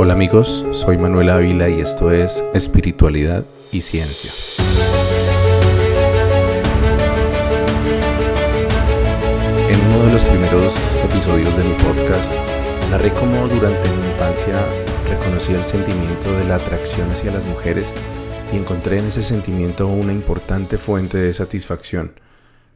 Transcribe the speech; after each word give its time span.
Hola 0.00 0.12
amigos, 0.12 0.64
soy 0.70 0.96
Manuel 0.96 1.28
Ávila 1.28 1.68
y 1.68 1.80
esto 1.80 2.12
es 2.12 2.44
Espiritualidad 2.54 3.44
y 3.72 3.80
Ciencia. 3.80 4.30
En 9.68 9.80
uno 9.88 10.04
de 10.04 10.12
los 10.12 10.24
primeros 10.24 10.76
episodios 11.02 11.56
de 11.56 11.64
mi 11.64 11.74
podcast, 11.82 12.32
narré 12.92 13.12
cómo 13.14 13.48
durante 13.48 13.88
mi 13.88 14.06
infancia 14.12 14.64
reconocí 15.10 15.52
el 15.52 15.64
sentimiento 15.64 16.30
de 16.30 16.44
la 16.44 16.54
atracción 16.54 17.10
hacia 17.10 17.32
las 17.32 17.44
mujeres 17.44 17.92
y 18.52 18.56
encontré 18.56 18.98
en 18.98 19.06
ese 19.06 19.24
sentimiento 19.24 19.88
una 19.88 20.12
importante 20.12 20.78
fuente 20.78 21.18
de 21.18 21.34
satisfacción. 21.34 22.12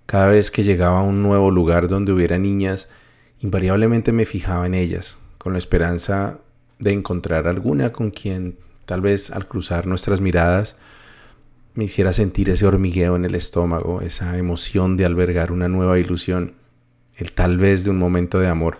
Cada 0.07 0.27
vez 0.27 0.51
que 0.51 0.65
llegaba 0.65 0.99
a 0.99 1.05
un 1.05 1.23
nuevo 1.23 1.53
lugar 1.53 1.87
donde 1.87 2.11
hubiera 2.11 2.37
niñas, 2.37 2.89
invariablemente 3.39 4.11
me 4.11 4.25
fijaba 4.25 4.67
en 4.67 4.75
ellas, 4.75 5.21
con 5.39 5.53
la 5.53 5.61
esperanza 5.61 6.41
de 6.83 6.93
encontrar 6.93 7.47
alguna 7.47 7.93
con 7.93 8.11
quien 8.11 8.57
tal 8.87 9.01
vez 9.01 9.31
al 9.31 9.47
cruzar 9.47 9.87
nuestras 9.87 10.21
miradas 10.21 10.77
me 11.75 11.85
hiciera 11.85 12.13
sentir 12.13 12.51
ese 12.51 12.67
hormigueo 12.67 13.17
en 13.17 13.25
el 13.25 13.35
estómago, 13.35 14.01
esa 14.03 14.37
emoción 14.37 14.97
de 14.97 15.07
albergar 15.07 15.53
una 15.53 15.69
nueva 15.69 15.99
ilusión, 15.99 16.55
el 17.17 17.33
tal 17.33 17.57
vez 17.57 17.85
de 17.85 17.91
un 17.91 17.99
momento 17.99 18.41
de 18.41 18.49
amor. 18.49 18.79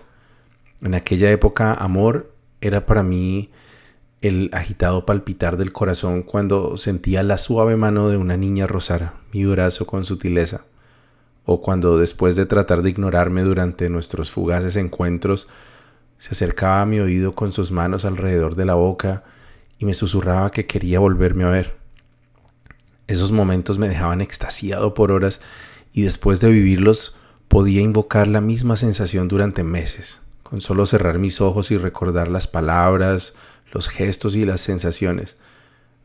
En 0.81 0.93
aquella 0.93 1.31
época 1.31 1.73
amor 1.73 2.31
era 2.61 2.85
para 2.85 3.01
mí 3.01 3.49
el 4.21 4.49
agitado 4.53 5.05
palpitar 5.05 5.57
del 5.57 5.73
corazón 5.73 6.23
cuando 6.23 6.77
sentía 6.77 7.23
la 7.23 7.37
suave 7.37 7.77
mano 7.77 8.09
de 8.09 8.17
una 8.17 8.37
niña 8.37 8.67
rozar 8.67 9.13
mi 9.31 9.45
brazo 9.45 9.87
con 9.87 10.05
sutileza, 10.05 10.65
o 11.45 11.61
cuando 11.61 11.97
después 11.97 12.35
de 12.35 12.45
tratar 12.45 12.83
de 12.83 12.89
ignorarme 12.89 13.41
durante 13.43 13.89
nuestros 13.89 14.29
fugaces 14.29 14.75
encuentros, 14.75 15.47
se 16.23 16.29
acercaba 16.31 16.81
a 16.81 16.85
mi 16.85 17.01
oído 17.01 17.33
con 17.33 17.51
sus 17.51 17.73
manos 17.73 18.05
alrededor 18.05 18.55
de 18.55 18.63
la 18.63 18.75
boca 18.75 19.25
y 19.77 19.83
me 19.83 19.93
susurraba 19.93 20.51
que 20.51 20.65
quería 20.65 20.99
volverme 20.99 21.43
a 21.43 21.49
ver. 21.49 21.75
Esos 23.07 23.33
momentos 23.33 23.77
me 23.77 23.89
dejaban 23.89 24.21
extasiado 24.21 24.93
por 24.93 25.11
horas 25.11 25.41
y 25.91 26.03
después 26.03 26.39
de 26.39 26.49
vivirlos 26.49 27.17
podía 27.49 27.81
invocar 27.81 28.29
la 28.29 28.39
misma 28.39 28.77
sensación 28.77 29.27
durante 29.27 29.65
meses, 29.65 30.21
con 30.43 30.61
solo 30.61 30.85
cerrar 30.85 31.19
mis 31.19 31.41
ojos 31.41 31.71
y 31.71 31.77
recordar 31.77 32.29
las 32.29 32.47
palabras, 32.47 33.33
los 33.73 33.89
gestos 33.89 34.37
y 34.37 34.45
las 34.45 34.61
sensaciones. 34.61 35.35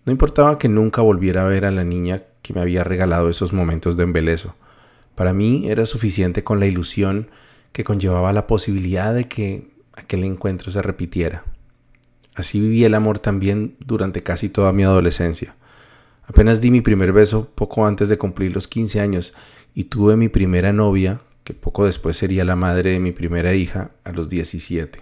No 0.04 0.10
importaba 0.10 0.58
que 0.58 0.68
nunca 0.68 1.00
volviera 1.00 1.42
a 1.42 1.48
ver 1.48 1.64
a 1.64 1.70
la 1.70 1.84
niña 1.84 2.24
que 2.42 2.54
me 2.54 2.60
había 2.60 2.82
regalado 2.82 3.30
esos 3.30 3.52
momentos 3.52 3.96
de 3.96 4.02
embeleso. 4.02 4.56
Para 5.14 5.32
mí 5.32 5.68
era 5.70 5.86
suficiente 5.86 6.42
con 6.42 6.58
la 6.58 6.66
ilusión 6.66 7.30
que 7.70 7.84
conllevaba 7.84 8.32
la 8.32 8.48
posibilidad 8.48 9.14
de 9.14 9.22
que 9.22 9.77
aquel 9.98 10.24
encuentro 10.24 10.70
se 10.70 10.80
repitiera. 10.80 11.44
Así 12.34 12.60
viví 12.60 12.84
el 12.84 12.94
amor 12.94 13.18
también 13.18 13.76
durante 13.80 14.22
casi 14.22 14.48
toda 14.48 14.72
mi 14.72 14.84
adolescencia. 14.84 15.56
Apenas 16.26 16.60
di 16.60 16.70
mi 16.70 16.80
primer 16.80 17.12
beso 17.12 17.50
poco 17.54 17.86
antes 17.86 18.08
de 18.08 18.18
cumplir 18.18 18.52
los 18.52 18.68
15 18.68 19.00
años 19.00 19.34
y 19.74 19.84
tuve 19.84 20.16
mi 20.16 20.28
primera 20.28 20.72
novia, 20.72 21.20
que 21.42 21.54
poco 21.54 21.86
después 21.86 22.16
sería 22.16 22.44
la 22.44 22.56
madre 22.56 22.90
de 22.90 23.00
mi 23.00 23.12
primera 23.12 23.54
hija, 23.54 23.90
a 24.04 24.12
los 24.12 24.28
17. 24.28 25.00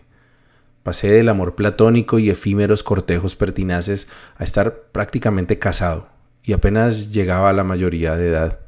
Pasé 0.82 1.10
del 1.10 1.28
amor 1.28 1.56
platónico 1.56 2.18
y 2.18 2.30
efímeros 2.30 2.82
cortejos 2.82 3.34
pertinaces 3.36 4.08
a 4.36 4.44
estar 4.44 4.84
prácticamente 4.92 5.58
casado 5.58 6.08
y 6.42 6.52
apenas 6.52 7.10
llegaba 7.10 7.50
a 7.50 7.52
la 7.52 7.64
mayoría 7.64 8.16
de 8.16 8.28
edad. 8.28 8.60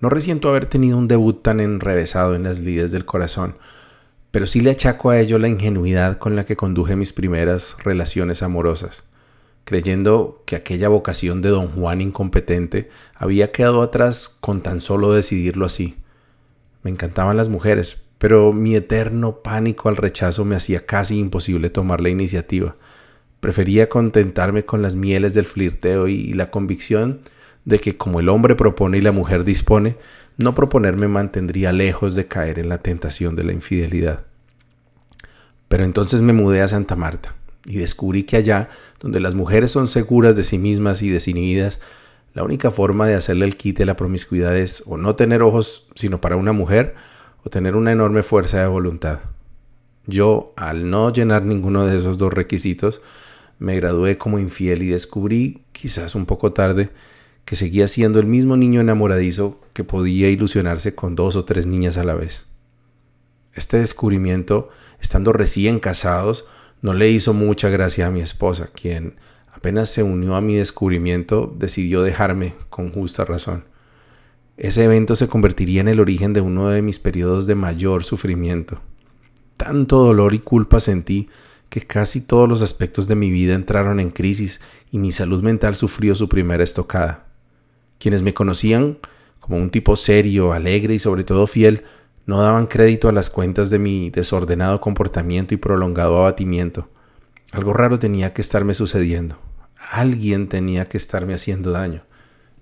No 0.00 0.08
resiento 0.08 0.48
haber 0.48 0.66
tenido 0.66 0.98
un 0.98 1.06
debut 1.06 1.40
tan 1.42 1.60
enrevesado 1.60 2.34
en 2.34 2.42
las 2.42 2.60
lides 2.60 2.90
del 2.90 3.04
corazón, 3.04 3.56
pero 4.30 4.46
sí 4.46 4.60
le 4.60 4.70
achaco 4.70 5.10
a 5.10 5.18
ello 5.18 5.38
la 5.38 5.48
ingenuidad 5.48 6.18
con 6.18 6.36
la 6.36 6.44
que 6.44 6.56
conduje 6.56 6.96
mis 6.96 7.12
primeras 7.12 7.76
relaciones 7.82 8.42
amorosas, 8.42 9.04
creyendo 9.64 10.42
que 10.46 10.56
aquella 10.56 10.88
vocación 10.88 11.42
de 11.42 11.48
don 11.48 11.68
Juan 11.68 12.00
incompetente 12.00 12.90
había 13.14 13.50
quedado 13.50 13.82
atrás 13.82 14.28
con 14.40 14.62
tan 14.62 14.80
solo 14.80 15.12
decidirlo 15.12 15.66
así. 15.66 15.96
Me 16.82 16.90
encantaban 16.90 17.36
las 17.36 17.48
mujeres, 17.48 18.02
pero 18.18 18.52
mi 18.52 18.74
eterno 18.74 19.42
pánico 19.42 19.88
al 19.88 19.96
rechazo 19.96 20.44
me 20.44 20.56
hacía 20.56 20.86
casi 20.86 21.18
imposible 21.18 21.70
tomar 21.70 22.00
la 22.00 22.10
iniciativa. 22.10 22.76
Prefería 23.40 23.88
contentarme 23.88 24.64
con 24.64 24.82
las 24.82 24.94
mieles 24.94 25.34
del 25.34 25.46
flirteo 25.46 26.08
y 26.08 26.32
la 26.34 26.50
convicción 26.50 27.20
de 27.64 27.78
que 27.78 27.96
como 27.96 28.20
el 28.20 28.28
hombre 28.28 28.54
propone 28.54 28.98
y 28.98 29.00
la 29.00 29.12
mujer 29.12 29.44
dispone, 29.44 29.96
no 30.36 30.54
proponerme 30.54 31.08
mantendría 31.08 31.72
lejos 31.72 32.14
de 32.14 32.26
caer 32.26 32.58
en 32.58 32.68
la 32.68 32.78
tentación 32.78 33.36
de 33.36 33.44
la 33.44 33.52
infidelidad. 33.52 34.24
Pero 35.70 35.84
entonces 35.84 36.20
me 36.20 36.32
mudé 36.32 36.62
a 36.62 36.68
Santa 36.68 36.96
Marta 36.96 37.36
y 37.64 37.76
descubrí 37.76 38.24
que 38.24 38.36
allá, 38.36 38.70
donde 38.98 39.20
las 39.20 39.36
mujeres 39.36 39.70
son 39.70 39.86
seguras 39.86 40.34
de 40.34 40.42
sí 40.42 40.58
mismas 40.58 41.00
y 41.00 41.10
desinhibidas, 41.10 41.78
la 42.34 42.42
única 42.42 42.72
forma 42.72 43.06
de 43.06 43.14
hacerle 43.14 43.44
el 43.44 43.56
quite 43.56 43.84
a 43.84 43.86
la 43.86 43.94
promiscuidad 43.96 44.58
es 44.58 44.82
o 44.86 44.96
no 44.96 45.14
tener 45.14 45.42
ojos 45.42 45.88
sino 45.94 46.20
para 46.20 46.34
una 46.34 46.52
mujer, 46.52 46.96
o 47.44 47.50
tener 47.50 47.76
una 47.76 47.92
enorme 47.92 48.24
fuerza 48.24 48.60
de 48.60 48.66
voluntad. 48.66 49.20
Yo, 50.06 50.52
al 50.56 50.90
no 50.90 51.12
llenar 51.12 51.44
ninguno 51.44 51.86
de 51.86 51.98
esos 51.98 52.18
dos 52.18 52.32
requisitos, 52.32 53.00
me 53.60 53.76
gradué 53.76 54.18
como 54.18 54.40
infiel 54.40 54.82
y 54.82 54.88
descubrí, 54.88 55.62
quizás 55.70 56.16
un 56.16 56.26
poco 56.26 56.52
tarde, 56.52 56.90
que 57.44 57.54
seguía 57.54 57.86
siendo 57.86 58.18
el 58.18 58.26
mismo 58.26 58.56
niño 58.56 58.80
enamoradizo 58.80 59.60
que 59.72 59.84
podía 59.84 60.30
ilusionarse 60.30 60.96
con 60.96 61.14
dos 61.14 61.36
o 61.36 61.44
tres 61.44 61.66
niñas 61.66 61.96
a 61.96 62.02
la 62.02 62.14
vez. 62.14 62.46
Este 63.54 63.78
descubrimiento, 63.78 64.70
estando 65.00 65.32
recién 65.32 65.80
casados, 65.80 66.44
no 66.82 66.94
le 66.94 67.10
hizo 67.10 67.34
mucha 67.34 67.68
gracia 67.68 68.06
a 68.06 68.10
mi 68.10 68.20
esposa, 68.20 68.68
quien 68.72 69.16
apenas 69.52 69.90
se 69.90 70.02
unió 70.02 70.34
a 70.34 70.40
mi 70.40 70.56
descubrimiento 70.56 71.54
decidió 71.58 72.02
dejarme 72.02 72.54
con 72.68 72.92
justa 72.92 73.24
razón. 73.24 73.64
Ese 74.56 74.84
evento 74.84 75.16
se 75.16 75.28
convertiría 75.28 75.80
en 75.80 75.88
el 75.88 76.00
origen 76.00 76.32
de 76.32 76.40
uno 76.40 76.68
de 76.68 76.82
mis 76.82 76.98
periodos 76.98 77.46
de 77.46 77.54
mayor 77.54 78.04
sufrimiento. 78.04 78.80
Tanto 79.56 79.98
dolor 80.04 80.34
y 80.34 80.38
culpa 80.38 80.80
sentí 80.80 81.28
que 81.70 81.80
casi 81.82 82.20
todos 82.20 82.48
los 82.48 82.62
aspectos 82.62 83.08
de 83.08 83.14
mi 83.14 83.30
vida 83.30 83.54
entraron 83.54 84.00
en 84.00 84.10
crisis 84.10 84.60
y 84.90 84.98
mi 84.98 85.12
salud 85.12 85.42
mental 85.42 85.76
sufrió 85.76 86.14
su 86.14 86.28
primera 86.28 86.64
estocada. 86.64 87.26
Quienes 87.98 88.22
me 88.22 88.34
conocían 88.34 88.98
como 89.38 89.56
un 89.56 89.70
tipo 89.70 89.96
serio, 89.96 90.52
alegre 90.52 90.94
y 90.94 90.98
sobre 90.98 91.24
todo 91.24 91.46
fiel, 91.46 91.84
no 92.26 92.40
daban 92.40 92.66
crédito 92.66 93.08
a 93.08 93.12
las 93.12 93.30
cuentas 93.30 93.70
de 93.70 93.78
mi 93.78 94.10
desordenado 94.10 94.80
comportamiento 94.80 95.54
y 95.54 95.56
prolongado 95.56 96.18
abatimiento. 96.18 96.88
Algo 97.52 97.72
raro 97.72 97.98
tenía 97.98 98.32
que 98.32 98.42
estarme 98.42 98.74
sucediendo. 98.74 99.38
Alguien 99.90 100.48
tenía 100.48 100.84
que 100.86 100.96
estarme 100.96 101.34
haciendo 101.34 101.72
daño. 101.72 102.02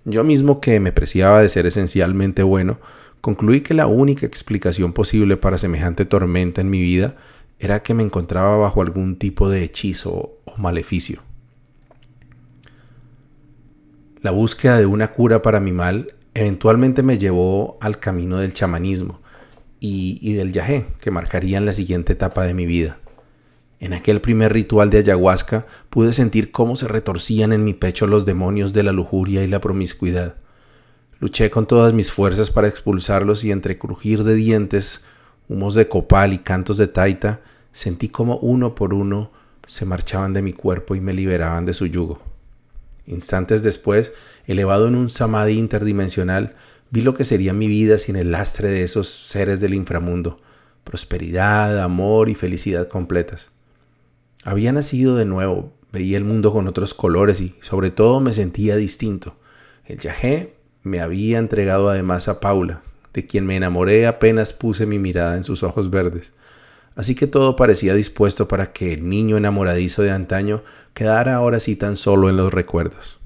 Yo 0.05 0.25
mismo 0.25 0.61
que 0.61 0.81
me 0.81 0.93
preciaba 0.93 1.43
de 1.43 1.49
ser 1.49 1.67
esencialmente 1.67 2.43
bueno, 2.43 2.79
concluí 3.21 3.61
que 3.61 3.75
la 3.75 3.87
única 3.87 4.25
explicación 4.25 4.93
posible 4.93 5.37
para 5.37 5.59
semejante 5.59 6.05
tormenta 6.05 6.61
en 6.61 6.71
mi 6.71 6.81
vida 6.81 7.17
era 7.59 7.83
que 7.83 7.93
me 7.93 8.05
encontraba 8.05 8.57
bajo 8.57 8.81
algún 8.81 9.17
tipo 9.17 9.51
de 9.51 9.65
hechizo 9.65 10.39
o 10.45 10.57
maleficio. 10.57 11.21
La 14.23 14.31
búsqueda 14.31 14.79
de 14.79 14.87
una 14.87 15.09
cura 15.09 15.43
para 15.43 15.61
mi 15.61 15.73
mal 15.73 16.15
eventualmente 16.35 17.03
me 17.03 17.19
llevó 17.19 17.77
al 17.81 17.99
camino 17.99 18.39
del 18.39 18.55
chamanismo 18.55 19.21
y, 19.81 20.33
del 20.35 20.53
yagé, 20.53 20.87
que 21.01 21.11
marcarían 21.11 21.65
la 21.65 21.73
siguiente 21.73 22.13
etapa 22.13 22.45
de 22.45 22.55
mi 22.55 22.67
vida. 22.67 22.99
En 23.81 23.93
aquel 23.93 24.21
primer 24.21 24.53
ritual 24.53 24.91
de 24.91 24.99
ayahuasca 24.99 25.67
pude 25.89 26.13
sentir 26.13 26.51
cómo 26.51 26.75
se 26.75 26.89
retorcían 26.89 27.53
en 27.53 27.65
mi 27.65 27.75
pecho 27.75 28.07
los 28.07 28.25
demonios 28.25 28.73
de 28.73 28.83
la 28.83 28.93
lujuria 28.93 29.45
y 29.45 29.49
la 29.49 29.61
promiscuidad. 29.61 30.35
Luché 31.21 31.51
con 31.51 31.67
todas 31.67 31.93
mis 31.93 32.11
fuerzas 32.11 32.51
para 32.51 32.69
expulsarlos 32.69 33.45
y 33.45 33.53
entre 33.53 33.79
crujir 33.79 34.25
de 34.25 34.35
dientes, 34.35 35.05
humos 35.49 35.75
de 35.75 35.89
copal 35.89 36.33
y 36.33 36.39
cantos 36.39 36.77
de 36.77 36.89
taita, 36.89 37.41
sentí 37.73 38.09
como 38.09 38.39
uno 38.39 38.75
por 38.75 38.95
uno 38.95 39.31
se 39.69 39.85
marchaban 39.85 40.33
de 40.33 40.43
mi 40.43 40.53
cuerpo 40.55 40.95
y 40.95 41.01
me 41.01 41.13
liberaban 41.13 41.65
de 41.67 41.75
su 41.75 41.87
yugo. 41.87 42.21
Instantes 43.07 43.63
después, 43.63 44.13
elevado 44.47 44.89
en 44.89 44.95
un 44.95 45.11
samadhi 45.11 45.59
interdimensional, 45.59 46.57
vi 46.91 47.03
lo 47.03 47.15
que 47.15 47.25
sería 47.25 47.53
mi 47.53 47.69
vida 47.69 47.99
sin 47.99 48.17
el 48.17 48.31
lastre 48.31 48.69
de 48.69 48.83
esos 48.83 49.09
seres 49.09 49.61
del 49.61 49.75
inframundo, 49.75 50.41
prosperidad, 50.85 51.83
amor 51.83 52.29
y 52.29 52.35
felicidad 52.35 52.89
completas. 52.89 53.51
Había 54.45 54.73
nacido 54.73 55.17
de 55.17 55.25
nuevo, 55.25 55.73
veía 55.93 56.17
el 56.17 56.25
mundo 56.25 56.53
con 56.53 56.69
otros 56.69 56.95
colores 56.95 57.41
y 57.41 57.55
sobre 57.61 57.91
todo 57.91 58.21
me 58.21 58.33
sentía 58.33 58.77
distinto. 58.77 59.37
El 59.85 59.99
yajé 59.99 60.55
me 60.83 61.01
había 61.01 61.39
entregado 61.39 61.91
además 61.91 62.29
a 62.29 62.41
Paula, 62.41 62.83
de 63.13 63.27
quien 63.27 63.47
me 63.47 63.57
enamoré 63.57 64.07
apenas 64.07 64.53
puse 64.53 64.87
mi 64.87 64.99
mirada 64.99 65.37
en 65.37 65.45
sus 65.45 65.63
ojos 65.63 65.91
verdes. 65.91 66.33
Así 66.95 67.15
que 67.15 67.27
todo 67.27 67.55
parecía 67.55 67.95
dispuesto 67.95 68.49
para 68.49 68.73
que 68.73 68.93
el 68.93 69.09
niño 69.09 69.37
enamoradizo 69.37 70.03
de 70.03 70.11
antaño 70.11 70.63
quedara 70.95 71.37
ahora 71.37 71.61
sí 71.61 71.77
tan 71.77 71.97
solo 71.97 72.29
en 72.29 72.37
los 72.37 72.53
recuerdos. 72.53 73.18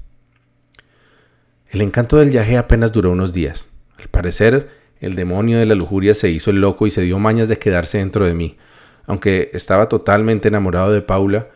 El 1.73 1.81
encanto 1.81 2.17
del 2.17 2.29
yajé 2.29 2.59
apenas 2.59 2.91
duró 2.91 3.09
unos 3.09 3.33
días. 3.33 3.67
Al 3.97 4.07
parecer, 4.07 4.69
el 4.99 5.15
demonio 5.15 5.57
de 5.57 5.65
la 5.65 5.73
lujuria 5.73 6.13
se 6.13 6.29
hizo 6.29 6.51
el 6.51 6.61
loco 6.61 6.85
y 6.85 6.91
se 6.91 7.01
dio 7.01 7.17
mañas 7.17 7.47
de 7.47 7.57
quedarse 7.57 7.97
dentro 7.97 8.27
de 8.27 8.35
mí, 8.35 8.57
aunque 9.07 9.49
estaba 9.53 9.89
totalmente 9.89 10.49
enamorado 10.49 10.91
de 10.91 11.01
Paula, 11.01 11.47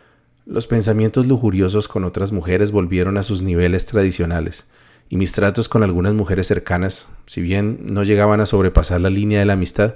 los 0.48 0.66
pensamientos 0.66 1.28
lujuriosos 1.28 1.88
con 1.88 2.04
otras 2.04 2.32
mujeres 2.32 2.72
volvieron 2.72 3.18
a 3.18 3.24
sus 3.24 3.44
niveles 3.44 3.86
tradicionales, 3.86 4.66
y 5.08 5.18
mis 5.18 5.34
tratos 5.34 5.70
con 5.70 5.84
algunas 5.84 6.16
mujeres 6.16 6.48
cercanas, 6.48 7.08
si 7.28 7.42
bien 7.42 7.82
no 7.84 8.02
llegaban 8.02 8.42
a 8.42 8.48
sobrepasar 8.48 9.00
la 9.00 9.12
línea 9.12 9.40
de 9.40 9.46
la 9.46 9.54
amistad, 9.54 9.94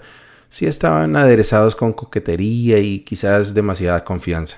sí 0.52 0.68
estaban 0.68 1.16
aderezados 1.16 1.76
con 1.76 1.94
coquetería 1.94 2.78
y 2.78 3.00
quizás 3.00 3.56
demasiada 3.56 4.04
confianza. 4.04 4.58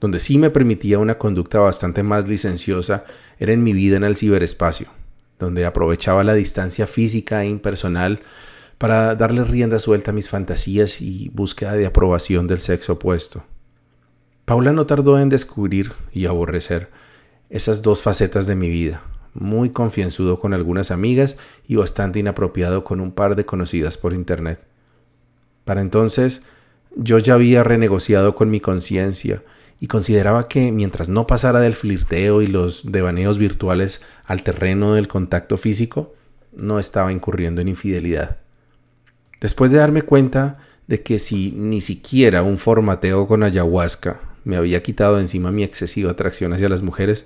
Donde 0.00 0.18
sí 0.18 0.38
me 0.38 0.48
permitía 0.48 0.98
una 0.98 1.18
conducta 1.18 1.58
bastante 1.58 2.02
más 2.02 2.26
licenciosa 2.26 3.04
era 3.40 3.52
en 3.52 3.64
mi 3.64 3.72
vida 3.72 3.96
en 3.96 4.04
el 4.04 4.16
ciberespacio, 4.16 4.86
donde 5.38 5.64
aprovechaba 5.64 6.22
la 6.22 6.34
distancia 6.34 6.86
física 6.86 7.42
e 7.42 7.48
impersonal 7.48 8.20
para 8.78 9.14
darle 9.16 9.44
rienda 9.44 9.78
suelta 9.78 10.10
a 10.10 10.14
mis 10.14 10.28
fantasías 10.28 11.00
y 11.00 11.30
búsqueda 11.30 11.72
de 11.72 11.86
aprobación 11.86 12.46
del 12.46 12.60
sexo 12.60 12.92
opuesto. 12.92 13.42
Paula 14.44 14.72
no 14.72 14.86
tardó 14.86 15.18
en 15.18 15.30
descubrir 15.30 15.92
y 16.12 16.26
aborrecer 16.26 16.90
esas 17.48 17.82
dos 17.82 18.02
facetas 18.02 18.46
de 18.46 18.56
mi 18.56 18.68
vida, 18.68 19.02
muy 19.32 19.70
confianzudo 19.70 20.38
con 20.38 20.52
algunas 20.52 20.90
amigas 20.90 21.36
y 21.66 21.76
bastante 21.76 22.18
inapropiado 22.18 22.84
con 22.84 23.00
un 23.00 23.10
par 23.10 23.36
de 23.36 23.46
conocidas 23.46 23.96
por 23.96 24.12
internet. 24.12 24.60
Para 25.64 25.80
entonces 25.80 26.42
yo 26.94 27.18
ya 27.18 27.34
había 27.34 27.62
renegociado 27.62 28.34
con 28.34 28.50
mi 28.50 28.60
conciencia 28.60 29.42
y 29.80 29.86
consideraba 29.86 30.46
que 30.46 30.70
mientras 30.70 31.08
no 31.08 31.26
pasara 31.26 31.58
del 31.60 31.74
flirteo 31.74 32.42
y 32.42 32.46
los 32.46 32.92
devaneos 32.92 33.38
virtuales 33.38 34.02
al 34.26 34.42
terreno 34.42 34.94
del 34.94 35.08
contacto 35.08 35.56
físico, 35.56 36.14
no 36.52 36.78
estaba 36.78 37.12
incurriendo 37.12 37.62
en 37.62 37.68
infidelidad. 37.68 38.36
Después 39.40 39.70
de 39.70 39.78
darme 39.78 40.02
cuenta 40.02 40.58
de 40.86 41.02
que 41.02 41.18
si 41.18 41.52
ni 41.52 41.80
siquiera 41.80 42.42
un 42.42 42.58
formateo 42.58 43.26
con 43.26 43.42
ayahuasca 43.42 44.20
me 44.44 44.56
había 44.56 44.82
quitado 44.82 45.18
encima 45.18 45.50
mi 45.50 45.64
excesiva 45.64 46.10
atracción 46.10 46.52
hacia 46.52 46.68
las 46.68 46.82
mujeres, 46.82 47.24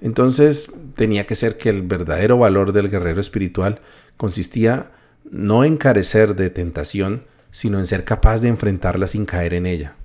entonces 0.00 0.72
tenía 0.94 1.26
que 1.26 1.34
ser 1.34 1.58
que 1.58 1.68
el 1.68 1.82
verdadero 1.82 2.38
valor 2.38 2.72
del 2.72 2.90
guerrero 2.90 3.20
espiritual 3.20 3.80
consistía 4.16 4.92
no 5.30 5.64
en 5.64 5.76
carecer 5.76 6.36
de 6.36 6.50
tentación, 6.50 7.22
sino 7.50 7.80
en 7.80 7.86
ser 7.86 8.04
capaz 8.04 8.40
de 8.40 8.48
enfrentarla 8.48 9.08
sin 9.08 9.26
caer 9.26 9.54
en 9.54 9.66
ella. 9.66 9.96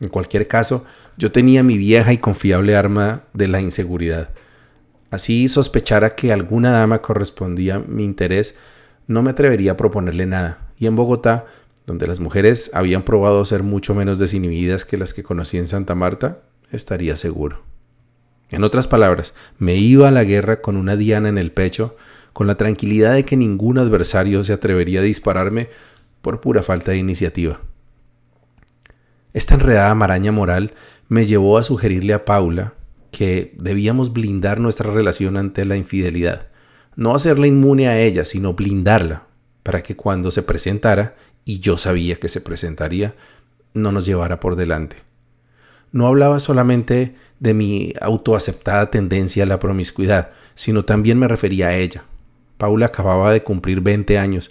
En 0.00 0.08
cualquier 0.08 0.46
caso, 0.48 0.84
yo 1.16 1.32
tenía 1.32 1.62
mi 1.62 1.76
vieja 1.76 2.12
y 2.12 2.18
confiable 2.18 2.76
arma 2.76 3.22
de 3.32 3.48
la 3.48 3.60
inseguridad. 3.60 4.30
Así 5.10 5.48
sospechara 5.48 6.14
que 6.14 6.32
alguna 6.32 6.70
dama 6.70 7.02
correspondía 7.02 7.76
a 7.76 7.80
mi 7.80 8.04
interés, 8.04 8.56
no 9.06 9.22
me 9.22 9.30
atrevería 9.30 9.72
a 9.72 9.76
proponerle 9.76 10.26
nada, 10.26 10.68
y 10.78 10.86
en 10.86 10.96
Bogotá 10.96 11.46
donde 11.88 12.06
las 12.06 12.20
mujeres 12.20 12.70
habían 12.74 13.02
probado 13.02 13.42
ser 13.46 13.62
mucho 13.62 13.94
menos 13.94 14.18
desinhibidas 14.18 14.84
que 14.84 14.98
las 14.98 15.14
que 15.14 15.22
conocí 15.22 15.56
en 15.56 15.66
Santa 15.66 15.94
Marta, 15.94 16.42
estaría 16.70 17.16
seguro. 17.16 17.62
En 18.50 18.62
otras 18.62 18.86
palabras, 18.86 19.32
me 19.58 19.76
iba 19.76 20.06
a 20.06 20.10
la 20.10 20.22
guerra 20.22 20.60
con 20.60 20.76
una 20.76 20.96
diana 20.96 21.30
en 21.30 21.38
el 21.38 21.50
pecho, 21.50 21.96
con 22.34 22.46
la 22.46 22.56
tranquilidad 22.56 23.14
de 23.14 23.24
que 23.24 23.38
ningún 23.38 23.78
adversario 23.78 24.44
se 24.44 24.52
atrevería 24.52 25.00
a 25.00 25.02
dispararme 25.02 25.70
por 26.20 26.42
pura 26.42 26.62
falta 26.62 26.92
de 26.92 26.98
iniciativa. 26.98 27.58
Esta 29.38 29.54
enredada 29.54 29.94
maraña 29.94 30.32
moral 30.32 30.72
me 31.08 31.24
llevó 31.24 31.58
a 31.58 31.62
sugerirle 31.62 32.12
a 32.12 32.24
Paula 32.24 32.74
que 33.12 33.54
debíamos 33.56 34.12
blindar 34.12 34.58
nuestra 34.58 34.90
relación 34.90 35.36
ante 35.36 35.64
la 35.64 35.76
infidelidad, 35.76 36.48
no 36.96 37.14
hacerla 37.14 37.46
inmune 37.46 37.86
a 37.86 38.00
ella, 38.00 38.24
sino 38.24 38.54
blindarla, 38.54 39.28
para 39.62 39.80
que 39.80 39.94
cuando 39.94 40.32
se 40.32 40.42
presentara 40.42 41.14
y 41.44 41.60
yo 41.60 41.76
sabía 41.76 42.16
que 42.16 42.28
se 42.28 42.40
presentaría, 42.40 43.14
no 43.74 43.92
nos 43.92 44.06
llevara 44.06 44.40
por 44.40 44.56
delante. 44.56 44.96
No 45.92 46.08
hablaba 46.08 46.40
solamente 46.40 47.14
de 47.38 47.54
mi 47.54 47.92
autoaceptada 48.00 48.90
tendencia 48.90 49.44
a 49.44 49.46
la 49.46 49.60
promiscuidad, 49.60 50.30
sino 50.56 50.84
también 50.84 51.16
me 51.16 51.28
refería 51.28 51.68
a 51.68 51.76
ella. 51.76 52.02
Paula 52.56 52.86
acababa 52.86 53.30
de 53.30 53.44
cumplir 53.44 53.82
20 53.82 54.18
años 54.18 54.50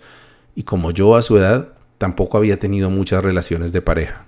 y 0.55 0.63
como 0.63 0.91
yo 0.91 1.17
a 1.17 1.21
su 1.23 1.37
edad 1.37 1.73
tampoco 1.97 2.37
había 2.37 2.57
tenido 2.57 2.89
muchas 2.89 3.21
relaciones 3.21 3.73
de 3.73 3.81
pareja. 3.81 4.27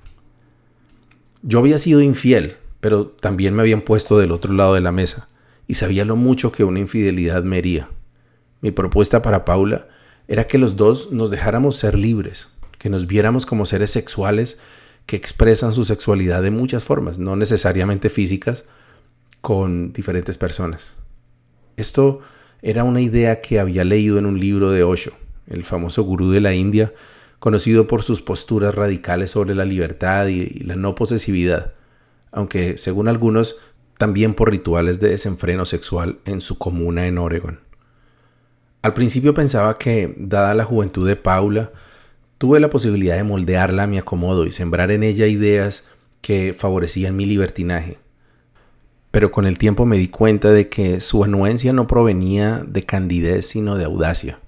Yo 1.42 1.60
había 1.60 1.78
sido 1.78 2.02
infiel, 2.02 2.58
pero 2.80 3.08
también 3.08 3.54
me 3.54 3.62
habían 3.62 3.82
puesto 3.82 4.18
del 4.18 4.32
otro 4.32 4.54
lado 4.54 4.74
de 4.74 4.82
la 4.82 4.92
mesa 4.92 5.30
y 5.68 5.76
sabía 5.76 6.04
lo 6.04 6.16
mucho 6.16 6.52
que 6.52 6.64
una 6.64 6.80
infidelidad 6.80 7.44
me 7.44 7.60
hería. 7.60 7.90
Mi 8.62 8.72
propuesta 8.72 9.22
para 9.22 9.46
Paula 9.46 9.88
era 10.28 10.48
que 10.48 10.58
los 10.58 10.76
dos 10.76 11.12
nos 11.12 11.30
dejáramos 11.30 11.78
ser 11.78 11.98
libres, 11.98 12.50
que 12.78 12.90
nos 12.90 13.08
viéramos 13.08 13.46
como 13.46 13.66
seres 13.66 13.92
sexuales 13.92 14.60
que 15.06 15.16
expresan 15.16 15.74
su 15.74 15.86
sexualidad 15.86 16.44
de 16.44 16.52
muchas 16.52 16.84
formas, 16.84 17.20
no 17.20 17.36
necesariamente 17.36 18.10
físicas, 18.10 18.66
con 19.42 19.94
diferentes 19.94 20.38
personas. 20.38 20.94
Esto 21.78 22.20
era 22.62 22.84
una 22.84 23.02
idea 23.02 23.42
que 23.42 23.60
había 23.60 23.84
leído 23.84 24.20
en 24.20 24.26
un 24.26 24.40
libro 24.40 24.72
de 24.72 24.84
Osho, 24.84 25.14
el 25.48 25.64
famoso 25.64 26.04
gurú 26.04 26.30
de 26.32 26.42
la 26.42 26.54
India, 26.54 26.94
conocido 27.40 27.88
por 27.88 28.04
sus 28.04 28.22
posturas 28.22 28.76
radicales 28.76 29.32
sobre 29.32 29.56
la 29.56 29.66
libertad 29.66 30.28
y 30.28 30.60
la 30.60 30.76
no 30.76 30.96
posesividad, 30.96 31.74
aunque 32.32 32.78
según 32.78 33.08
algunos 33.08 33.58
también 33.98 34.34
por 34.34 34.52
rituales 34.52 35.00
de 35.00 35.10
desenfreno 35.10 35.66
sexual 35.66 36.20
en 36.26 36.42
su 36.42 36.58
comuna 36.58 37.08
en 37.08 37.18
Oregon. 37.18 37.60
Al 38.82 38.94
principio 38.94 39.34
pensaba 39.34 39.76
que, 39.76 40.16
dada 40.18 40.54
la 40.54 40.64
juventud 40.64 41.06
de 41.06 41.18
Paula, 41.18 41.72
Tuve 42.40 42.62
la 42.62 42.70
posibilidad 42.70 43.18
de 43.18 43.24
moldearla 43.24 43.84
a 43.84 43.88
mi 43.88 43.98
acomodo 43.98 44.46
y 44.46 44.52
sembrar 44.52 44.92
en 44.92 45.04
ella 45.04 45.28
ideas 45.28 45.84
que 46.22 46.54
favorecían 46.54 47.18
mi 47.18 47.26
libertinaje. 47.26 47.98
Pero 49.12 49.30
con 49.30 49.46
el 49.46 49.58
tiempo 49.58 49.86
me 49.86 49.98
di 49.98 50.08
cuenta 50.08 50.50
de 50.50 50.70
que 50.70 51.02
su 51.02 51.26
anuencia 51.26 51.74
no 51.74 51.86
provenía 51.86 52.64
de 52.66 52.84
candidez 52.84 53.46
sino 53.46 53.76
de 53.76 53.84
audacia. 53.84 54.40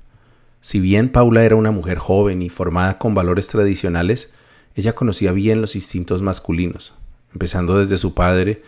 Si 0.61 0.79
bien 0.79 1.09
Paula 1.09 1.43
era 1.43 1.55
una 1.55 1.71
mujer 1.71 1.97
joven 1.97 2.43
y 2.43 2.49
formada 2.49 2.99
con 2.99 3.15
valores 3.15 3.47
tradicionales, 3.47 4.31
ella 4.75 4.93
conocía 4.93 5.31
bien 5.31 5.59
los 5.59 5.75
instintos 5.75 6.21
masculinos, 6.21 6.93
empezando 7.33 7.79
desde 7.79 7.97
su 7.97 8.13
padre 8.13 8.61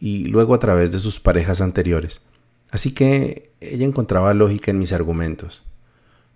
y 0.00 0.26
luego 0.26 0.54
a 0.54 0.60
través 0.60 0.92
de 0.92 1.00
sus 1.00 1.18
parejas 1.18 1.60
anteriores. 1.60 2.20
Así 2.70 2.92
que 2.92 3.50
ella 3.60 3.84
encontraba 3.84 4.32
lógica 4.32 4.70
en 4.70 4.78
mis 4.78 4.92
argumentos. 4.92 5.62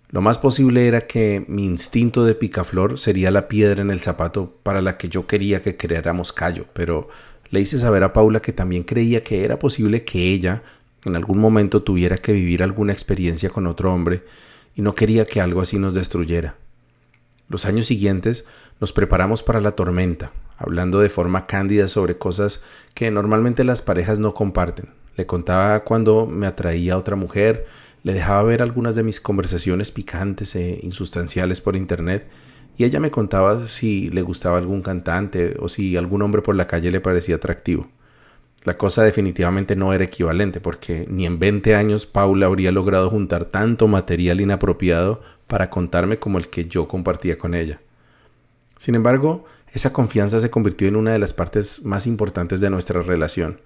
Lo 0.09 0.21
más 0.21 0.37
posible 0.37 0.87
era 0.87 1.01
que 1.01 1.45
mi 1.47 1.65
instinto 1.65 2.25
de 2.25 2.35
picaflor 2.35 2.99
sería 2.99 3.31
la 3.31 3.47
piedra 3.47 3.81
en 3.81 3.91
el 3.91 4.01
zapato 4.01 4.53
para 4.63 4.81
la 4.81 4.97
que 4.97 5.09
yo 5.09 5.27
quería 5.27 5.61
que 5.61 5.77
creáramos 5.77 6.33
callo, 6.33 6.65
pero 6.73 7.07
le 7.49 7.61
hice 7.61 7.79
saber 7.79 8.03
a 8.03 8.13
Paula 8.13 8.41
que 8.41 8.53
también 8.53 8.83
creía 8.83 9.23
que 9.23 9.45
era 9.45 9.59
posible 9.59 10.03
que 10.03 10.33
ella 10.33 10.61
en 11.05 11.15
algún 11.15 11.39
momento 11.39 11.83
tuviera 11.83 12.17
que 12.17 12.33
vivir 12.33 12.63
alguna 12.63 12.91
experiencia 12.91 13.49
con 13.49 13.65
otro 13.65 13.93
hombre 13.93 14.23
y 14.75 14.81
no 14.81 14.93
quería 14.95 15.25
que 15.25 15.41
algo 15.41 15.61
así 15.61 15.79
nos 15.79 15.93
destruyera. 15.93 16.55
Los 17.47 17.65
años 17.65 17.85
siguientes 17.85 18.45
nos 18.79 18.91
preparamos 18.91 19.43
para 19.43 19.61
la 19.61 19.71
tormenta, 19.71 20.31
hablando 20.57 20.99
de 20.99 21.09
forma 21.09 21.45
cándida 21.45 21.87
sobre 21.87 22.17
cosas 22.17 22.63
que 22.93 23.09
normalmente 23.11 23.63
las 23.63 23.81
parejas 23.81 24.19
no 24.19 24.33
comparten. 24.33 24.89
Le 25.15 25.25
contaba 25.25 25.83
cuando 25.83 26.25
me 26.25 26.47
atraía 26.47 26.93
a 26.93 26.97
otra 26.97 27.15
mujer, 27.15 27.65
le 28.03 28.13
dejaba 28.13 28.43
ver 28.43 28.61
algunas 28.61 28.95
de 28.95 29.03
mis 29.03 29.21
conversaciones 29.21 29.91
picantes 29.91 30.55
e 30.55 30.79
insustanciales 30.83 31.61
por 31.61 31.75
internet 31.75 32.27
y 32.77 32.83
ella 32.83 32.99
me 32.99 33.11
contaba 33.11 33.67
si 33.67 34.09
le 34.09 34.21
gustaba 34.21 34.57
algún 34.57 34.81
cantante 34.81 35.55
o 35.59 35.69
si 35.69 35.95
algún 35.95 36.21
hombre 36.21 36.41
por 36.41 36.55
la 36.55 36.67
calle 36.67 36.91
le 36.91 36.99
parecía 36.99 37.35
atractivo. 37.35 37.87
La 38.65 38.79
cosa 38.79 39.03
definitivamente 39.03 39.75
no 39.75 39.93
era 39.93 40.03
equivalente 40.03 40.59
porque 40.59 41.05
ni 41.07 41.27
en 41.27 41.37
20 41.37 41.75
años 41.75 42.07
Paula 42.07 42.47
habría 42.47 42.71
logrado 42.71 43.11
juntar 43.11 43.45
tanto 43.45 43.87
material 43.87 44.41
inapropiado 44.41 45.21
para 45.45 45.69
contarme 45.69 46.17
como 46.17 46.39
el 46.39 46.49
que 46.49 46.65
yo 46.65 46.87
compartía 46.87 47.37
con 47.37 47.53
ella. 47.53 47.79
Sin 48.77 48.95
embargo, 48.95 49.45
esa 49.71 49.93
confianza 49.93 50.41
se 50.41 50.49
convirtió 50.49 50.87
en 50.87 50.95
una 50.95 51.13
de 51.13 51.19
las 51.19 51.31
partes 51.31 51.85
más 51.85 52.07
importantes 52.07 52.59
de 52.59 52.71
nuestra 52.71 53.01
relación. 53.01 53.61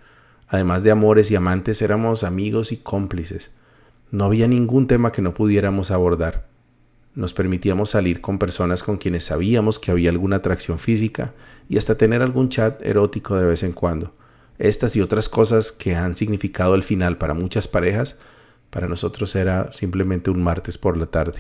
Además 0.50 0.84
de 0.84 0.92
amores 0.92 1.32
y 1.32 1.38
amantes, 1.38 1.82
éramos 1.82 2.26
amigos 2.26 2.74
y 2.74 2.78
cómplices. 2.78 3.52
No 4.12 4.26
había 4.26 4.50
ningún 4.50 4.88
tema 4.88 5.14
que 5.14 5.22
no 5.22 5.34
pudiéramos 5.34 5.92
abordar. 5.92 6.48
Nos 7.16 7.34
permitíamos 7.34 7.92
salir 7.92 8.20
con 8.20 8.38
personas 8.38 8.84
con 8.84 8.98
quienes 8.98 9.24
sabíamos 9.24 9.80
que 9.80 9.92
había 9.92 10.10
alguna 10.10 10.38
atracción 10.38 10.78
física 10.78 11.34
y 11.70 11.78
hasta 11.78 11.96
tener 11.96 12.22
algún 12.22 12.50
chat 12.50 12.82
erótico 12.82 13.38
de 13.38 13.46
vez 13.46 13.64
en 13.64 13.72
cuando. 13.72 14.14
Estas 14.60 14.96
y 14.96 15.02
otras 15.02 15.30
cosas 15.30 15.72
que 15.72 15.96
han 15.96 16.16
significado 16.16 16.76
el 16.76 16.84
final 16.84 17.18
para 17.18 17.34
muchas 17.34 17.68
parejas, 17.68 18.18
para 18.70 18.88
nosotros 18.88 19.36
era 19.36 19.72
simplemente 19.74 20.30
un 20.30 20.44
martes 20.44 20.78
por 20.78 20.98
la 20.98 21.08
tarde. 21.08 21.40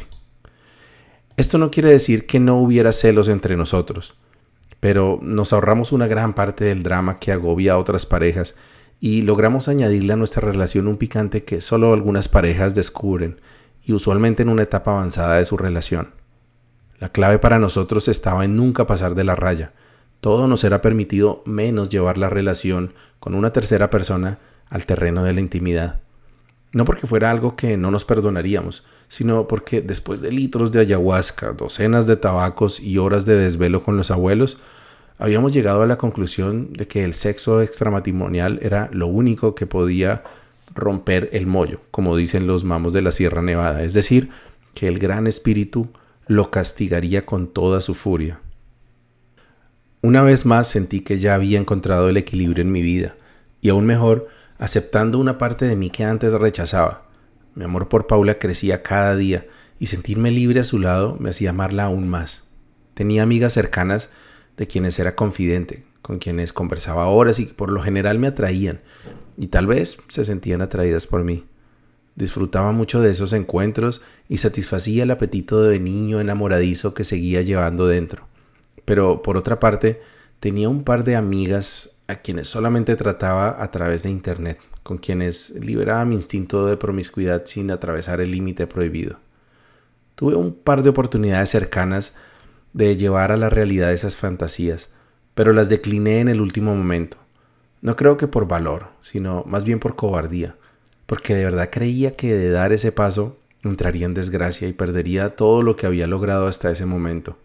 Esto 1.38 1.58
no 1.58 1.70
quiere 1.70 1.92
decir 1.92 2.26
que 2.26 2.40
no 2.40 2.56
hubiera 2.58 2.92
celos 2.92 3.30
entre 3.30 3.56
nosotros, 3.56 4.16
pero 4.80 5.20
nos 5.22 5.54
ahorramos 5.54 5.92
una 5.92 6.08
gran 6.08 6.34
parte 6.34 6.66
del 6.66 6.82
drama 6.84 7.20
que 7.20 7.32
agobia 7.32 7.74
a 7.74 7.78
otras 7.78 8.06
parejas 8.06 8.56
y 9.00 9.22
logramos 9.22 9.68
añadirle 9.68 10.14
a 10.14 10.18
nuestra 10.18 10.42
relación 10.42 10.88
un 10.88 10.98
picante 10.98 11.44
que 11.44 11.62
solo 11.62 11.94
algunas 11.94 12.28
parejas 12.28 12.76
descubren 12.76 13.40
y 13.84 13.94
usualmente 13.94 14.44
en 14.44 14.50
una 14.50 14.64
etapa 14.64 14.92
avanzada 14.92 15.38
de 15.38 15.46
su 15.46 15.58
relación. 15.58 16.12
La 17.00 17.10
clave 17.10 17.40
para 17.40 17.60
nosotros 17.60 18.08
estaba 18.08 18.44
en 18.44 18.58
nunca 18.58 18.86
pasar 18.86 19.16
de 19.16 19.24
la 19.24 19.36
raya, 19.36 19.72
todo 20.22 20.48
nos 20.48 20.64
era 20.64 20.82
permitido 20.82 21.44
menos 21.46 21.90
llevar 21.90 22.18
la 22.18 22.30
relación 22.30 22.94
con 23.20 23.36
una 23.36 23.52
tercera 23.52 23.90
persona 23.90 24.40
al 24.70 24.86
terreno 24.86 25.24
de 25.24 25.34
la 25.34 25.40
intimidad. 25.40 26.00
No 26.72 26.86
porque 26.86 27.08
fuera 27.08 27.32
algo 27.32 27.56
que 27.56 27.78
no 27.78 27.90
nos 27.90 28.06
perdonaríamos, 28.06 28.86
sino 29.08 29.48
porque 29.48 29.82
después 29.82 30.22
de 30.22 30.32
litros 30.32 30.72
de 30.72 30.82
ayahuasca, 30.82 31.54
docenas 31.54 32.06
de 32.06 32.16
tabacos 32.16 32.80
y 32.80 32.98
horas 32.98 33.26
de 33.26 33.36
desvelo 33.36 33.84
con 33.84 33.98
los 33.98 34.12
abuelos, 34.12 34.58
habíamos 35.18 35.52
llegado 35.52 35.82
a 35.82 35.88
la 35.88 35.98
conclusión 35.98 36.74
de 36.74 36.88
que 36.88 37.04
el 37.04 37.14
sexo 37.14 37.62
extramatrimonial 37.62 38.60
era 38.62 38.90
lo 38.94 39.08
único 39.08 39.56
que 39.56 39.66
podía 39.66 40.24
romper 40.76 41.30
el 41.34 41.48
mollo, 41.48 41.82
como 41.92 42.16
dicen 42.16 42.46
los 42.46 42.64
mamos 42.64 42.94
de 42.94 43.02
la 43.02 43.12
Sierra 43.12 43.42
Nevada, 43.42 43.84
es 43.84 43.94
decir, 43.94 44.30
que 44.76 44.88
el 44.88 45.00
gran 45.00 45.28
espíritu 45.28 45.90
lo 46.28 46.52
castigaría 46.52 47.26
con 47.26 47.48
toda 47.48 47.82
su 47.82 47.96
furia. 47.96 48.40
Una 50.01 50.24
vez 50.24 50.46
más 50.46 50.70
sentí 50.70 51.01
que 51.01 51.20
ya 51.20 51.36
había 51.36 51.60
encontrado 51.60 52.08
el 52.08 52.15
equilibrio 52.15 52.62
en 52.62 52.72
mi 52.72 52.82
vida, 52.82 53.18
y 53.60 53.68
aún 53.68 53.86
mejor, 53.86 54.29
aceptando 54.58 55.20
una 55.20 55.38
parte 55.38 55.65
de 55.65 55.75
mí 55.75 55.89
que 55.89 56.06
antes 56.06 56.32
rechazaba. 56.32 57.10
Mi 57.53 57.65
amor 57.65 57.89
por 57.89 58.08
Paula 58.08 58.39
crecía 58.39 58.82
cada 58.82 59.18
día, 59.18 59.46
y 59.77 59.88
sentirme 59.88 60.32
libre 60.32 60.62
a 60.62 60.63
su 60.63 60.79
lado 60.79 61.18
me 61.20 61.32
hacía 61.32 61.50
amarla 61.50 61.84
aún 61.84 62.08
más. 62.08 62.46
Tenía 62.94 63.24
amigas 63.24 63.51
cercanas 63.51 64.10
de 64.56 64.68
quienes 64.68 64.98
era 65.00 65.15
confidente, 65.15 65.84
con 66.01 66.20
quienes 66.20 66.53
conversaba 66.53 67.08
horas 67.08 67.38
y 67.39 67.48
que 67.48 67.53
por 67.53 67.70
lo 67.70 67.82
general 67.82 68.20
me 68.20 68.27
atraían, 68.27 68.79
y 69.36 69.48
tal 69.48 69.68
vez 69.68 69.98
se 70.08 70.24
sentían 70.24 70.62
atraídas 70.62 71.08
por 71.08 71.25
mí. 71.25 71.44
Disfrutaba 72.15 72.72
mucho 72.72 73.01
de 73.01 73.12
esos 73.12 73.34
encuentros 73.34 74.01
y 74.29 74.38
satisfacía 74.38 75.03
el 75.03 75.12
apetito 75.12 75.62
de 75.63 75.82
niño 75.82 76.22
enamoradizo 76.22 76.94
que 76.94 77.03
seguía 77.03 77.41
llevando 77.41 77.86
dentro. 77.86 78.28
Pero 78.89 79.22
por 79.22 79.38
otra 79.38 79.60
parte, 79.60 80.01
tenía 80.39 80.67
un 80.67 80.84
par 80.84 81.03
de 81.03 81.15
amigas 81.15 81.98
a 82.08 82.15
quienes 82.15 82.48
solamente 82.48 82.96
trataba 82.96 83.62
a 83.62 83.69
través 83.69 84.01
de 84.01 84.10
Internet, 84.10 84.58
con 84.81 84.98
quienes 84.98 85.51
liberaba 85.51 86.03
mi 86.05 86.15
instinto 86.15 86.65
de 86.65 86.75
promiscuidad 86.75 87.46
sin 87.46 87.69
atravesar 87.69 88.19
el 88.19 88.31
límite 88.31 88.65
prohibido. 88.65 89.19
Tuve 90.15 90.34
un 90.34 90.55
par 90.55 90.81
de 90.81 90.89
oportunidades 90.89 91.50
cercanas 91.50 92.13
de 92.74 92.98
llevar 92.98 93.31
a 93.31 93.38
la 93.38 93.51
realidad 93.51 93.93
esas 93.93 94.15
fantasías, 94.15 94.89
pero 95.36 95.53
las 95.53 95.69
decliné 95.69 96.22
en 96.22 96.29
el 96.29 96.41
último 96.41 96.75
momento. 96.75 97.17
No 97.81 97.96
creo 97.96 98.17
que 98.17 98.27
por 98.27 98.48
valor, 98.48 98.88
sino 99.01 99.43
más 99.46 99.65
bien 99.65 99.79
por 99.79 99.96
cobardía 99.96 100.55
porque 101.10 101.34
de 101.34 101.43
verdad 101.43 101.69
creía 101.72 102.15
que 102.15 102.36
de 102.36 102.51
dar 102.51 102.72
ese 102.72 102.91
paso 102.91 103.36
entraría 103.63 104.05
en 104.05 104.13
desgracia 104.13 104.67
y 104.67 104.74
perdería 104.74 105.36
todo 105.36 105.63
lo 105.63 105.75
que 105.75 105.88
había 105.88 106.05
logrado 106.05 106.46
hasta 106.46 106.69
ese 106.69 106.86
momento. 106.86 107.36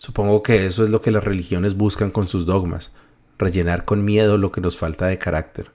Supongo 0.00 0.42
que 0.42 0.64
eso 0.64 0.82
es 0.82 0.88
lo 0.88 1.02
que 1.02 1.10
las 1.10 1.22
religiones 1.22 1.76
buscan 1.76 2.10
con 2.10 2.26
sus 2.26 2.46
dogmas, 2.46 2.90
rellenar 3.36 3.84
con 3.84 4.02
miedo 4.02 4.38
lo 4.38 4.50
que 4.50 4.62
nos 4.62 4.78
falta 4.78 5.08
de 5.08 5.18
carácter. 5.18 5.72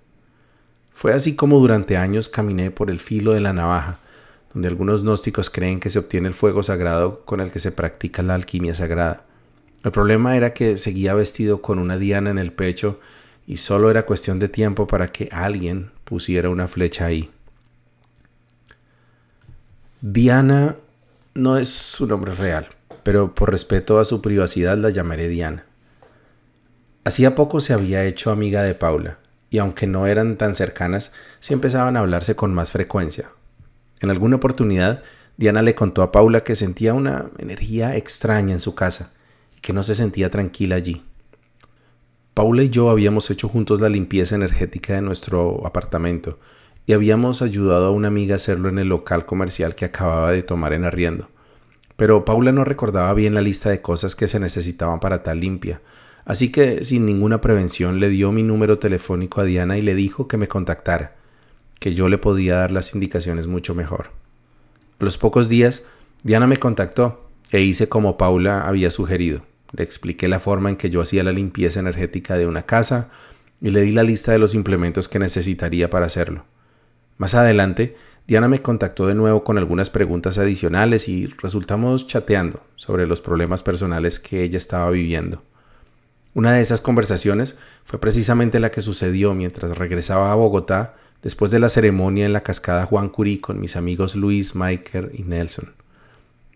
Fue 0.92 1.14
así 1.14 1.36
como 1.36 1.60
durante 1.60 1.96
años 1.96 2.28
caminé 2.28 2.72
por 2.72 2.90
el 2.90 3.00
filo 3.00 3.34
de 3.34 3.42
la 3.42 3.54
navaja, 3.54 4.00
donde 4.52 4.68
algunos 4.68 5.04
gnósticos 5.04 5.52
creen 5.52 5.80
que 5.80 5.92
se 5.92 6.00
obtiene 6.00 6.28
el 6.28 6.34
fuego 6.34 6.64
sagrado 6.64 7.24
con 7.24 7.40
el 7.40 7.52
que 7.52 7.60
se 7.60 7.72
practica 7.72 8.24
la 8.24 8.34
alquimia 8.34 8.74
sagrada. 8.74 9.22
El 9.84 9.92
problema 9.92 10.36
era 10.36 10.54
que 10.54 10.78
seguía 10.78 11.14
vestido 11.14 11.62
con 11.62 11.78
una 11.78 12.00
diana 12.00 12.32
en 12.32 12.40
el 12.40 12.52
pecho 12.52 13.00
y 13.46 13.58
solo 13.58 13.92
era 13.92 14.08
cuestión 14.08 14.40
de 14.40 14.50
tiempo 14.50 14.88
para 14.88 15.12
que 15.12 15.30
alguien 15.32 15.92
pusiera 16.04 16.50
una 16.50 16.68
flecha 16.68 17.06
ahí. 17.06 17.30
Diana 20.02 20.78
no 21.36 21.60
es 21.60 21.70
su 21.70 22.08
nombre 22.08 22.34
real, 22.34 22.70
pero 23.06 23.36
por 23.36 23.52
respeto 23.52 24.00
a 24.00 24.04
su 24.04 24.20
privacidad 24.20 24.80
la 24.80 24.90
llamaré 24.90 25.28
Diana. 25.28 25.68
Hacía 27.04 27.36
poco 27.36 27.62
se 27.62 27.72
había 27.72 28.04
hecho 28.04 28.32
amiga 28.32 28.64
de 28.64 28.74
Paula, 28.74 29.20
y 29.52 29.60
aunque 29.60 29.86
no 29.86 30.08
eran 30.08 30.38
tan 30.38 30.56
cercanas, 30.56 31.12
sí 31.40 31.54
empezaban 31.54 31.96
a 31.96 32.00
hablarse 32.00 32.36
con 32.36 32.52
más 32.52 32.72
frecuencia. 32.72 33.30
En 34.00 34.10
alguna 34.10 34.38
oportunidad, 34.38 35.04
Diana 35.38 35.62
le 35.62 35.76
contó 35.76 36.02
a 36.02 36.12
Paula 36.12 36.44
que 36.44 36.56
sentía 36.56 36.96
una 36.96 37.28
energía 37.38 37.96
extraña 37.96 38.54
en 38.54 38.60
su 38.60 38.74
casa 38.74 39.12
y 39.56 39.62
que 39.62 39.72
no 39.72 39.84
se 39.84 39.94
sentía 39.94 40.32
tranquila 40.32 40.76
allí. 40.76 41.04
Paula 42.34 42.64
y 42.64 42.70
yo 42.70 42.90
habíamos 42.90 43.30
hecho 43.30 43.48
juntos 43.50 43.82
la 43.82 43.90
limpieza 43.90 44.34
energética 44.34 44.96
de 44.96 45.04
nuestro 45.04 45.62
apartamento 45.68 46.40
y 46.88 46.94
habíamos 46.94 47.44
ayudado 47.44 47.86
a 47.86 47.92
una 47.92 48.08
amiga 48.08 48.34
a 48.34 48.38
hacerlo 48.38 48.68
en 48.68 48.80
el 48.80 48.90
local 48.90 49.28
comercial 49.28 49.76
que 49.76 49.86
acababa 49.86 50.32
de 50.32 50.42
tomar 50.42 50.74
en 50.74 50.86
arriendo. 50.86 51.30
Pero 51.96 52.26
Paula 52.26 52.52
no 52.52 52.66
recordaba 52.66 53.14
bien 53.14 53.34
la 53.34 53.42
lista 53.42 53.70
de 53.70 53.82
cosas 53.82 54.16
que 54.16 54.28
se 54.28 54.40
necesitaban 54.40 55.00
para 55.00 55.24
tal 55.24 55.40
limpia, 55.40 55.82
así 56.26 56.52
que 56.52 56.84
sin 56.84 57.06
ninguna 57.06 57.42
prevención 57.42 58.00
le 58.00 58.10
dio 58.10 58.32
mi 58.32 58.44
número 58.44 58.80
telefónico 58.80 59.42
a 59.42 59.46
Diana 59.46 59.78
y 59.78 59.82
le 59.82 59.96
dijo 59.96 60.28
que 60.28 60.38
me 60.38 60.48
contactara, 60.48 61.16
que 61.80 61.94
yo 61.94 62.08
le 62.10 62.18
podía 62.18 62.56
dar 62.56 62.72
las 62.72 62.94
indicaciones 62.94 63.48
mucho 63.48 63.76
mejor. 63.76 64.10
A 65.00 65.06
los 65.06 65.18
pocos 65.18 65.50
días, 65.50 65.84
Diana 66.24 66.48
me 66.48 66.58
contactó 66.58 67.30
e 67.52 67.62
hice 67.62 67.88
como 67.88 68.18
Paula 68.18 68.68
había 68.68 68.92
sugerido. 68.92 69.42
Le 69.72 69.84
expliqué 69.84 70.28
la 70.28 70.40
forma 70.40 70.70
en 70.70 70.78
que 70.78 70.90
yo 70.90 71.02
hacía 71.02 71.24
la 71.24 71.32
limpieza 71.32 71.80
energética 71.80 72.38
de 72.38 72.48
una 72.48 72.64
casa 72.64 73.10
y 73.62 73.70
le 73.70 73.82
di 73.82 73.92
la 73.92 74.04
lista 74.04 74.32
de 74.32 74.40
los 74.40 74.54
implementos 74.54 75.08
que 75.08 75.20
necesitaría 75.20 75.90
para 75.90 76.06
hacerlo. 76.06 76.46
Más 77.18 77.36
adelante, 77.36 77.96
Diana 78.28 78.48
me 78.48 78.58
contactó 78.58 79.06
de 79.06 79.14
nuevo 79.14 79.44
con 79.44 79.60
algunas 79.60 79.92
preguntas 79.92 80.40
adicionales 80.40 81.08
y 81.08 81.28
resultamos 81.28 82.08
chateando 82.08 82.60
sobre 82.76 83.06
los 83.06 83.22
problemas 83.22 83.62
personales 83.62 84.20
que 84.20 84.42
ella 84.42 84.58
estaba 84.58 84.90
viviendo. 84.90 85.44
Una 86.34 86.54
de 86.54 86.62
esas 86.62 86.82
conversaciones 86.82 87.56
fue 87.84 88.00
precisamente 88.00 88.60
la 88.60 88.72
que 88.72 88.82
sucedió 88.82 89.36
mientras 89.36 89.78
regresaba 89.78 90.32
a 90.32 90.36
Bogotá 90.36 90.96
después 91.22 91.52
de 91.52 91.60
la 91.60 91.70
ceremonia 91.70 92.26
en 92.26 92.34
la 92.34 92.42
cascada 92.42 92.88
Juan 92.88 93.10
Curí 93.10 93.38
con 93.38 93.60
mis 93.60 93.76
amigos 93.76 94.16
Luis, 94.16 94.56
Michael 94.56 95.12
y 95.14 95.22
Nelson. 95.22 95.74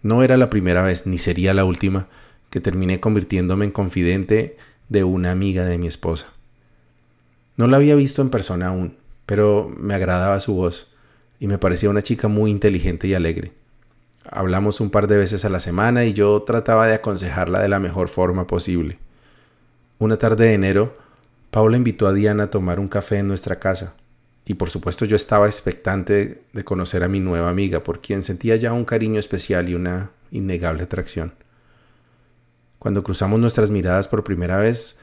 No 0.02 0.24
era 0.24 0.38
la 0.38 0.50
primera 0.50 0.82
vez 0.82 1.06
ni 1.06 1.20
sería 1.20 1.54
la 1.54 1.66
última 1.66 2.08
que 2.50 2.62
terminé 2.62 3.00
convirtiéndome 3.00 3.66
en 3.66 3.72
confidente 3.72 4.58
de 4.90 5.04
una 5.04 5.30
amiga 5.30 5.66
de 5.66 5.78
mi 5.78 5.88
esposa. 5.88 6.26
No 7.58 7.68
la 7.68 7.78
había 7.78 7.94
visto 7.94 8.24
en 8.24 8.32
persona 8.32 8.68
aún, 8.68 8.96
pero 9.28 9.72
me 9.78 9.94
agradaba 9.94 10.40
su 10.40 10.56
voz 10.56 10.96
y 11.40 11.48
me 11.48 11.58
parecía 11.58 11.90
una 11.90 12.02
chica 12.02 12.28
muy 12.28 12.52
inteligente 12.52 13.08
y 13.08 13.14
alegre. 13.14 13.54
Hablamos 14.30 14.82
un 14.82 14.90
par 14.90 15.08
de 15.08 15.18
veces 15.18 15.46
a 15.46 15.50
la 15.50 15.60
semana 15.60 16.06
y 16.06 16.14
yo 16.14 16.42
trataba 16.44 16.88
de 16.88 16.96
aconsejarla 16.96 17.62
de 17.62 17.70
la 17.70 17.80
mejor 17.80 18.10
forma 18.10 18.46
posible. 18.46 19.00
Una 19.98 20.18
tarde 20.18 20.46
de 20.46 20.54
enero, 20.54 20.98
Paula 21.52 21.78
invitó 21.78 22.08
a 22.08 22.14
Diana 22.14 22.44
a 22.44 22.50
tomar 22.50 22.80
un 22.80 22.88
café 22.88 23.18
en 23.18 23.28
nuestra 23.28 23.60
casa, 23.60 23.96
y 24.46 24.54
por 24.54 24.70
supuesto 24.70 25.06
yo 25.06 25.16
estaba 25.16 25.48
expectante 25.48 26.44
de 26.54 26.64
conocer 26.64 27.04
a 27.04 27.08
mi 27.08 27.20
nueva 27.20 27.50
amiga, 27.50 27.84
por 27.84 28.02
quien 28.02 28.24
sentía 28.24 28.56
ya 28.56 28.74
un 28.74 28.86
cariño 28.86 29.20
especial 29.20 29.68
y 29.70 29.76
una 29.76 30.12
innegable 30.32 30.84
atracción. 30.84 31.34
Cuando 32.78 33.04
cruzamos 33.04 33.40
nuestras 33.40 33.72
miradas 33.72 34.08
por 34.08 34.24
primera 34.24 34.58
vez, 34.58 35.00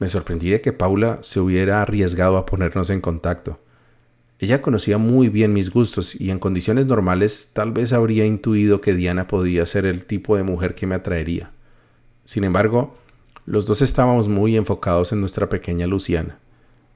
me 0.00 0.08
sorprendí 0.08 0.50
de 0.50 0.60
que 0.60 0.72
Paula 0.72 1.18
se 1.20 1.38
hubiera 1.38 1.82
arriesgado 1.82 2.36
a 2.38 2.46
ponernos 2.46 2.90
en 2.90 3.00
contacto. 3.00 3.60
Ella 4.40 4.62
conocía 4.62 4.96
muy 4.96 5.28
bien 5.28 5.52
mis 5.52 5.70
gustos 5.70 6.18
y 6.18 6.30
en 6.30 6.38
condiciones 6.38 6.86
normales 6.86 7.50
tal 7.52 7.72
vez 7.72 7.92
habría 7.92 8.24
intuido 8.24 8.80
que 8.80 8.94
Diana 8.94 9.26
podía 9.26 9.66
ser 9.66 9.84
el 9.84 10.06
tipo 10.06 10.34
de 10.34 10.42
mujer 10.42 10.74
que 10.74 10.86
me 10.86 10.94
atraería. 10.94 11.50
Sin 12.24 12.44
embargo, 12.44 12.96
los 13.44 13.66
dos 13.66 13.82
estábamos 13.82 14.28
muy 14.28 14.56
enfocados 14.56 15.12
en 15.12 15.20
nuestra 15.20 15.50
pequeña 15.50 15.86
Luciana. 15.86 16.38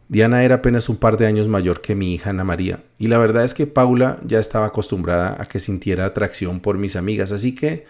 Diana 0.09 0.43
era 0.43 0.57
apenas 0.57 0.89
un 0.89 0.97
par 0.97 1.19
de 1.19 1.27
años 1.27 1.47
mayor 1.47 1.83
que 1.83 1.95
mi 1.95 2.15
hija 2.15 2.31
Ana 2.31 2.45
María, 2.45 2.83
y 2.99 3.09
la 3.09 3.19
verdad 3.19 3.45
es 3.45 3.53
que 3.53 3.67
Paula 3.67 4.19
ya 4.25 4.39
estaba 4.39 4.67
acostumbrada 4.67 5.37
a 5.39 5.45
que 5.45 5.61
sintiera 5.61 6.07
atracción 6.07 6.61
por 6.61 6.79
mis 6.79 6.97
amigas, 6.97 7.31
así 7.31 7.55
que 7.55 7.85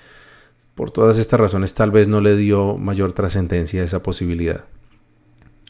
por 0.75 0.91
todas 0.91 1.19
estas 1.19 1.39
razones 1.39 1.75
tal 1.75 1.93
vez 1.93 2.09
no 2.09 2.21
le 2.21 2.37
dio 2.37 2.77
mayor 2.77 3.13
trascendencia 3.13 3.83
a 3.83 3.85
esa 3.85 4.03
posibilidad. 4.03 4.65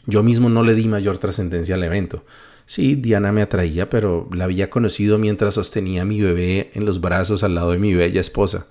Yo 0.07 0.23
mismo 0.23 0.49
no 0.49 0.63
le 0.63 0.73
di 0.73 0.87
mayor 0.87 1.19
trascendencia 1.19 1.75
al 1.75 1.83
evento. 1.83 2.23
Sí, 2.65 2.95
Diana 2.95 3.31
me 3.31 3.41
atraía, 3.41 3.89
pero 3.89 4.27
la 4.33 4.45
había 4.45 4.69
conocido 4.69 5.17
mientras 5.17 5.53
sostenía 5.53 6.01
a 6.01 6.05
mi 6.05 6.21
bebé 6.21 6.71
en 6.73 6.85
los 6.85 6.99
brazos 6.99 7.43
al 7.43 7.55
lado 7.55 7.71
de 7.71 7.77
mi 7.77 7.93
bella 7.93 8.21
esposa. 8.21 8.67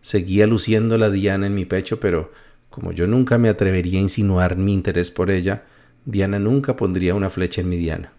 Seguía 0.00 0.46
luciendo 0.46 0.96
la 0.96 1.10
Diana 1.10 1.46
en 1.46 1.54
mi 1.54 1.66
pecho, 1.66 2.00
pero 2.00 2.32
como 2.70 2.92
yo 2.92 3.06
nunca 3.06 3.36
me 3.36 3.48
atrevería 3.48 3.98
a 3.98 4.02
insinuar 4.02 4.56
mi 4.56 4.72
interés 4.72 5.10
por 5.10 5.30
ella, 5.30 5.64
Diana 6.06 6.38
nunca 6.38 6.76
pondría 6.76 7.14
una 7.14 7.28
flecha 7.28 7.60
en 7.60 7.68
mi 7.68 7.76
Diana. 7.76 8.12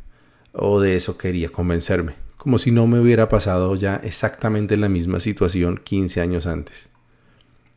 O 0.54 0.80
de 0.80 0.96
eso 0.96 1.18
quería 1.18 1.50
convencerme, 1.50 2.14
como 2.38 2.60
si 2.60 2.72
no 2.72 2.86
me 2.86 3.00
hubiera 3.00 3.30
pasado 3.30 3.76
ya 3.76 3.96
exactamente 4.04 4.78
la 4.78 4.90
misma 4.90 5.20
situación 5.20 5.80
15 5.84 6.22
años 6.22 6.46
antes. 6.46 6.90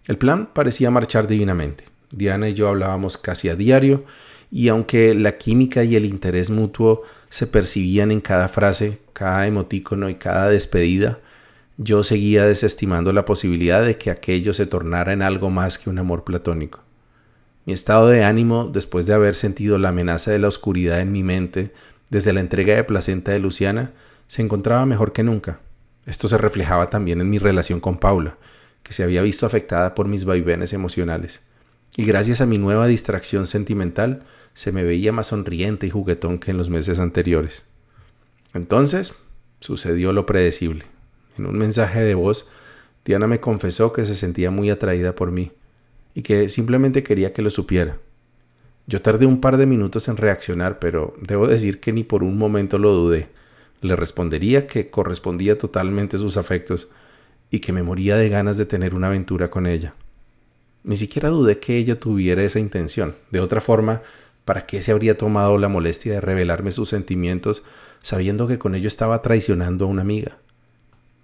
El 0.06 0.18
plan 0.18 0.50
parecía 0.52 0.90
marchar 0.90 1.26
divinamente. 1.26 1.84
Diana 2.10 2.48
y 2.48 2.54
yo 2.54 2.68
hablábamos 2.68 3.16
casi 3.16 3.48
a 3.48 3.56
diario 3.56 4.04
y 4.54 4.68
aunque 4.68 5.14
la 5.14 5.36
química 5.36 5.82
y 5.82 5.96
el 5.96 6.04
interés 6.04 6.48
mutuo 6.48 7.02
se 7.28 7.48
percibían 7.48 8.12
en 8.12 8.20
cada 8.20 8.46
frase, 8.46 9.00
cada 9.12 9.48
emotícono 9.48 10.08
y 10.08 10.14
cada 10.14 10.48
despedida, 10.48 11.18
yo 11.76 12.04
seguía 12.04 12.44
desestimando 12.44 13.12
la 13.12 13.24
posibilidad 13.24 13.84
de 13.84 13.98
que 13.98 14.12
aquello 14.12 14.54
se 14.54 14.66
tornara 14.66 15.12
en 15.12 15.22
algo 15.22 15.50
más 15.50 15.76
que 15.76 15.90
un 15.90 15.98
amor 15.98 16.22
platónico. 16.22 16.84
Mi 17.66 17.72
estado 17.72 18.06
de 18.06 18.22
ánimo, 18.22 18.70
después 18.72 19.06
de 19.06 19.14
haber 19.14 19.34
sentido 19.34 19.76
la 19.76 19.88
amenaza 19.88 20.30
de 20.30 20.38
la 20.38 20.46
oscuridad 20.46 21.00
en 21.00 21.10
mi 21.10 21.24
mente 21.24 21.72
desde 22.10 22.32
la 22.32 22.38
entrega 22.38 22.76
de 22.76 22.84
placenta 22.84 23.32
de 23.32 23.40
Luciana, 23.40 23.90
se 24.28 24.40
encontraba 24.40 24.86
mejor 24.86 25.12
que 25.12 25.24
nunca. 25.24 25.58
Esto 26.06 26.28
se 26.28 26.38
reflejaba 26.38 26.90
también 26.90 27.20
en 27.20 27.28
mi 27.28 27.38
relación 27.38 27.80
con 27.80 27.98
Paula, 27.98 28.36
que 28.84 28.92
se 28.92 29.02
había 29.02 29.22
visto 29.22 29.46
afectada 29.46 29.96
por 29.96 30.06
mis 30.06 30.24
vaivenes 30.24 30.72
emocionales. 30.72 31.40
Y 31.96 32.04
gracias 32.04 32.40
a 32.40 32.46
mi 32.46 32.58
nueva 32.58 32.86
distracción 32.86 33.46
sentimental, 33.46 34.24
se 34.52 34.72
me 34.72 34.82
veía 34.82 35.12
más 35.12 35.28
sonriente 35.28 35.86
y 35.86 35.90
juguetón 35.90 36.38
que 36.38 36.50
en 36.50 36.56
los 36.56 36.70
meses 36.70 36.98
anteriores. 36.98 37.66
Entonces, 38.52 39.14
sucedió 39.60 40.12
lo 40.12 40.26
predecible. 40.26 40.84
En 41.38 41.46
un 41.46 41.56
mensaje 41.56 42.00
de 42.00 42.14
voz, 42.14 42.48
Diana 43.04 43.26
me 43.26 43.40
confesó 43.40 43.92
que 43.92 44.04
se 44.04 44.14
sentía 44.14 44.50
muy 44.50 44.70
atraída 44.70 45.14
por 45.14 45.30
mí 45.30 45.52
y 46.14 46.22
que 46.22 46.48
simplemente 46.48 47.02
quería 47.02 47.32
que 47.32 47.42
lo 47.42 47.50
supiera. 47.50 47.98
Yo 48.86 49.00
tardé 49.02 49.26
un 49.26 49.40
par 49.40 49.56
de 49.56 49.66
minutos 49.66 50.08
en 50.08 50.16
reaccionar, 50.16 50.78
pero 50.78 51.14
debo 51.20 51.46
decir 51.46 51.80
que 51.80 51.92
ni 51.92 52.04
por 52.04 52.22
un 52.22 52.36
momento 52.38 52.78
lo 52.78 52.92
dudé. 52.92 53.28
Le 53.80 53.96
respondería 53.96 54.66
que 54.66 54.90
correspondía 54.90 55.58
totalmente 55.58 56.16
a 56.16 56.20
sus 56.20 56.36
afectos 56.36 56.88
y 57.50 57.60
que 57.60 57.72
me 57.72 57.82
moría 57.82 58.16
de 58.16 58.28
ganas 58.28 58.56
de 58.56 58.66
tener 58.66 58.94
una 58.94 59.08
aventura 59.08 59.50
con 59.50 59.66
ella. 59.66 59.94
Ni 60.84 60.98
siquiera 60.98 61.30
dudé 61.30 61.58
que 61.58 61.78
ella 61.78 61.98
tuviera 61.98 62.42
esa 62.42 62.58
intención. 62.58 63.14
De 63.30 63.40
otra 63.40 63.62
forma, 63.62 64.02
¿para 64.44 64.66
qué 64.66 64.82
se 64.82 64.92
habría 64.92 65.16
tomado 65.16 65.56
la 65.56 65.70
molestia 65.70 66.12
de 66.12 66.20
revelarme 66.20 66.72
sus 66.72 66.90
sentimientos 66.90 67.64
sabiendo 68.02 68.46
que 68.46 68.58
con 68.58 68.74
ello 68.74 68.86
estaba 68.86 69.22
traicionando 69.22 69.86
a 69.86 69.88
una 69.88 70.02
amiga? 70.02 70.36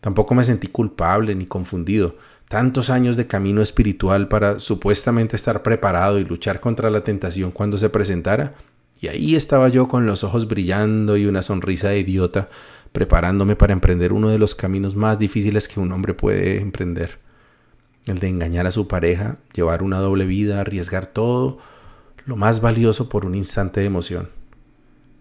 Tampoco 0.00 0.34
me 0.34 0.44
sentí 0.44 0.68
culpable 0.68 1.34
ni 1.34 1.44
confundido. 1.44 2.16
Tantos 2.48 2.88
años 2.88 3.18
de 3.18 3.26
camino 3.26 3.60
espiritual 3.60 4.28
para 4.28 4.60
supuestamente 4.60 5.36
estar 5.36 5.62
preparado 5.62 6.18
y 6.18 6.24
luchar 6.24 6.60
contra 6.60 6.88
la 6.88 7.04
tentación 7.04 7.50
cuando 7.50 7.76
se 7.76 7.90
presentara. 7.90 8.54
Y 8.98 9.08
ahí 9.08 9.36
estaba 9.36 9.68
yo 9.68 9.88
con 9.88 10.06
los 10.06 10.24
ojos 10.24 10.48
brillando 10.48 11.18
y 11.18 11.26
una 11.26 11.42
sonrisa 11.42 11.90
de 11.90 12.00
idiota, 12.00 12.48
preparándome 12.92 13.56
para 13.56 13.74
emprender 13.74 14.14
uno 14.14 14.30
de 14.30 14.38
los 14.38 14.54
caminos 14.54 14.96
más 14.96 15.18
difíciles 15.18 15.68
que 15.68 15.80
un 15.80 15.92
hombre 15.92 16.14
puede 16.14 16.62
emprender 16.62 17.29
el 18.10 18.18
de 18.18 18.28
engañar 18.28 18.66
a 18.66 18.72
su 18.72 18.88
pareja, 18.88 19.38
llevar 19.54 19.82
una 19.82 19.98
doble 19.98 20.26
vida, 20.26 20.60
arriesgar 20.60 21.06
todo, 21.06 21.58
lo 22.26 22.36
más 22.36 22.60
valioso 22.60 23.08
por 23.08 23.24
un 23.24 23.34
instante 23.34 23.80
de 23.80 23.86
emoción. 23.86 24.28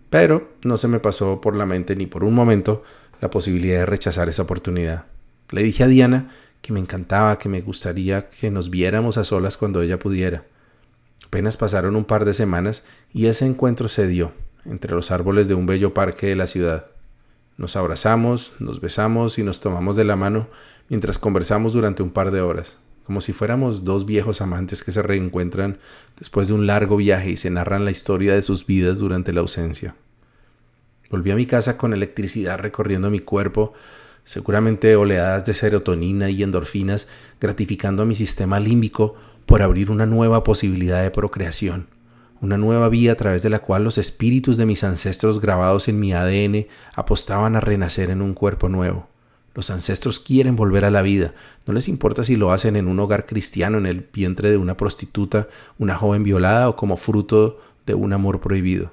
Pero 0.09 0.51
no 0.63 0.77
se 0.77 0.87
me 0.87 0.99
pasó 0.99 1.39
por 1.41 1.55
la 1.55 1.65
mente 1.65 1.95
ni 1.95 2.07
por 2.07 2.23
un 2.23 2.33
momento 2.33 2.83
la 3.21 3.29
posibilidad 3.29 3.79
de 3.79 3.85
rechazar 3.85 4.29
esa 4.29 4.43
oportunidad. 4.43 5.05
Le 5.51 5.63
dije 5.63 5.83
a 5.83 5.87
Diana 5.87 6.31
que 6.61 6.73
me 6.73 6.79
encantaba, 6.79 7.39
que 7.39 7.49
me 7.49 7.61
gustaría 7.61 8.29
que 8.29 8.51
nos 8.51 8.69
viéramos 8.69 9.17
a 9.17 9.23
solas 9.23 9.57
cuando 9.57 9.81
ella 9.81 9.99
pudiera. 9.99 10.43
Apenas 11.25 11.57
pasaron 11.57 11.95
un 11.95 12.05
par 12.05 12.25
de 12.25 12.33
semanas 12.33 12.83
y 13.13 13.27
ese 13.27 13.45
encuentro 13.45 13.87
se 13.87 14.07
dio 14.07 14.31
entre 14.65 14.93
los 14.93 15.11
árboles 15.11 15.47
de 15.47 15.53
un 15.53 15.65
bello 15.65 15.93
parque 15.93 16.27
de 16.27 16.35
la 16.35 16.47
ciudad. 16.47 16.87
Nos 17.59 17.75
abrazamos, 17.75 18.53
nos 18.59 18.79
besamos 18.79 19.37
y 19.37 19.43
nos 19.43 19.59
tomamos 19.59 19.97
de 19.97 20.05
la 20.05 20.15
mano 20.15 20.47
mientras 20.87 21.19
conversamos 21.19 21.73
durante 21.73 22.01
un 22.01 22.09
par 22.09 22.31
de 22.31 22.39
horas, 22.39 22.77
como 23.03 23.19
si 23.19 23.33
fuéramos 23.33 23.83
dos 23.83 24.05
viejos 24.05 24.39
amantes 24.39 24.81
que 24.81 24.93
se 24.93 25.01
reencuentran 25.01 25.77
después 26.17 26.47
de 26.47 26.53
un 26.53 26.67
largo 26.67 26.95
viaje 26.95 27.31
y 27.31 27.35
se 27.35 27.49
narran 27.49 27.83
la 27.83 27.91
historia 27.91 28.33
de 28.33 28.43
sus 28.43 28.65
vidas 28.65 28.99
durante 28.99 29.33
la 29.33 29.41
ausencia. 29.41 29.93
Volví 31.11 31.31
a 31.31 31.35
mi 31.35 31.45
casa 31.45 31.77
con 31.77 31.91
electricidad 31.91 32.59
recorriendo 32.59 33.09
mi 33.09 33.19
cuerpo, 33.19 33.73
seguramente 34.23 34.95
oleadas 34.95 35.43
de 35.43 35.53
serotonina 35.53 36.29
y 36.29 36.43
endorfinas 36.43 37.09
gratificando 37.41 38.03
a 38.03 38.05
mi 38.05 38.15
sistema 38.15 38.61
límbico 38.61 39.15
por 39.45 39.63
abrir 39.63 39.91
una 39.91 40.05
nueva 40.05 40.45
posibilidad 40.45 41.03
de 41.03 41.11
procreación 41.11 41.98
una 42.41 42.57
nueva 42.57 42.89
vía 42.89 43.13
a 43.13 43.15
través 43.15 43.43
de 43.43 43.49
la 43.49 43.59
cual 43.59 43.83
los 43.83 43.97
espíritus 43.97 44.57
de 44.57 44.65
mis 44.65 44.83
ancestros 44.83 45.41
grabados 45.41 45.87
en 45.87 45.99
mi 45.99 46.13
ADN 46.13 46.67
apostaban 46.93 47.55
a 47.55 47.59
renacer 47.59 48.09
en 48.09 48.21
un 48.21 48.33
cuerpo 48.33 48.69
nuevo. 48.69 49.07
Los 49.55 49.69
ancestros 49.69 50.19
quieren 50.19 50.55
volver 50.55 50.85
a 50.85 50.91
la 50.91 51.01
vida, 51.01 51.33
no 51.65 51.73
les 51.73 51.87
importa 51.87 52.23
si 52.23 52.35
lo 52.35 52.51
hacen 52.51 52.75
en 52.75 52.87
un 52.87 52.99
hogar 52.99 53.25
cristiano, 53.25 53.77
en 53.77 53.85
el 53.85 54.07
vientre 54.13 54.49
de 54.51 54.57
una 54.57 54.77
prostituta, 54.77 55.49
una 55.77 55.95
joven 55.95 56.23
violada 56.23 56.69
o 56.69 56.75
como 56.75 56.97
fruto 56.97 57.59
de 57.85 57.93
un 57.93 58.13
amor 58.13 58.39
prohibido. 58.39 58.91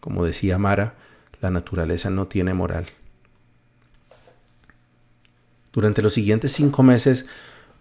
Como 0.00 0.24
decía 0.24 0.58
Mara, 0.58 0.94
la 1.40 1.50
naturaleza 1.50 2.10
no 2.10 2.26
tiene 2.26 2.54
moral. 2.54 2.86
Durante 5.72 6.02
los 6.02 6.14
siguientes 6.14 6.52
cinco 6.52 6.82
meses 6.82 7.26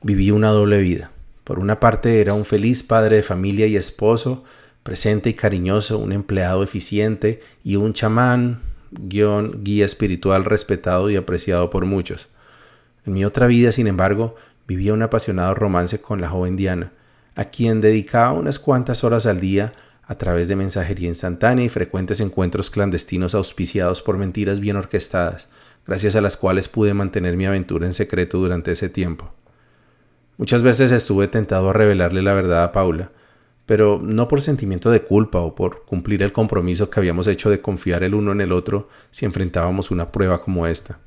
viví 0.01 0.31
una 0.31 0.49
doble 0.49 0.79
vida. 0.79 1.11
Por 1.43 1.59
una 1.59 1.79
parte 1.79 2.21
era 2.21 2.33
un 2.33 2.45
feliz 2.45 2.83
padre 2.83 3.17
de 3.17 3.23
familia 3.23 3.67
y 3.67 3.75
esposo, 3.75 4.43
presente 4.83 5.29
y 5.29 5.33
cariñoso, 5.33 5.97
un 5.97 6.11
empleado 6.11 6.63
eficiente 6.63 7.41
y 7.63 7.75
un 7.75 7.93
chamán, 7.93 8.61
guía 8.91 9.85
espiritual 9.85 10.45
respetado 10.45 11.09
y 11.09 11.15
apreciado 11.15 11.69
por 11.69 11.85
muchos. 11.85 12.29
En 13.05 13.13
mi 13.13 13.25
otra 13.25 13.47
vida, 13.47 13.71
sin 13.71 13.87
embargo, 13.87 14.35
vivía 14.67 14.93
un 14.93 15.01
apasionado 15.01 15.53
romance 15.55 16.01
con 16.01 16.21
la 16.21 16.29
joven 16.29 16.55
Diana, 16.55 16.91
a 17.35 17.45
quien 17.45 17.81
dedicaba 17.81 18.33
unas 18.33 18.59
cuantas 18.59 19.03
horas 19.03 19.25
al 19.25 19.39
día 19.39 19.73
a 20.03 20.15
través 20.15 20.47
de 20.47 20.55
mensajería 20.55 21.07
instantánea 21.07 21.65
y 21.65 21.69
frecuentes 21.69 22.19
encuentros 22.19 22.69
clandestinos 22.69 23.35
auspiciados 23.35 24.01
por 24.01 24.17
mentiras 24.17 24.59
bien 24.59 24.75
orquestadas, 24.75 25.49
gracias 25.85 26.15
a 26.15 26.21
las 26.21 26.35
cuales 26.35 26.67
pude 26.67 26.93
mantener 26.93 27.37
mi 27.37 27.45
aventura 27.45 27.85
en 27.85 27.93
secreto 27.93 28.39
durante 28.39 28.71
ese 28.71 28.89
tiempo. 28.89 29.31
Muchas 30.37 30.63
veces 30.63 30.91
estuve 30.91 31.27
tentado 31.27 31.69
a 31.69 31.73
revelarle 31.73 32.21
la 32.21 32.33
verdad 32.33 32.63
a 32.63 32.71
Paula, 32.71 33.11
pero 33.69 34.01
no 34.03 34.27
por 34.27 34.41
sentimiento 34.41 34.89
de 34.89 35.03
culpa 35.03 35.37
o 35.41 35.53
por 35.53 35.85
cumplir 35.85 36.23
el 36.23 36.31
compromiso 36.31 36.89
que 36.89 36.99
habíamos 36.99 37.27
hecho 37.27 37.51
de 37.51 37.61
confiar 37.61 38.01
el 38.01 38.15
uno 38.15 38.31
en 38.31 38.41
el 38.41 38.51
otro 38.51 38.89
si 39.11 39.25
enfrentábamos 39.25 39.91
una 39.91 40.11
prueba 40.11 40.41
como 40.41 40.65
esta. 40.65 40.97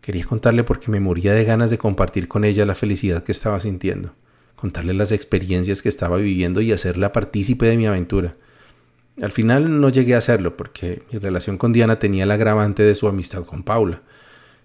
Quería 0.00 0.24
contarle 0.24 0.64
porque 0.64 0.90
me 0.90 0.98
moría 0.98 1.34
de 1.34 1.44
ganas 1.44 1.68
de 1.68 1.76
compartir 1.76 2.26
con 2.26 2.46
ella 2.46 2.64
la 2.64 2.74
felicidad 2.74 3.22
que 3.22 3.32
estaba 3.32 3.60
sintiendo, 3.60 4.14
contarle 4.56 4.94
las 4.94 5.12
experiencias 5.12 5.82
que 5.82 5.90
estaba 5.90 6.16
viviendo 6.16 6.62
y 6.62 6.72
hacerla 6.72 7.12
partícipe 7.12 7.66
de 7.66 7.76
mi 7.76 7.86
aventura. 7.86 8.34
Al 9.20 9.32
final 9.32 9.78
no 9.78 9.90
llegué 9.90 10.14
a 10.14 10.18
hacerlo 10.18 10.56
porque 10.56 11.02
mi 11.12 11.18
relación 11.18 11.58
con 11.58 11.74
Diana 11.74 11.98
tenía 11.98 12.24
el 12.24 12.30
agravante 12.30 12.82
de 12.82 12.94
su 12.94 13.08
amistad 13.08 13.44
con 13.44 13.62
Paula. 13.62 14.00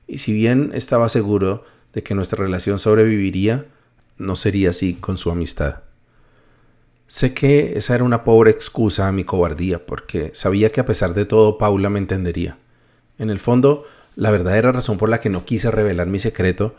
Y 0.07 0.19
si 0.19 0.31
bien 0.31 0.71
estaba 0.73 1.09
seguro 1.09 1.65
de 1.91 2.01
que 2.01 2.15
nuestra 2.15 2.41
relación 2.41 2.79
sobreviviría, 2.79 3.65
no 4.17 4.37
sería 4.37 4.69
así 4.69 4.93
con 4.93 5.17
su 5.17 5.31
amistad. 5.31 5.84
Sé 7.07 7.35
que 7.35 7.77
esa 7.77 7.93
era 7.93 8.03
una 8.03 8.23
pobre 8.23 8.49
excusa 8.49 9.07
a 9.07 9.11
mi 9.11 9.23
cobardía, 9.23 9.85
porque 9.85 10.31
sabía 10.33 10.71
que 10.71 10.81
a 10.81 10.85
pesar 10.85 11.13
de 11.13 11.25
todo 11.25 11.59
Paula 11.59 11.89
me 11.89 11.99
entendería. 11.99 12.57
En 13.19 13.29
el 13.29 13.39
fondo, 13.39 13.83
la 14.15 14.31
verdadera 14.31 14.71
razón 14.71 14.97
por 14.97 15.09
la 15.09 15.19
que 15.19 15.29
no 15.29 15.45
quise 15.45 15.69
revelar 15.69 16.07
mi 16.07 16.17
secreto 16.17 16.75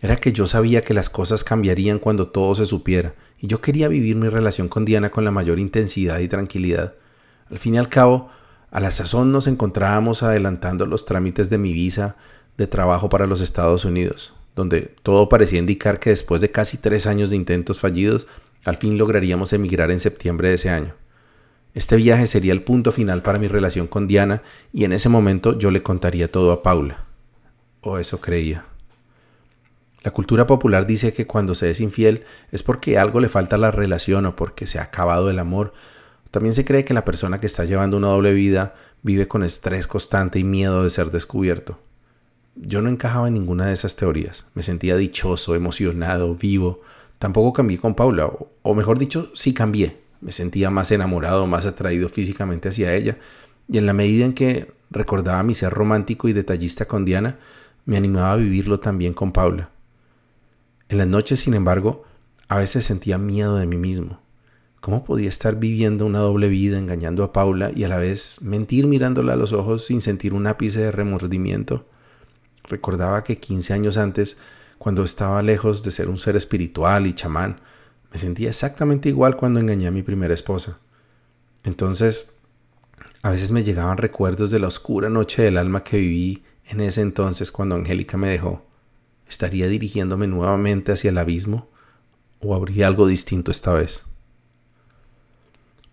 era 0.00 0.16
que 0.16 0.32
yo 0.32 0.46
sabía 0.46 0.82
que 0.82 0.94
las 0.94 1.10
cosas 1.10 1.44
cambiarían 1.44 1.98
cuando 1.98 2.28
todo 2.28 2.54
se 2.54 2.66
supiera, 2.66 3.14
y 3.40 3.48
yo 3.48 3.60
quería 3.60 3.88
vivir 3.88 4.16
mi 4.16 4.28
relación 4.28 4.68
con 4.68 4.84
Diana 4.84 5.10
con 5.10 5.24
la 5.24 5.30
mayor 5.30 5.58
intensidad 5.58 6.20
y 6.20 6.28
tranquilidad. 6.28 6.94
Al 7.50 7.58
fin 7.58 7.74
y 7.74 7.78
al 7.78 7.88
cabo, 7.88 8.28
a 8.70 8.80
la 8.80 8.90
sazón 8.90 9.32
nos 9.32 9.46
encontrábamos 9.46 10.22
adelantando 10.22 10.86
los 10.86 11.04
trámites 11.04 11.50
de 11.50 11.58
mi 11.58 11.72
visa 11.72 12.16
de 12.58 12.66
trabajo 12.66 13.08
para 13.08 13.26
los 13.26 13.40
Estados 13.40 13.84
Unidos, 13.84 14.34
donde 14.54 14.94
todo 15.02 15.28
parecía 15.28 15.58
indicar 15.58 15.98
que 15.98 16.10
después 16.10 16.40
de 16.40 16.50
casi 16.50 16.76
tres 16.76 17.06
años 17.06 17.30
de 17.30 17.36
intentos 17.36 17.80
fallidos, 17.80 18.26
al 18.64 18.76
fin 18.76 18.98
lograríamos 18.98 19.52
emigrar 19.52 19.90
en 19.90 20.00
septiembre 20.00 20.48
de 20.48 20.54
ese 20.54 20.70
año. 20.70 20.94
Este 21.74 21.96
viaje 21.96 22.26
sería 22.26 22.52
el 22.52 22.62
punto 22.62 22.92
final 22.92 23.22
para 23.22 23.38
mi 23.38 23.48
relación 23.48 23.86
con 23.86 24.06
Diana 24.06 24.42
y 24.72 24.84
en 24.84 24.92
ese 24.92 25.08
momento 25.08 25.58
yo 25.58 25.70
le 25.70 25.82
contaría 25.82 26.30
todo 26.30 26.52
a 26.52 26.62
Paula. 26.62 27.04
O 27.80 27.98
eso 27.98 28.20
creía. 28.20 28.64
La 30.04 30.12
cultura 30.12 30.46
popular 30.46 30.86
dice 30.86 31.12
que 31.12 31.26
cuando 31.26 31.54
se 31.54 31.70
es 31.70 31.80
infiel 31.80 32.24
es 32.52 32.62
porque 32.62 32.98
algo 32.98 33.20
le 33.20 33.28
falta 33.28 33.56
a 33.56 33.58
la 33.58 33.70
relación 33.70 34.26
o 34.26 34.36
porque 34.36 34.66
se 34.66 34.78
ha 34.78 34.82
acabado 34.82 35.30
el 35.30 35.38
amor. 35.38 35.72
También 36.30 36.54
se 36.54 36.64
cree 36.64 36.84
que 36.84 36.94
la 36.94 37.04
persona 37.04 37.40
que 37.40 37.46
está 37.46 37.64
llevando 37.64 37.96
una 37.96 38.08
doble 38.08 38.34
vida 38.34 38.74
vive 39.02 39.26
con 39.26 39.42
estrés 39.42 39.86
constante 39.86 40.38
y 40.38 40.44
miedo 40.44 40.84
de 40.84 40.90
ser 40.90 41.10
descubierto. 41.10 41.78
Yo 42.54 42.82
no 42.82 42.88
encajaba 42.88 43.28
en 43.28 43.34
ninguna 43.34 43.66
de 43.66 43.72
esas 43.72 43.96
teorías. 43.96 44.46
Me 44.54 44.62
sentía 44.62 44.96
dichoso, 44.96 45.54
emocionado, 45.54 46.34
vivo, 46.34 46.82
Tampoco 47.18 47.52
cambié 47.52 47.78
con 47.78 47.94
Paula, 47.94 48.30
o, 48.62 48.74
mejor 48.74 48.98
dicho, 48.98 49.30
sí 49.34 49.54
cambié. 49.54 49.98
Me 50.20 50.32
sentía 50.32 50.70
más 50.70 50.90
enamorado, 50.90 51.46
más 51.46 51.66
atraído 51.66 52.08
físicamente 52.08 52.68
hacia 52.68 52.94
ella, 52.94 53.18
y 53.68 53.78
en 53.78 53.86
la 53.86 53.92
medida 53.92 54.24
en 54.24 54.34
que 54.34 54.72
recordaba 54.90 55.42
mi 55.42 55.54
ser 55.54 55.72
romántico 55.72 56.28
y 56.28 56.32
detallista 56.32 56.86
con 56.86 57.04
Diana, 57.04 57.38
me 57.86 57.96
animaba 57.96 58.32
a 58.32 58.36
vivirlo 58.36 58.80
también 58.80 59.14
con 59.14 59.32
Paula. 59.32 59.70
En 60.88 60.98
las 60.98 61.06
noches, 61.06 61.40
sin 61.40 61.54
embargo, 61.54 62.04
a 62.48 62.58
veces 62.58 62.84
sentía 62.84 63.18
miedo 63.18 63.56
de 63.56 63.66
mí 63.66 63.76
mismo. 63.76 64.20
¿Cómo 64.80 65.02
podía 65.02 65.30
estar 65.30 65.56
viviendo 65.58 66.04
una 66.04 66.18
doble 66.18 66.48
vida 66.48 66.78
engañando 66.78 67.24
a 67.24 67.32
Paula 67.32 67.70
y 67.74 67.84
a 67.84 67.88
la 67.88 67.96
vez 67.96 68.42
mentir 68.42 68.86
mirándola 68.86 69.32
a 69.32 69.36
los 69.36 69.54
ojos 69.54 69.86
sin 69.86 70.02
sentir 70.02 70.34
un 70.34 70.46
ápice 70.46 70.80
de 70.80 70.90
remordimiento? 70.90 71.86
Recordaba 72.64 73.24
que 73.24 73.38
15 73.38 73.72
años 73.72 73.96
antes 73.96 74.36
cuando 74.84 75.02
estaba 75.02 75.42
lejos 75.42 75.82
de 75.82 75.90
ser 75.90 76.10
un 76.10 76.18
ser 76.18 76.36
espiritual 76.36 77.06
y 77.06 77.14
chamán, 77.14 77.58
Me 78.12 78.18
sentía 78.18 78.50
exactamente 78.50 79.08
igual 79.08 79.34
cuando 79.34 79.58
engañé 79.58 79.86
a 79.86 79.90
mi 79.90 80.02
primera 80.02 80.34
esposa. 80.34 80.78
Entonces, 81.62 82.34
a 83.22 83.30
veces 83.30 83.50
me 83.50 83.64
llegaban 83.64 83.96
recuerdos 83.96 84.50
de 84.50 84.58
la 84.58 84.66
oscura 84.66 85.08
noche 85.08 85.40
del 85.40 85.56
alma 85.56 85.82
que 85.82 85.96
viví 85.96 86.44
en 86.66 86.82
ese 86.82 87.00
entonces 87.00 87.50
cuando 87.50 87.76
Angélica 87.76 88.18
me 88.18 88.28
dejó. 88.28 88.66
¿Estaría 89.26 89.68
dirigiéndome 89.68 90.26
nuevamente 90.26 90.92
hacia 90.92 91.08
el 91.08 91.16
abismo? 91.16 91.70
¿O 92.40 92.54
habría 92.54 92.86
algo 92.86 93.06
distinto 93.06 93.50
esta 93.52 93.72
vez? 93.72 94.04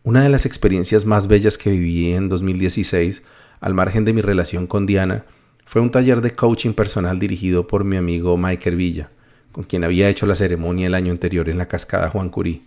Una 0.04 0.21
de 0.21 0.30
las 0.30 0.45
experiencias 0.45 1.06
más 1.06 1.30
bellas 1.30 1.58
que 1.58 1.69
viví 1.69 2.12
en 2.12 2.27
2016, 2.27 3.21
al 3.62 3.73
margen 3.73 4.04
de 4.04 4.12
mi 4.12 4.19
relación 4.19 4.67
con 4.67 4.86
Diana, 4.86 5.23
fue 5.65 5.82
un 5.82 5.91
taller 5.91 6.21
de 6.21 6.32
coaching 6.32 6.74
personal 6.74 7.19
dirigido 7.19 7.67
por 7.67 7.84
mi 7.84 7.97
amigo 7.97 8.38
Michael 8.38 8.76
Villa, 8.76 9.10
con 9.52 9.63
quien 9.63 9.84
había 9.84 10.10
hecho 10.10 10.26
la 10.26 10.36
ceremonia 10.36 10.88
el 10.88 10.95
año 10.95 11.12
anterior 11.12 11.50
en 11.50 11.58
la 11.58 11.67
cascada 11.67 12.10
Juan 12.10 12.30
Curí. 12.30 12.65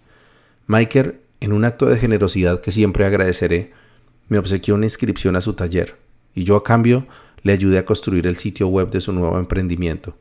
Michael, 0.66 1.20
en 1.40 1.52
un 1.52 1.64
acto 1.64 1.86
de 1.86 1.98
generosidad 1.98 2.60
que 2.60 2.72
siempre 2.72 3.04
agradeceré, 3.04 3.72
me 4.28 4.38
obsequió 4.38 4.74
una 4.74 4.86
inscripción 4.86 5.36
a 5.36 5.40
su 5.40 5.52
taller, 5.52 5.96
y 6.34 6.44
yo 6.44 6.56
a 6.56 6.64
cambio 6.64 7.06
le 7.42 7.52
ayudé 7.52 7.78
a 7.78 7.84
construir 7.84 8.26
el 8.26 8.36
sitio 8.36 8.68
web 8.68 8.90
de 8.90 9.00
su 9.00 9.12
nuevo 9.12 9.38
emprendimiento. 9.38 10.16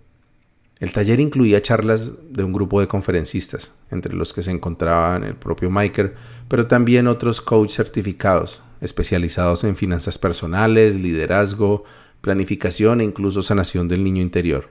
El 0.80 0.92
taller 0.92 1.22
incluía 1.22 1.62
charlas 1.62 2.12
de 2.30 2.44
un 2.44 2.52
grupo 2.52 2.82
de 2.82 2.90
conferencistas, 2.90 3.74
entre 3.90 4.14
los 4.14 4.34
que 4.34 4.44
se 4.44 4.52
encontraban 4.52 5.24
el 5.24 5.36
propio 5.36 5.72
Michael, 5.72 6.14
pero 6.50 6.68
también 6.68 7.08
otros 7.08 7.40
coach 7.40 7.72
certificados, 7.72 8.62
especializados 8.82 9.64
en 9.64 9.78
finanzas 9.78 10.18
personales, 10.18 10.96
liderazgo, 10.96 11.86
planificación 12.24 13.02
e 13.02 13.04
incluso 13.04 13.42
sanación 13.42 13.90
del 13.90 14.02
niño 14.02 14.22
interior. 14.22 14.70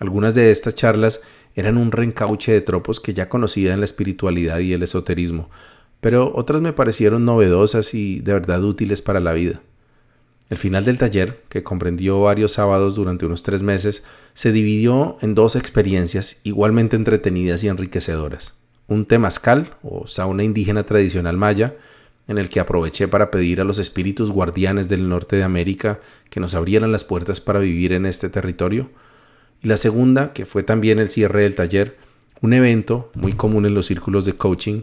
Algunas 0.00 0.34
de 0.34 0.50
estas 0.50 0.74
charlas 0.74 1.22
eran 1.54 1.78
un 1.78 1.90
reencauche 1.90 2.52
de 2.52 2.60
tropos 2.60 3.00
que 3.00 3.14
ya 3.14 3.30
conocía 3.30 3.72
en 3.72 3.80
la 3.80 3.86
espiritualidad 3.86 4.58
y 4.58 4.74
el 4.74 4.82
esoterismo, 4.82 5.48
pero 6.02 6.30
otras 6.34 6.60
me 6.60 6.74
parecieron 6.74 7.24
novedosas 7.24 7.94
y 7.94 8.20
de 8.20 8.34
verdad 8.34 8.62
útiles 8.64 9.00
para 9.00 9.18
la 9.18 9.32
vida. 9.32 9.62
El 10.50 10.58
final 10.58 10.84
del 10.84 10.98
taller, 10.98 11.42
que 11.48 11.62
comprendió 11.62 12.20
varios 12.20 12.52
sábados 12.52 12.96
durante 12.96 13.24
unos 13.24 13.42
tres 13.42 13.62
meses, 13.62 14.04
se 14.34 14.52
dividió 14.52 15.16
en 15.22 15.34
dos 15.34 15.56
experiencias 15.56 16.42
igualmente 16.42 16.96
entretenidas 16.96 17.64
y 17.64 17.68
enriquecedoras. 17.68 18.58
Un 18.88 19.06
temazcal, 19.06 19.76
o 19.82 20.06
sauna 20.06 20.44
indígena 20.44 20.82
tradicional 20.82 21.38
maya, 21.38 21.76
en 22.28 22.38
el 22.38 22.48
que 22.48 22.60
aproveché 22.60 23.08
para 23.08 23.30
pedir 23.30 23.60
a 23.60 23.64
los 23.64 23.78
espíritus 23.78 24.30
guardianes 24.30 24.88
del 24.88 25.08
norte 25.08 25.36
de 25.36 25.42
América 25.42 26.00
que 26.30 26.40
nos 26.40 26.54
abrieran 26.54 26.92
las 26.92 27.04
puertas 27.04 27.40
para 27.40 27.58
vivir 27.58 27.92
en 27.92 28.06
este 28.06 28.28
territorio. 28.28 28.90
Y 29.62 29.68
la 29.68 29.76
segunda, 29.76 30.32
que 30.32 30.46
fue 30.46 30.62
también 30.62 30.98
el 30.98 31.08
cierre 31.08 31.42
del 31.42 31.54
taller, 31.54 31.96
un 32.40 32.52
evento 32.52 33.10
muy 33.14 33.32
común 33.32 33.66
en 33.66 33.74
los 33.74 33.86
círculos 33.86 34.24
de 34.24 34.34
coaching, 34.34 34.82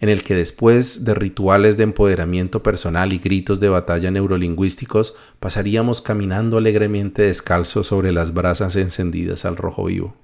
en 0.00 0.08
el 0.08 0.22
que 0.22 0.34
después 0.34 1.04
de 1.04 1.14
rituales 1.14 1.76
de 1.76 1.84
empoderamiento 1.84 2.62
personal 2.62 3.12
y 3.12 3.18
gritos 3.18 3.58
de 3.58 3.68
batalla 3.68 4.10
neurolingüísticos 4.10 5.14
pasaríamos 5.40 6.00
caminando 6.00 6.58
alegremente 6.58 7.22
descalzos 7.22 7.88
sobre 7.88 8.12
las 8.12 8.32
brasas 8.32 8.76
encendidas 8.76 9.44
al 9.44 9.56
rojo 9.56 9.86
vivo. 9.86 10.14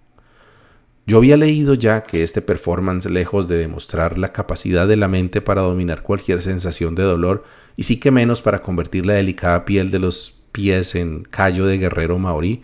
Yo 1.07 1.19
había 1.19 1.37
leído 1.37 1.75
ya 1.75 2.03
que 2.03 2.23
este 2.23 2.41
performance, 2.41 3.11
lejos 3.11 3.47
de 3.47 3.59
demostrar 3.59 4.17
la 4.17 4.33
capacidad 4.33 4.89
de 4.89 4.97
la 4.97 5.07
mente 5.07 5.43
para 5.43 5.61
dominar 5.61 6.03
cualquier 6.03 6.41
sensación 6.41 6.95
de 6.95 7.03
dolor, 7.03 7.45
y 7.77 7.83
sí 7.83 8.01
que 8.01 8.11
menos 8.11 8.41
para 8.41 8.63
convertir 8.63 9.05
la 9.05 9.15
delicada 9.15 9.67
piel 9.67 9.91
de 9.91 9.99
los 9.99 10.35
pies 10.53 10.95
en 10.95 11.25
callo 11.25 11.67
de 11.67 11.77
guerrero 11.77 12.19
maorí, 12.19 12.63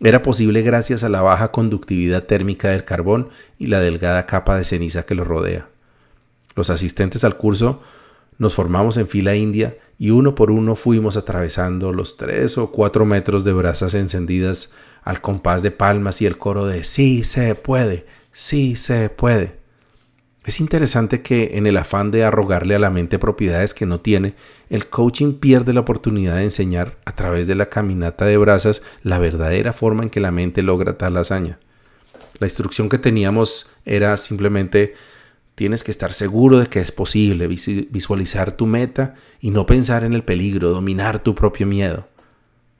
era 0.00 0.22
posible 0.22 0.62
gracias 0.62 1.04
a 1.04 1.08
la 1.08 1.20
baja 1.20 1.52
conductividad 1.52 2.24
térmica 2.24 2.70
del 2.70 2.84
carbón 2.84 3.28
y 3.58 3.66
la 3.66 3.80
delgada 3.80 4.26
capa 4.26 4.56
de 4.56 4.64
ceniza 4.64 5.04
que 5.04 5.14
lo 5.14 5.24
rodea. 5.24 5.68
Los 6.56 6.70
asistentes 6.70 7.24
al 7.24 7.36
curso 7.36 7.82
nos 8.38 8.54
formamos 8.54 8.96
en 8.96 9.08
fila 9.08 9.34
india 9.34 9.76
y 9.98 10.10
uno 10.10 10.34
por 10.34 10.50
uno 10.50 10.74
fuimos 10.74 11.16
atravesando 11.16 11.92
los 11.92 12.16
tres 12.16 12.58
o 12.58 12.70
cuatro 12.70 13.04
metros 13.04 13.44
de 13.44 13.52
brasas 13.52 13.94
encendidas 13.94 14.70
al 15.02 15.20
compás 15.20 15.62
de 15.62 15.70
palmas 15.70 16.22
y 16.22 16.26
el 16.26 16.38
coro 16.38 16.66
de 16.66 16.84
sí 16.84 17.24
se 17.24 17.54
puede, 17.54 18.06
sí 18.32 18.76
se 18.76 19.08
puede. 19.08 19.62
Es 20.44 20.58
interesante 20.58 21.22
que 21.22 21.52
en 21.54 21.68
el 21.68 21.76
afán 21.76 22.10
de 22.10 22.24
arrogarle 22.24 22.74
a 22.74 22.80
la 22.80 22.90
mente 22.90 23.20
propiedades 23.20 23.74
que 23.74 23.86
no 23.86 24.00
tiene, 24.00 24.34
el 24.70 24.88
coaching 24.88 25.34
pierde 25.34 25.72
la 25.72 25.80
oportunidad 25.80 26.36
de 26.36 26.44
enseñar 26.44 26.98
a 27.04 27.14
través 27.14 27.46
de 27.46 27.54
la 27.54 27.66
caminata 27.66 28.24
de 28.24 28.36
brasas 28.38 28.82
la 29.04 29.20
verdadera 29.20 29.72
forma 29.72 30.02
en 30.02 30.10
que 30.10 30.18
la 30.18 30.32
mente 30.32 30.62
logra 30.62 30.98
tal 30.98 31.16
hazaña. 31.16 31.60
La 32.40 32.46
instrucción 32.48 32.88
que 32.88 32.98
teníamos 32.98 33.70
era 33.84 34.16
simplemente 34.16 34.94
Tienes 35.54 35.84
que 35.84 35.90
estar 35.90 36.12
seguro 36.12 36.58
de 36.58 36.68
que 36.68 36.80
es 36.80 36.92
posible 36.92 37.46
visualizar 37.46 38.56
tu 38.56 38.66
meta 38.66 39.14
y 39.40 39.50
no 39.50 39.66
pensar 39.66 40.02
en 40.02 40.14
el 40.14 40.24
peligro, 40.24 40.70
dominar 40.70 41.22
tu 41.22 41.34
propio 41.34 41.66
miedo. 41.66 42.08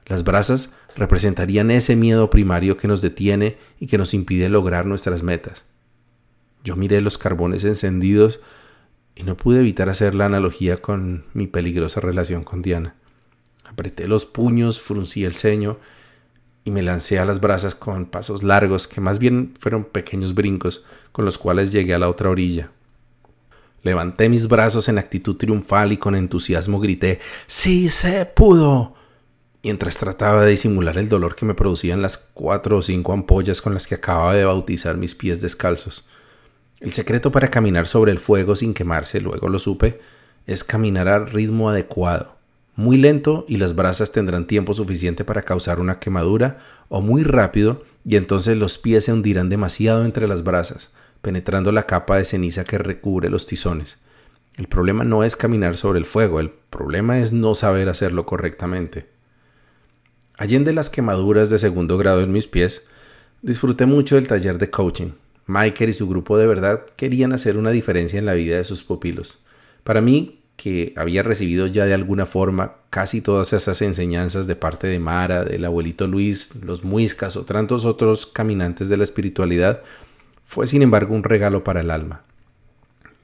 Las 0.05 0.23
brasas 0.23 0.73
representarían 0.95 1.71
ese 1.71 1.95
miedo 1.95 2.29
primario 2.29 2.77
que 2.77 2.87
nos 2.87 3.01
detiene 3.01 3.57
y 3.79 3.87
que 3.87 3.97
nos 3.97 4.13
impide 4.13 4.49
lograr 4.49 4.85
nuestras 4.85 5.23
metas. 5.23 5.63
Yo 6.63 6.75
miré 6.75 7.01
los 7.01 7.17
carbones 7.17 7.63
encendidos 7.63 8.39
y 9.15 9.23
no 9.23 9.37
pude 9.37 9.59
evitar 9.59 9.89
hacer 9.89 10.15
la 10.15 10.25
analogía 10.25 10.77
con 10.77 11.25
mi 11.33 11.47
peligrosa 11.47 12.01
relación 12.01 12.43
con 12.43 12.61
Diana. 12.61 12.95
Apreté 13.65 14.07
los 14.07 14.25
puños, 14.25 14.81
fruncí 14.81 15.25
el 15.25 15.35
ceño 15.35 15.77
y 16.65 16.71
me 16.71 16.81
lancé 16.81 17.19
a 17.19 17.25
las 17.25 17.39
brasas 17.39 17.75
con 17.75 18.05
pasos 18.05 18.43
largos 18.43 18.87
que 18.87 19.01
más 19.01 19.19
bien 19.19 19.53
fueron 19.59 19.83
pequeños 19.83 20.33
brincos 20.33 20.83
con 21.13 21.23
los 21.23 21.37
cuales 21.37 21.71
llegué 21.71 21.93
a 21.93 21.99
la 21.99 22.09
otra 22.09 22.29
orilla. 22.29 22.71
Levanté 23.83 24.27
mis 24.27 24.49
brazos 24.49 24.89
en 24.89 24.97
actitud 24.97 25.37
triunfal 25.37 25.93
y 25.93 25.97
con 25.97 26.15
entusiasmo 26.15 26.81
grité 26.81 27.21
¡Sí 27.47 27.87
se 27.87 28.25
pudo! 28.25 28.95
mientras 29.63 29.97
trataba 29.97 30.43
de 30.43 30.51
disimular 30.51 30.97
el 30.97 31.07
dolor 31.07 31.35
que 31.35 31.45
me 31.45 31.53
producían 31.53 32.01
las 32.01 32.17
cuatro 32.17 32.77
o 32.77 32.81
cinco 32.81 33.13
ampollas 33.13 33.61
con 33.61 33.73
las 33.73 33.87
que 33.87 33.95
acababa 33.95 34.33
de 34.33 34.43
bautizar 34.43 34.97
mis 34.97 35.15
pies 35.15 35.39
descalzos. 35.39 36.05
El 36.81 36.91
secreto 36.91 37.31
para 37.31 37.47
caminar 37.47 37.87
sobre 37.87 38.11
el 38.11 38.19
fuego 38.19 38.57
sin 38.57 38.73
quemarse, 38.73 39.21
luego 39.21 39.47
lo 39.47 39.57
supe, 39.59 40.01
es 40.45 40.65
caminar 40.65 41.07
al 41.07 41.29
ritmo 41.29 41.69
adecuado, 41.69 42.35
muy 42.75 42.97
lento 42.97 43.45
y 43.47 43.55
las 43.55 43.73
brasas 43.73 44.11
tendrán 44.11 44.47
tiempo 44.47 44.73
suficiente 44.73 45.23
para 45.23 45.43
causar 45.43 45.79
una 45.79 45.99
quemadura, 45.99 46.59
o 46.89 46.99
muy 46.99 47.23
rápido 47.23 47.85
y 48.03 48.17
entonces 48.17 48.57
los 48.57 48.77
pies 48.77 49.05
se 49.05 49.13
hundirán 49.13 49.47
demasiado 49.47 50.03
entre 50.03 50.27
las 50.27 50.43
brasas, 50.43 50.91
penetrando 51.23 51.71
la 51.71 51.87
capa 51.87 52.17
de 52.17 52.25
ceniza 52.25 52.65
que 52.65 52.77
recubre 52.77 53.29
los 53.29 53.47
tizones. 53.47 53.97
El 54.55 54.67
problema 54.67 55.05
no 55.05 55.23
es 55.23 55.37
caminar 55.37 55.77
sobre 55.77 55.97
el 55.97 56.05
fuego, 56.05 56.41
el 56.41 56.51
problema 56.51 57.17
es 57.17 57.31
no 57.31 57.55
saber 57.55 57.87
hacerlo 57.87 58.25
correctamente. 58.25 59.07
Allende 60.37 60.73
las 60.73 60.89
quemaduras 60.89 61.49
de 61.49 61.59
segundo 61.59 61.97
grado 61.97 62.21
en 62.21 62.33
mis 62.33 62.45
pies, 62.45 62.83
disfruté 63.41 63.85
mucho 63.85 64.15
del 64.15 64.27
taller 64.27 64.57
de 64.57 64.69
coaching. 64.69 65.11
Michael 65.47 65.91
y 65.91 65.93
su 65.93 66.09
grupo 66.09 66.37
de 66.37 66.45
verdad 66.45 66.85
querían 66.97 67.31
hacer 67.31 67.57
una 67.57 67.71
diferencia 67.71 68.19
en 68.19 68.25
la 68.25 68.33
vida 68.33 68.57
de 68.57 68.65
sus 68.65 68.83
pupilos. 68.83 69.39
Para 69.85 70.01
mí, 70.01 70.41
que 70.57 70.93
había 70.97 71.23
recibido 71.23 71.67
ya 71.67 71.85
de 71.85 71.93
alguna 71.93 72.25
forma 72.25 72.75
casi 72.89 73.21
todas 73.21 73.53
esas 73.53 73.81
enseñanzas 73.81 74.45
de 74.45 74.57
parte 74.57 74.87
de 74.87 74.99
Mara, 74.99 75.45
del 75.45 75.63
abuelito 75.63 76.05
Luis, 76.05 76.53
los 76.61 76.83
muiscas 76.83 77.37
o 77.37 77.45
tantos 77.45 77.85
otros 77.85 78.25
caminantes 78.25 78.89
de 78.89 78.97
la 78.97 79.05
espiritualidad, 79.05 79.81
fue 80.53 80.67
sin 80.67 80.83
embargo 80.83 81.15
un 81.15 81.23
regalo 81.23 81.63
para 81.63 81.81
el 81.81 81.89
alma. 81.89 82.21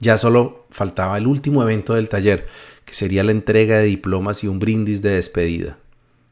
Ya 0.00 0.18
solo 0.18 0.66
faltaba 0.68 1.16
el 1.16 1.28
último 1.28 1.62
evento 1.62 1.94
del 1.94 2.08
taller, 2.08 2.46
que 2.84 2.94
sería 2.94 3.22
la 3.22 3.30
entrega 3.30 3.78
de 3.78 3.84
diplomas 3.84 4.42
y 4.42 4.48
un 4.48 4.58
brindis 4.58 5.00
de 5.00 5.10
despedida. 5.10 5.78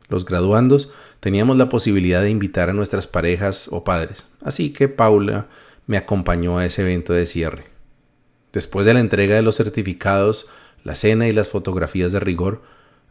Los 0.09 0.25
graduandos 0.25 0.91
teníamos 1.21 1.57
la 1.57 1.69
posibilidad 1.69 2.21
de 2.21 2.31
invitar 2.31 2.69
a 2.69 2.73
nuestras 2.73 3.07
parejas 3.07 3.69
o 3.71 3.85
padres, 3.85 4.27
así 4.43 4.73
que 4.73 4.89
Paula 4.89 5.47
me 5.87 5.99
acompañó 5.99 6.59
a 6.59 6.67
ese 6.67 6.83
evento 6.83 7.13
de 7.13 7.27
cierre. 7.27 7.67
Después 8.53 8.85
de 8.85 8.95
la 8.95 9.01
entrega 9.01 9.37
de 9.37 9.43
los 9.43 9.55
certificados, 9.55 10.47
la 10.83 10.97
cena 10.97 11.29
y 11.29 11.33
las 11.33 11.49
fotografías 11.49 12.11
de 12.11 12.19
rigor, 12.19 12.61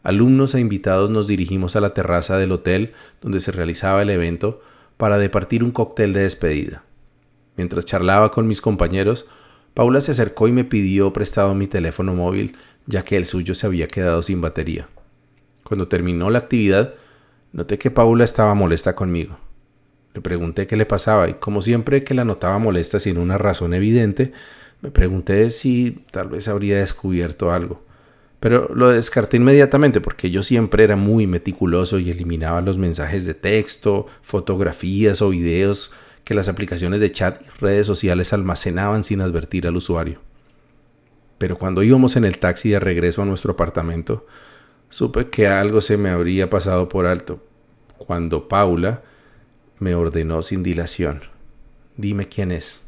alumnos 0.02 0.54
e 0.54 0.60
invitados 0.60 1.08
nos 1.08 1.26
dirigimos 1.26 1.74
a 1.74 1.80
la 1.80 1.94
terraza 1.94 2.36
del 2.36 2.52
hotel 2.52 2.92
donde 3.22 3.40
se 3.40 3.50
realizaba 3.50 4.02
el 4.02 4.10
evento 4.10 4.60
para 4.98 5.16
departir 5.16 5.64
un 5.64 5.70
cóctel 5.70 6.12
de 6.12 6.20
despedida. 6.20 6.82
Mientras 7.58 7.84
charlaba 7.84 8.30
con 8.30 8.46
mis 8.46 8.60
compañeros, 8.60 9.26
Paula 9.74 10.00
se 10.00 10.12
acercó 10.12 10.46
y 10.46 10.52
me 10.52 10.62
pidió 10.64 11.12
prestado 11.12 11.54
mi 11.56 11.66
teléfono 11.66 12.14
móvil, 12.14 12.56
ya 12.86 13.02
que 13.04 13.16
el 13.16 13.26
suyo 13.26 13.54
se 13.56 13.66
había 13.66 13.88
quedado 13.88 14.22
sin 14.22 14.40
batería. 14.40 14.88
Cuando 15.64 15.88
terminó 15.88 16.30
la 16.30 16.38
actividad, 16.38 16.94
noté 17.52 17.76
que 17.76 17.90
Paula 17.90 18.24
estaba 18.24 18.54
molesta 18.54 18.94
conmigo. 18.94 19.38
Le 20.14 20.20
pregunté 20.20 20.68
qué 20.68 20.76
le 20.76 20.86
pasaba 20.86 21.28
y 21.28 21.34
como 21.34 21.60
siempre 21.60 22.04
que 22.04 22.14
la 22.14 22.24
notaba 22.24 22.58
molesta 22.58 23.00
sin 23.00 23.18
una 23.18 23.38
razón 23.38 23.74
evidente, 23.74 24.32
me 24.80 24.92
pregunté 24.92 25.50
si 25.50 26.04
tal 26.12 26.28
vez 26.28 26.46
habría 26.46 26.78
descubierto 26.78 27.50
algo. 27.50 27.82
Pero 28.38 28.72
lo 28.72 28.90
descarté 28.90 29.38
inmediatamente 29.38 30.00
porque 30.00 30.30
yo 30.30 30.44
siempre 30.44 30.84
era 30.84 30.94
muy 30.94 31.26
meticuloso 31.26 31.98
y 31.98 32.08
eliminaba 32.10 32.60
los 32.60 32.78
mensajes 32.78 33.26
de 33.26 33.34
texto, 33.34 34.06
fotografías 34.22 35.20
o 35.22 35.30
videos 35.30 35.90
que 36.28 36.34
las 36.34 36.50
aplicaciones 36.50 37.00
de 37.00 37.10
chat 37.10 37.40
y 37.40 37.48
redes 37.58 37.86
sociales 37.86 38.34
almacenaban 38.34 39.02
sin 39.02 39.22
advertir 39.22 39.66
al 39.66 39.76
usuario. 39.76 40.20
Pero 41.38 41.56
cuando 41.56 41.82
íbamos 41.82 42.16
en 42.16 42.26
el 42.26 42.36
taxi 42.36 42.68
de 42.68 42.78
regreso 42.78 43.22
a 43.22 43.24
nuestro 43.24 43.52
apartamento, 43.52 44.26
supe 44.90 45.30
que 45.30 45.46
algo 45.48 45.80
se 45.80 45.96
me 45.96 46.10
habría 46.10 46.50
pasado 46.50 46.86
por 46.90 47.06
alto, 47.06 47.42
cuando 47.96 48.46
Paula 48.46 49.02
me 49.78 49.94
ordenó 49.94 50.42
sin 50.42 50.62
dilación. 50.62 51.22
Dime 51.96 52.26
quién 52.26 52.52
es. 52.52 52.82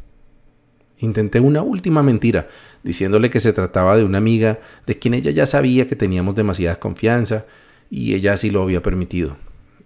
Intenté 0.99 1.41
una 1.41 1.63
última 1.63 2.03
mentira, 2.03 2.47
diciéndole 2.83 3.31
que 3.31 3.41
se 3.41 3.55
trataba 3.55 3.97
de 3.97 4.05
una 4.05 4.19
amiga 4.19 4.59
de 4.87 4.99
quien 4.99 5.15
ella 5.15 5.31
ya 5.31 5.47
sabía 5.47 5.89
que 5.89 5.97
teníamos 5.97 6.35
demasiada 6.35 6.79
confianza 6.79 7.47
y 7.89 8.13
ella 8.13 8.35
así 8.35 8.51
lo 8.51 8.63
había 8.63 8.83
permitido. 8.83 9.39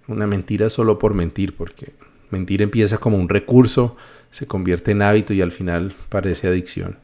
Una 0.08 0.26
mentira 0.26 0.70
solo 0.70 0.98
por 0.98 1.14
mentir, 1.14 1.54
porque 1.54 1.92
mentir 2.34 2.60
empieza 2.60 2.98
como 2.98 3.16
un 3.16 3.28
recurso, 3.28 3.96
se 4.30 4.46
convierte 4.46 4.90
en 4.90 5.02
hábito 5.02 5.32
y 5.32 5.40
al 5.40 5.52
final 5.52 5.94
parece 6.08 6.48
adicción. 6.48 6.98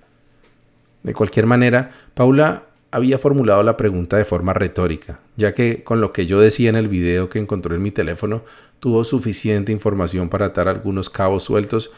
De 1.03 1.14
cualquier 1.14 1.47
manera, 1.47 1.93
Paula 2.14 2.64
había 2.90 3.19
formulado 3.19 3.62
la 3.62 3.77
pregunta 3.77 4.16
de 4.16 4.25
forma 4.25 4.53
retórica, 4.53 5.21
ya 5.37 5.55
que 5.55 5.85
con 5.85 6.01
lo 6.01 6.12
que 6.12 6.27
yo 6.27 6.40
decía 6.40 6.69
en 6.69 6.77
el 6.77 6.88
video 6.88 7.29
que 7.29 7.38
encontró 7.38 7.75
en 7.75 7.83
mi 7.83 7.93
teléfono, 7.93 8.43
tuvo 8.81 9.05
suficiente 9.05 9.71
información 9.73 10.29
para 10.29 10.47
atar 10.47 10.69
algunos 10.69 11.09
cabos 11.09 11.45
sueltos 11.45 11.93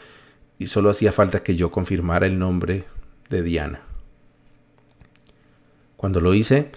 y 0.59 0.67
solo 0.67 0.89
hacía 0.89 1.11
falta 1.11 1.41
que 1.41 1.55
yo 1.55 1.71
confirmara 1.71 2.27
el 2.27 2.37
nombre 2.37 2.83
de 3.29 3.41
Diana. 3.41 3.81
Cuando 5.97 6.19
lo 6.19 6.33
hice, 6.33 6.71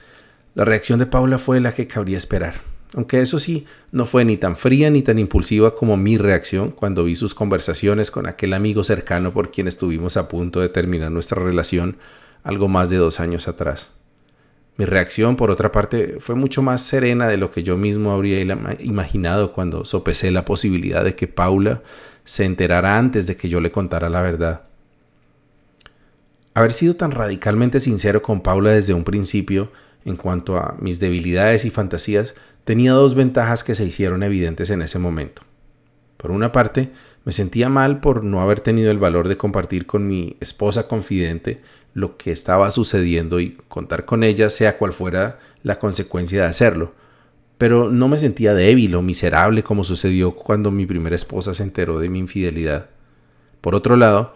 la 0.55 0.65
reacción 0.65 0.99
de 0.99 1.07
Paula 1.07 1.39
fue 1.39 1.61
la 1.61 1.75
que 1.75 1.87
cabría 1.87 2.17
esperar, 2.17 2.55
aunque 2.97 3.21
eso 3.21 3.39
sí, 3.39 3.67
no 3.93 4.07
fue 4.07 4.25
ni 4.25 4.39
tan 4.39 4.57
fría 4.57 4.89
ni 4.89 5.03
tan 5.03 5.19
impulsiva 5.19 5.75
como 5.75 5.99
mi 5.99 6.17
reacción 6.17 6.71
cuando 6.71 7.05
vi 7.05 7.15
sus 7.15 7.35
conversaciones 7.35 8.11
con 8.11 8.27
aquel 8.27 8.55
amigo 8.55 8.83
cercano 8.85 9.35
por 9.35 9.51
quien 9.51 9.69
estuvimos 9.69 10.17
a 10.17 10.29
punto 10.29 10.61
de 10.61 10.71
terminar 10.71 11.13
nuestra 11.13 11.43
relación 11.43 11.99
algo 12.43 12.69
más 12.69 12.89
de 12.89 12.97
dos 12.97 13.21
años 13.21 13.49
atrás. 13.49 13.91
Mi 14.79 14.87
reacción, 14.87 15.37
por 15.37 15.51
otra 15.51 15.73
parte, 15.73 16.17
fue 16.21 16.37
mucho 16.37 16.63
más 16.63 16.81
serena 16.81 17.29
de 17.29 17.37
lo 17.37 17.51
que 17.51 17.63
yo 17.63 17.77
mismo 17.77 18.13
habría 18.13 18.41
imaginado 18.81 19.53
cuando 19.53 19.85
sopesé 19.85 20.31
la 20.31 20.47
posibilidad 20.47 21.05
de 21.05 21.15
que 21.15 21.29
Paula 21.29 21.83
se 22.25 22.47
enterara 22.47 22.97
antes 22.97 23.27
de 23.27 23.37
que 23.37 23.51
yo 23.51 23.61
le 23.61 23.71
contara 23.71 24.09
la 24.09 24.23
verdad. 24.23 24.63
Haber 26.55 26.73
sido 26.73 26.95
tan 26.95 27.11
radicalmente 27.11 27.79
sincero 27.79 28.23
con 28.23 28.41
Paula 28.41 28.71
desde 28.71 28.95
un 28.95 29.05
principio 29.05 29.71
en 30.07 30.17
cuanto 30.17 30.57
a 30.57 30.77
mis 30.81 30.99
debilidades 30.99 31.67
y 31.67 31.71
fantasías 31.71 32.35
tenía 32.67 32.93
dos 32.93 33.15
ventajas 33.15 33.63
que 33.63 33.77
se 33.77 33.85
hicieron 33.85 34.25
evidentes 34.25 34.71
en 34.71 34.83
ese 34.83 34.99
momento. 34.99 35.43
Por 36.17 36.33
una 36.33 36.51
parte, 36.51 36.91
me 37.25 37.33
sentía 37.33 37.69
mal 37.69 38.01
por 38.01 38.25
no 38.25 38.41
haber 38.41 38.59
tenido 38.59 38.91
el 38.91 38.99
valor 38.99 39.29
de 39.29 39.37
compartir 39.37 39.87
con 39.87 40.09
mi 40.09 40.37
esposa 40.41 40.89
confidente 40.89 41.63
lo 41.95 42.17
que 42.17 42.33
estaba 42.33 42.69
sucediendo 42.73 43.39
y 43.39 43.57
contar 43.69 44.05
con 44.05 44.25
ella 44.25 44.51
sea 44.51 44.79
cual 44.79 44.93
fuera 44.93 45.39
la 45.63 45.79
consecuencia 45.79 46.43
de 46.43 46.49
hacerlo. 46.49 46.93
Pero 47.57 47.89
no 47.89 48.09
me 48.09 48.19
sentía 48.19 48.53
débil 48.53 48.97
o 48.97 49.03
miserable 49.03 49.63
como 49.63 49.85
sucedió 49.85 50.33
cuando 50.33 50.73
mi 50.73 50.87
primera 50.87 51.15
esposa 51.15 51.55
se 51.55 51.63
enteró 51.63 52.01
de 52.01 52.09
mi 52.09 52.19
infidelidad. 52.19 52.91
Por 53.61 53.77
otro 53.77 53.95
lado, 53.95 54.35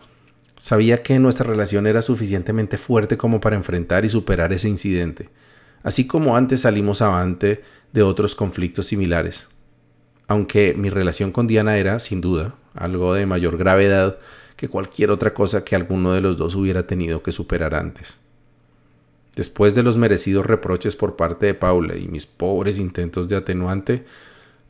sabía 0.56 1.02
que 1.02 1.18
nuestra 1.18 1.48
relación 1.48 1.88
era 1.88 2.00
suficientemente 2.00 2.78
fuerte 2.78 3.16
como 3.16 3.40
para 3.40 3.56
enfrentar 3.56 4.04
y 4.04 4.08
superar 4.08 4.52
ese 4.52 4.68
incidente, 4.68 5.30
así 5.82 6.06
como 6.06 6.36
antes 6.36 6.60
salimos 6.60 7.02
avante 7.02 7.62
de 7.92 8.03
otros 8.03 8.35
conflictos 8.35 8.87
similares. 8.87 9.48
Aunque 10.26 10.74
mi 10.74 10.90
relación 10.90 11.33
con 11.33 11.46
Diana 11.46 11.76
era, 11.76 11.98
sin 11.98 12.20
duda, 12.20 12.55
algo 12.74 13.14
de 13.14 13.26
mayor 13.26 13.57
gravedad 13.57 14.18
que 14.57 14.68
cualquier 14.68 15.11
otra 15.11 15.35
cosa 15.35 15.64
que 15.64 15.74
alguno 15.74 16.12
de 16.12 16.20
los 16.20 16.37
dos 16.37 16.55
hubiera 16.55 16.87
tenido 16.87 17.22
que 17.22 17.33
superar 17.33 17.74
antes. 17.74 18.18
Después 19.35 19.74
de 19.74 19.83
los 19.83 19.96
merecidos 19.96 20.46
reproches 20.46 20.96
por 20.96 21.16
parte 21.16 21.46
de 21.46 21.55
Paula 21.55 21.96
y 21.96 22.09
mis 22.09 22.26
pobres 22.26 22.79
intentos 22.79 23.29
de 23.29 23.37
atenuante, 23.37 24.05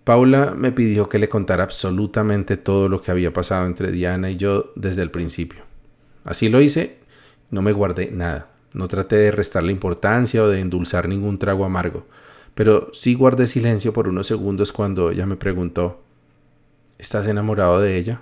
Paula 0.05 0.55
me 0.57 0.73
pidió 0.73 1.09
que 1.09 1.19
le 1.19 1.29
contara 1.29 1.65
absolutamente 1.65 2.57
todo 2.57 2.89
lo 2.89 3.01
que 3.01 3.11
había 3.11 3.33
pasado 3.33 3.67
entre 3.67 3.91
Diana 3.91 4.31
y 4.31 4.37
yo 4.37 4.73
desde 4.77 5.03
el 5.03 5.11
principio. 5.11 5.63
Así 6.25 6.49
lo 6.49 6.61
hice, 6.61 6.99
no 7.51 7.63
me 7.63 7.73
guardé 7.73 8.11
nada, 8.11 8.49
no 8.73 8.89
traté 8.89 9.17
de 9.17 9.31
restarle 9.31 9.73
importancia 9.73 10.43
o 10.43 10.49
de 10.49 10.61
endulzar 10.61 11.09
ningún 11.09 11.39
trago 11.39 11.65
amargo, 11.65 12.07
pero 12.55 12.89
sí 12.93 13.15
guardé 13.15 13.47
silencio 13.47 13.93
por 13.93 14.09
unos 14.09 14.27
segundos 14.27 14.73
cuando 14.73 15.11
ella 15.11 15.27
me 15.27 15.37
preguntó 15.37 16.01
¿Estás 17.01 17.27
enamorado 17.27 17.81
de 17.81 17.97
ella? 17.97 18.21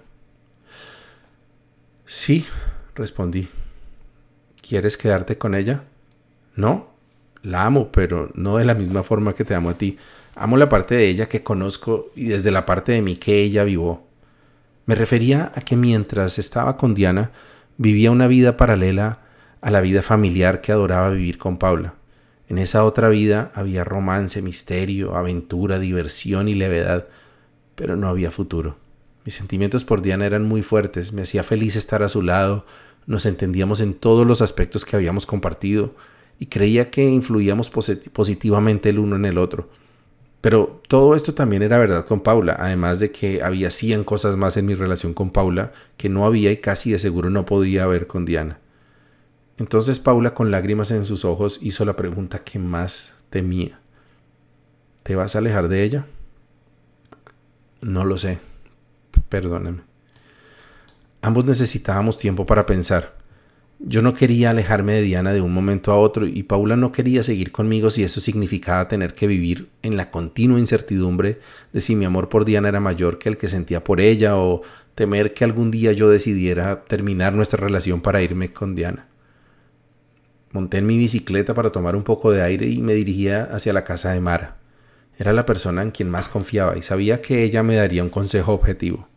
Sí, 2.07 2.47
respondí. 2.95 3.49
¿Quieres 4.63 4.97
quedarte 4.97 5.37
con 5.37 5.57
ella? 5.57 5.83
No, 6.55 6.87
la 7.43 7.67
amo, 7.67 7.91
pero 7.91 8.31
no 8.35 8.57
de 8.57 8.65
la 8.65 8.75
misma 8.75 9.03
forma 9.03 9.35
que 9.35 9.45
te 9.45 9.57
amo 9.57 9.71
a 9.71 9.75
ti. 9.75 9.99
Amo 10.37 10.57
la 10.57 10.69
parte 10.69 10.95
de 10.95 11.09
ella 11.09 11.29
que 11.29 11.43
conozco 11.43 12.13
y 12.15 12.27
desde 12.27 12.53
la 12.53 12.67
parte 12.67 12.93
de 12.93 13.03
mí 13.03 13.17
que 13.17 13.43
ella 13.43 13.65
vivió. 13.65 14.03
Me 14.87 14.95
refería 14.95 15.51
a 15.57 15.61
que 15.61 15.75
mientras 15.75 16.39
estaba 16.39 16.77
con 16.77 16.95
Diana, 16.95 17.33
vivía 17.79 18.13
una 18.13 18.29
vida 18.29 18.57
paralela 18.57 19.19
a 19.61 19.73
la 19.73 19.81
vida 19.81 20.03
familiar 20.03 20.61
que 20.61 20.71
adoraba 20.71 21.11
vivir 21.11 21.37
con 21.37 21.59
Paula. 21.59 21.95
En 22.49 22.57
esa 22.57 22.85
otra 22.85 23.09
vida 23.11 23.53
había 23.55 23.85
romance, 23.85 24.41
misterio, 24.41 25.17
aventura, 25.17 25.79
diversión 25.79 26.49
y 26.49 26.55
levedad, 26.55 27.07
pero 27.75 27.95
no 27.95 28.09
había 28.09 28.31
futuro. 28.31 28.77
Mis 29.25 29.35
sentimientos 29.35 29.85
por 29.85 30.01
Diana 30.01 30.25
eran 30.25 30.45
muy 30.45 30.63
fuertes, 30.63 31.13
me 31.13 31.23
hacía 31.23 31.43
feliz 31.43 31.77
estar 31.77 32.03
a 32.03 32.09
su 32.09 32.23
lado, 32.23 32.65
nos 33.07 33.27
entendíamos 33.27 33.81
en 33.81 33.93
todos 33.93 34.27
los 34.27 34.41
aspectos 34.41 34.87
que 34.87 34.97
habíamos 34.97 35.27
compartido 35.27 35.95
y 36.39 36.47
creía 36.47 36.91
que 36.91 37.05
influíamos 37.05 37.69
positivamente 37.69 38.89
el 38.89 38.99
uno 38.99 39.17
en 39.17 39.27
el 39.27 39.37
otro. 39.37 39.69
Pero 40.41 40.81
todo 40.89 41.15
esto 41.15 41.35
también 41.35 41.63
era 41.63 41.79
verdad 41.79 42.07
con 42.07 42.21
Paula, 42.21 42.57
además 42.59 43.01
de 43.01 43.11
que 43.11 43.43
había 43.43 43.71
cien 43.71 44.05
cosas 44.05 44.37
más 44.37 44.57
en 44.57 44.67
mi 44.67 44.75
relación 44.75 45.13
con 45.13 45.31
Paula 45.31 45.73
que 45.97 46.09
no 46.09 46.25
había 46.25 46.51
y 46.53 46.59
casi 46.59 46.93
de 46.93 46.99
seguro 46.99 47.29
no 47.29 47.45
podía 47.45 47.85
haber 47.85 48.07
con 48.07 48.25
Diana. 48.25 48.59
Entonces 49.59 49.99
Paula, 49.99 50.35
con 50.35 50.51
lágrimas 50.51 50.91
en 50.93 51.05
sus 51.05 51.25
ojos, 51.25 51.59
hizo 51.63 51.85
la 51.85 51.97
pregunta 51.97 52.39
que 52.39 52.59
más 52.59 53.15
temía. 53.29 53.81
¿Te 55.03 55.17
vas 55.17 55.35
a 55.35 55.39
alejar 55.39 55.69
de 55.69 55.83
ella? 55.83 56.07
No 57.81 58.05
lo 58.05 58.19
sé, 58.19 58.39
perdóneme. 59.29 59.81
Ambos 61.23 61.45
necesitábamos 61.45 62.19
tiempo 62.19 62.47
para 62.47 62.67
pensar. 62.67 63.17
Yo 63.81 64.03
no 64.03 64.15
quería 64.15 64.51
alejarme 64.51 64.95
de 64.95 65.03
Diana 65.03 65.33
de 65.33 65.41
un 65.41 65.53
momento 65.53 65.93
a 65.93 65.99
otro 65.99 66.27
y 66.27 66.43
Paula 66.43 66.77
no 66.77 66.91
quería 66.91 67.23
seguir 67.23 67.53
conmigo 67.53 67.91
si 67.91 68.03
eso 68.03 68.21
significaba 68.21 68.89
tener 68.89 69.15
que 69.15 69.29
vivir 69.29 69.69
en 69.83 69.97
la 69.97 70.11
continua 70.11 70.59
incertidumbre 70.59 71.41
de 71.73 71.81
si 71.81 71.95
mi 71.95 72.05
amor 72.05 72.29
por 72.29 72.45
Diana 72.45 72.69
era 72.69 72.81
mayor 72.81 73.19
que 73.19 73.29
el 73.29 73.37
que 73.37 73.49
sentía 73.49 73.85
por 73.85 74.01
ella 74.01 74.37
o 74.37 74.63
temer 74.97 75.33
que 75.33 75.45
algún 75.45 75.71
día 75.71 75.93
yo 75.93 76.09
decidiera 76.09 76.85
terminar 76.85 77.33
nuestra 77.35 77.65
relación 77.65 78.01
para 78.01 78.21
irme 78.21 78.53
con 78.53 78.75
Diana. 78.75 79.07
Monté 80.53 80.79
en 80.79 80.87
mi 80.87 80.97
bicicleta 80.97 81.55
para 81.55 81.71
tomar 81.71 81.95
un 81.95 82.05
poco 82.05 82.33
de 82.33 82.43
aire 82.43 82.67
y 82.69 82.81
me 82.81 82.95
dirigía 82.95 83.45
hacia 83.45 83.73
la 83.73 83.85
casa 83.85 84.13
de 84.13 84.21
Mara. 84.21 84.57
Era 85.19 85.33
la 85.33 85.45
persona 85.45 85.83
en 85.83 85.91
quien 85.91 86.09
más 86.09 86.29
confiaba 86.29 86.79
y 86.79 86.83
sabía 86.83 87.21
que 87.21 87.43
ella 87.43 87.63
me 87.63 87.75
daría 87.75 88.03
un 88.03 88.09
consejo 88.09 88.53
objetivo. 88.53 89.09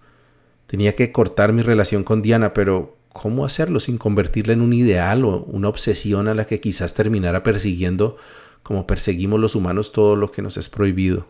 Tenía 0.67 0.96
que 0.96 1.12
cortar 1.12 1.54
mi 1.54 1.62
relación 1.62 2.04
con 2.04 2.22
Diana, 2.22 2.54
pero 2.54 2.98
¿cómo 3.13 3.46
hacerlo 3.46 3.80
sin 3.80 3.98
convertirla 3.98 4.54
en 4.54 4.62
un 4.62 4.74
ideal 4.74 5.26
o 5.26 5.44
una 5.44 5.70
obsesión 5.70 6.28
a 6.28 6.34
la 6.34 6.46
que 6.46 6.60
quizás 6.60 6.94
terminara 6.94 7.44
persiguiendo 7.44 8.17
como 8.63 8.88
perseguimos 8.88 9.39
los 9.39 9.56
humanos 9.56 9.91
todo 9.91 10.15
lo 10.15 10.32
que 10.32 10.41
nos 10.41 10.58
es 10.58 10.70
prohibido? 10.70 11.28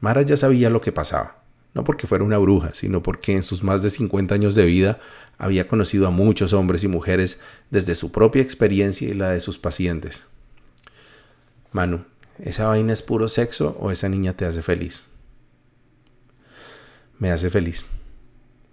Mara 0.00 0.22
ya 0.22 0.36
sabía 0.36 0.70
lo 0.70 0.80
que 0.80 0.92
pasaba, 0.92 1.42
no 1.74 1.84
porque 1.84 2.06
fuera 2.06 2.24
una 2.24 2.38
bruja, 2.38 2.72
sino 2.74 3.02
porque 3.02 3.32
en 3.32 3.42
sus 3.42 3.62
más 3.62 3.82
de 3.82 3.90
50 3.90 4.34
años 4.34 4.54
de 4.54 4.66
vida 4.66 5.00
había 5.38 5.68
conocido 5.68 6.06
a 6.06 6.10
muchos 6.10 6.52
hombres 6.52 6.84
y 6.84 6.88
mujeres 6.88 7.40
desde 7.70 7.94
su 7.94 8.12
propia 8.12 8.42
experiencia 8.42 9.08
y 9.08 9.14
la 9.14 9.30
de 9.30 9.40
sus 9.40 9.58
pacientes. 9.58 10.24
Manu, 11.72 12.04
¿Esa 12.42 12.66
vaina 12.66 12.92
es 12.92 13.02
puro 13.02 13.28
sexo 13.28 13.76
o 13.78 13.90
esa 13.90 14.08
niña 14.08 14.32
te 14.32 14.46
hace 14.46 14.62
feliz? 14.62 15.04
Me 17.18 17.30
hace 17.30 17.50
feliz. 17.50 17.84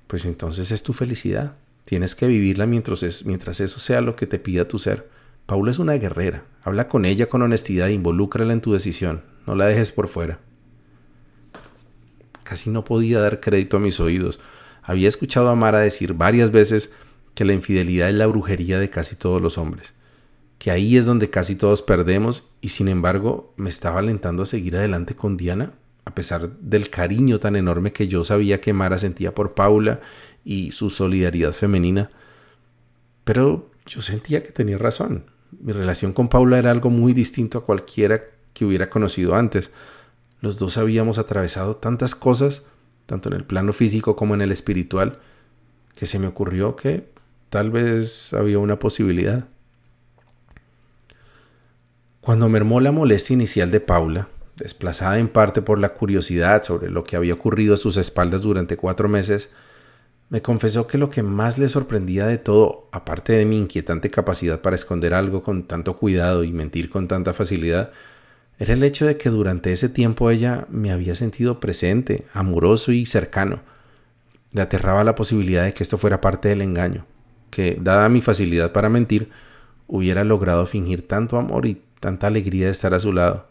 Pues 0.07 0.23
entonces 0.25 0.71
es 0.71 0.83
tu 0.83 0.93
felicidad. 0.93 1.55
Tienes 1.83 2.15
que 2.15 2.27
vivirla 2.27 2.65
mientras, 2.65 3.25
mientras 3.25 3.59
eso 3.59 3.79
sea 3.79 3.99
lo 3.99 4.15
que 4.15 4.25
te 4.25 4.39
pida 4.39 4.69
tu 4.69 4.79
ser. 4.79 5.09
Paula 5.45 5.71
es 5.71 5.79
una 5.79 5.93
guerrera. 5.93 6.45
Habla 6.63 6.87
con 6.87 7.03
ella 7.03 7.27
con 7.27 7.41
honestidad 7.41 7.89
e 7.89 7.93
involúcrala 7.93 8.53
en 8.53 8.61
tu 8.61 8.71
decisión. 8.71 9.21
No 9.45 9.55
la 9.55 9.67
dejes 9.67 9.91
por 9.91 10.07
fuera. 10.07 10.39
Casi 12.47 12.69
no 12.69 12.83
podía 12.83 13.19
dar 13.19 13.39
crédito 13.39 13.77
a 13.77 13.79
mis 13.79 13.99
oídos. 13.99 14.39
Había 14.83 15.09
escuchado 15.09 15.49
a 15.49 15.55
Mara 15.55 15.79
decir 15.79 16.13
varias 16.13 16.51
veces 16.51 16.93
que 17.33 17.45
la 17.45 17.53
infidelidad 17.53 18.09
es 18.09 18.15
la 18.15 18.27
brujería 18.27 18.79
de 18.79 18.89
casi 18.89 19.15
todos 19.15 19.41
los 19.41 19.57
hombres 19.57 19.93
que 20.57 20.71
ahí 20.71 20.97
es 20.97 21.05
donde 21.05 21.29
casi 21.29 21.55
todos 21.55 21.81
perdemos 21.81 22.43
y 22.61 22.69
sin 22.69 22.87
embargo 22.87 23.53
me 23.57 23.69
estaba 23.69 23.99
alentando 23.99 24.43
a 24.43 24.47
seguir 24.47 24.75
adelante 24.75 25.15
con 25.15 25.37
Diana. 25.37 25.73
a 26.05 26.15
pesar 26.15 26.49
del 26.61 26.89
cariño 26.89 27.37
tan 27.39 27.57
enorme 27.57 27.91
que 27.91 28.07
yo 28.07 28.23
sabía 28.23 28.61
que 28.61 28.71
Mara 28.71 28.97
sentía 28.97 29.35
por 29.35 29.53
Paula 29.53 29.99
y 30.45 30.71
su 30.71 30.89
solidaridad 30.89 31.51
femenina. 31.51 32.09
Pero 33.25 33.69
yo 33.85 34.01
sentía 34.01 34.41
que 34.41 34.53
tenía 34.53 34.77
razón. 34.77 35.25
Mi 35.59 35.73
relación 35.73 36.13
con 36.13 36.29
Paula 36.29 36.59
era 36.59 36.71
algo 36.71 36.89
muy 36.89 37.11
distinto 37.11 37.57
a 37.57 37.65
cualquiera 37.65 38.23
que 38.53 38.63
hubiera 38.63 38.89
conocido 38.89 39.35
antes. 39.35 39.71
Los 40.41 40.59
dos 40.59 40.77
habíamos 40.77 41.17
atravesado 41.17 41.77
tantas 41.77 42.15
cosas, 42.15 42.63
tanto 43.05 43.29
en 43.29 43.35
el 43.35 43.43
plano 43.43 43.73
físico 43.73 44.15
como 44.15 44.35
en 44.35 44.41
el 44.41 44.51
espiritual, 44.51 45.19
que 45.95 46.05
se 46.05 46.19
me 46.19 46.27
ocurrió 46.27 46.75
que 46.75 47.09
tal 47.49 47.71
vez 47.71 48.33
había 48.33 48.59
una 48.59 48.77
posibilidad. 48.77 49.45
Cuando 52.21 52.49
mermó 52.49 52.81
la 52.81 52.91
molestia 52.91 53.33
inicial 53.33 53.71
de 53.71 53.79
Paula, 53.79 54.27
desplazada 54.57 55.17
en 55.17 55.27
parte 55.27 55.61
por 55.61 55.79
la 55.79 55.93
curiosidad 55.93 56.63
sobre 56.63 56.89
lo 56.89 57.03
que 57.03 57.15
había 57.15 57.33
ocurrido 57.33 57.75
a 57.75 57.77
sus 57.77 57.97
espaldas 57.97 58.41
durante 58.41 58.75
cuatro 58.75 59.07
meses, 59.07 59.49
me 60.29 60.41
confesó 60.41 60.87
que 60.87 60.97
lo 60.97 61.09
que 61.09 61.23
más 61.23 61.57
le 61.57 61.69
sorprendía 61.69 62.27
de 62.27 62.37
todo, 62.37 62.89
aparte 62.91 63.33
de 63.33 63.45
mi 63.45 63.57
inquietante 63.57 64.11
capacidad 64.11 64.61
para 64.61 64.75
esconder 64.75 65.13
algo 65.13 65.41
con 65.41 65.63
tanto 65.63 65.95
cuidado 65.95 66.43
y 66.43 66.51
mentir 66.51 66.89
con 66.89 67.07
tanta 67.07 67.33
facilidad, 67.33 67.91
era 68.59 68.73
el 68.73 68.83
hecho 68.83 69.05
de 69.05 69.17
que 69.17 69.29
durante 69.29 69.71
ese 69.71 69.89
tiempo 69.89 70.31
ella 70.31 70.65
me 70.69 70.91
había 70.91 71.15
sentido 71.15 71.59
presente, 71.59 72.25
amoroso 72.33 72.91
y 72.91 73.05
cercano, 73.05 73.61
le 74.53 74.61
aterraba 74.61 75.03
la 75.03 75.15
posibilidad 75.15 75.63
de 75.63 75.73
que 75.73 75.83
esto 75.83 75.97
fuera 75.97 76.21
parte 76.21 76.49
del 76.49 76.61
engaño, 76.61 77.05
que, 77.51 77.77
dada 77.79 78.09
mi 78.09 78.21
facilidad 78.21 78.71
para 78.71 78.89
mentir, 78.89 79.29
hubiera 79.87 80.23
logrado 80.23 80.65
fingir 80.65 81.07
tanto 81.07 81.37
amor 81.37 81.65
y 81.65 81.81
tanta 81.99 82.27
alegría 82.27 82.65
de 82.65 82.71
estar 82.71 82.93
a 82.93 82.99
su 82.99 83.13
lado. 83.13 83.47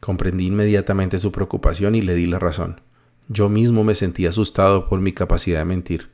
Comprendí 0.00 0.46
inmediatamente 0.46 1.18
su 1.18 1.30
preocupación 1.32 1.94
y 1.94 2.02
le 2.02 2.14
di 2.14 2.26
la 2.26 2.38
razón. 2.38 2.80
Yo 3.28 3.48
mismo 3.48 3.84
me 3.84 3.94
sentía 3.94 4.30
asustado 4.30 4.88
por 4.88 5.00
mi 5.00 5.12
capacidad 5.12 5.58
de 5.58 5.64
mentir. 5.66 6.08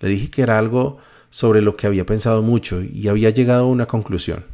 Le 0.00 0.08
dije 0.08 0.30
que 0.30 0.42
era 0.42 0.58
algo 0.58 0.98
sobre 1.30 1.62
lo 1.62 1.76
que 1.76 1.86
había 1.86 2.06
pensado 2.06 2.42
mucho 2.42 2.82
y 2.82 3.08
había 3.08 3.30
llegado 3.30 3.64
a 3.64 3.68
una 3.68 3.86
conclusión. 3.86 4.44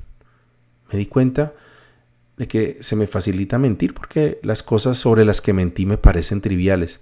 Me 0.91 0.99
di 0.99 1.07
cuenta 1.07 1.53
de 2.37 2.49
que 2.49 2.79
se 2.81 2.97
me 2.97 3.07
facilita 3.07 3.59
mentir 3.59 3.95
porque 3.95 4.39
las 4.43 4.63
cosas 4.63 4.99
sobre 4.99 5.25
las 5.25 5.41
que 5.41 5.53
mentí 5.53 5.87
me 5.87 5.99
parecen 5.99 6.41
triviales, 6.41 7.01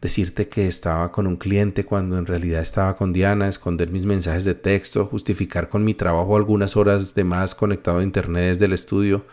decirte 0.00 0.48
que 0.48 0.66
estaba 0.66 1.12
con 1.12 1.26
un 1.26 1.36
cliente 1.36 1.84
cuando 1.84 2.16
en 2.16 2.26
realidad 2.26 2.62
estaba 2.62 2.96
con 2.96 3.12
Diana, 3.12 3.48
esconder 3.48 3.90
mis 3.90 4.06
mensajes 4.06 4.44
de 4.44 4.54
texto, 4.54 5.04
justificar 5.04 5.68
con 5.68 5.84
mi 5.84 5.94
trabajo 5.94 6.36
algunas 6.36 6.76
horas 6.76 7.14
de 7.14 7.24
más 7.24 7.54
conectado 7.54 7.98
a 7.98 8.02
internet 8.02 8.48
desde 8.50 8.64
el 8.64 8.72
estudio. 8.72 9.26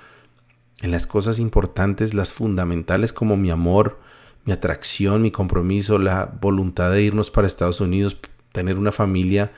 En 0.82 0.92
las 0.92 1.08
cosas 1.08 1.40
importantes, 1.40 2.14
las 2.14 2.34
fundamentales 2.34 3.14
como 3.14 3.38
mi 3.38 3.50
amor, 3.50 4.00
mi 4.44 4.52
atracción, 4.52 5.22
mi 5.22 5.32
compromiso, 5.32 5.98
la 5.98 6.26
voluntad 6.26 6.92
de 6.92 7.02
irnos 7.02 7.32
para 7.32 7.48
Estados 7.48 7.80
Unidos, 7.80 8.18
tener 8.52 8.78
una 8.78 8.92
familia 8.92 9.52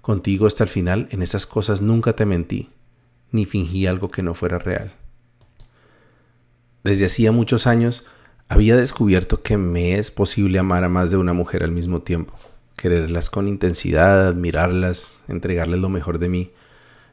contigo 0.00 0.46
hasta 0.46 0.64
el 0.64 0.70
final, 0.70 1.08
en 1.10 1.22
esas 1.22 1.46
cosas 1.46 1.80
nunca 1.80 2.14
te 2.14 2.26
mentí, 2.26 2.70
ni 3.32 3.44
fingí 3.44 3.86
algo 3.86 4.10
que 4.10 4.22
no 4.22 4.34
fuera 4.34 4.58
real. 4.58 4.92
Desde 6.84 7.06
hacía 7.06 7.32
muchos 7.32 7.66
años, 7.66 8.04
había 8.46 8.76
descubierto 8.76 9.42
que 9.42 9.56
me 9.56 9.94
es 9.94 10.10
posible 10.10 10.58
amar 10.58 10.84
a 10.84 10.90
más 10.90 11.10
de 11.10 11.16
una 11.16 11.32
mujer 11.32 11.64
al 11.64 11.72
mismo 11.72 12.02
tiempo, 12.02 12.34
quererlas 12.76 13.30
con 13.30 13.48
intensidad, 13.48 14.28
admirarlas, 14.28 15.22
entregarles 15.26 15.80
lo 15.80 15.88
mejor 15.88 16.18
de 16.18 16.28
mí. 16.28 16.52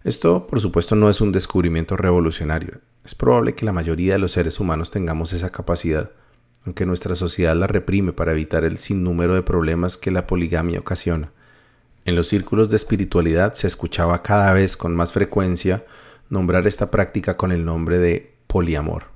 Esto, 0.03 0.45
por 0.45 0.59
supuesto, 0.59 0.95
no 0.95 1.09
es 1.09 1.21
un 1.21 1.31
descubrimiento 1.31 1.95
revolucionario. 1.95 2.79
Es 3.05 3.15
probable 3.15 3.55
que 3.55 3.63
la 3.63 3.71
mayoría 3.71 4.11
de 4.13 4.19
los 4.19 4.33
seres 4.33 4.59
humanos 4.59 4.91
tengamos 4.91 5.31
esa 5.31 5.53
capacidad, 5.53 6.11
aunque 6.65 6.85
nuestra 6.85 7.15
sociedad 7.15 7.55
la 7.55 7.67
reprime 7.67 8.11
para 8.11 8.33
evitar 8.33 8.65
el 8.65 8.77
sinnúmero 8.77 9.35
de 9.35 9.41
problemas 9.41 9.95
que 9.95 10.11
la 10.11 10.27
poligamia 10.27 10.81
ocasiona. 10.81 11.31
En 12.03 12.17
los 12.17 12.27
círculos 12.27 12.69
de 12.69 12.75
espiritualidad 12.75 13.53
se 13.53 13.67
escuchaba 13.67 14.21
cada 14.21 14.51
vez 14.51 14.75
con 14.75 14.93
más 14.97 15.13
frecuencia 15.13 15.85
nombrar 16.29 16.67
esta 16.67 16.91
práctica 16.91 17.37
con 17.37 17.53
el 17.53 17.63
nombre 17.63 17.99
de 17.99 18.33
poliamor. 18.47 19.10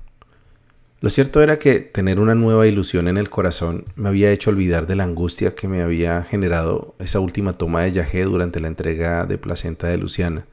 Lo 1.00 1.10
cierto 1.10 1.42
era 1.42 1.58
que 1.58 1.80
tener 1.80 2.18
una 2.18 2.34
nueva 2.34 2.66
ilusión 2.66 3.06
en 3.06 3.18
el 3.18 3.28
corazón 3.28 3.84
me 3.96 4.08
había 4.08 4.32
hecho 4.32 4.48
olvidar 4.48 4.86
de 4.86 4.96
la 4.96 5.04
angustia 5.04 5.54
que 5.54 5.68
me 5.68 5.82
había 5.82 6.22
generado 6.22 6.94
esa 6.98 7.20
última 7.20 7.52
toma 7.52 7.82
de 7.82 7.92
Yajé 7.92 8.22
durante 8.24 8.60
la 8.60 8.68
entrega 8.68 9.26
de 9.26 9.36
placenta 9.36 9.88
de 9.88 9.98
Luciana. 9.98 10.46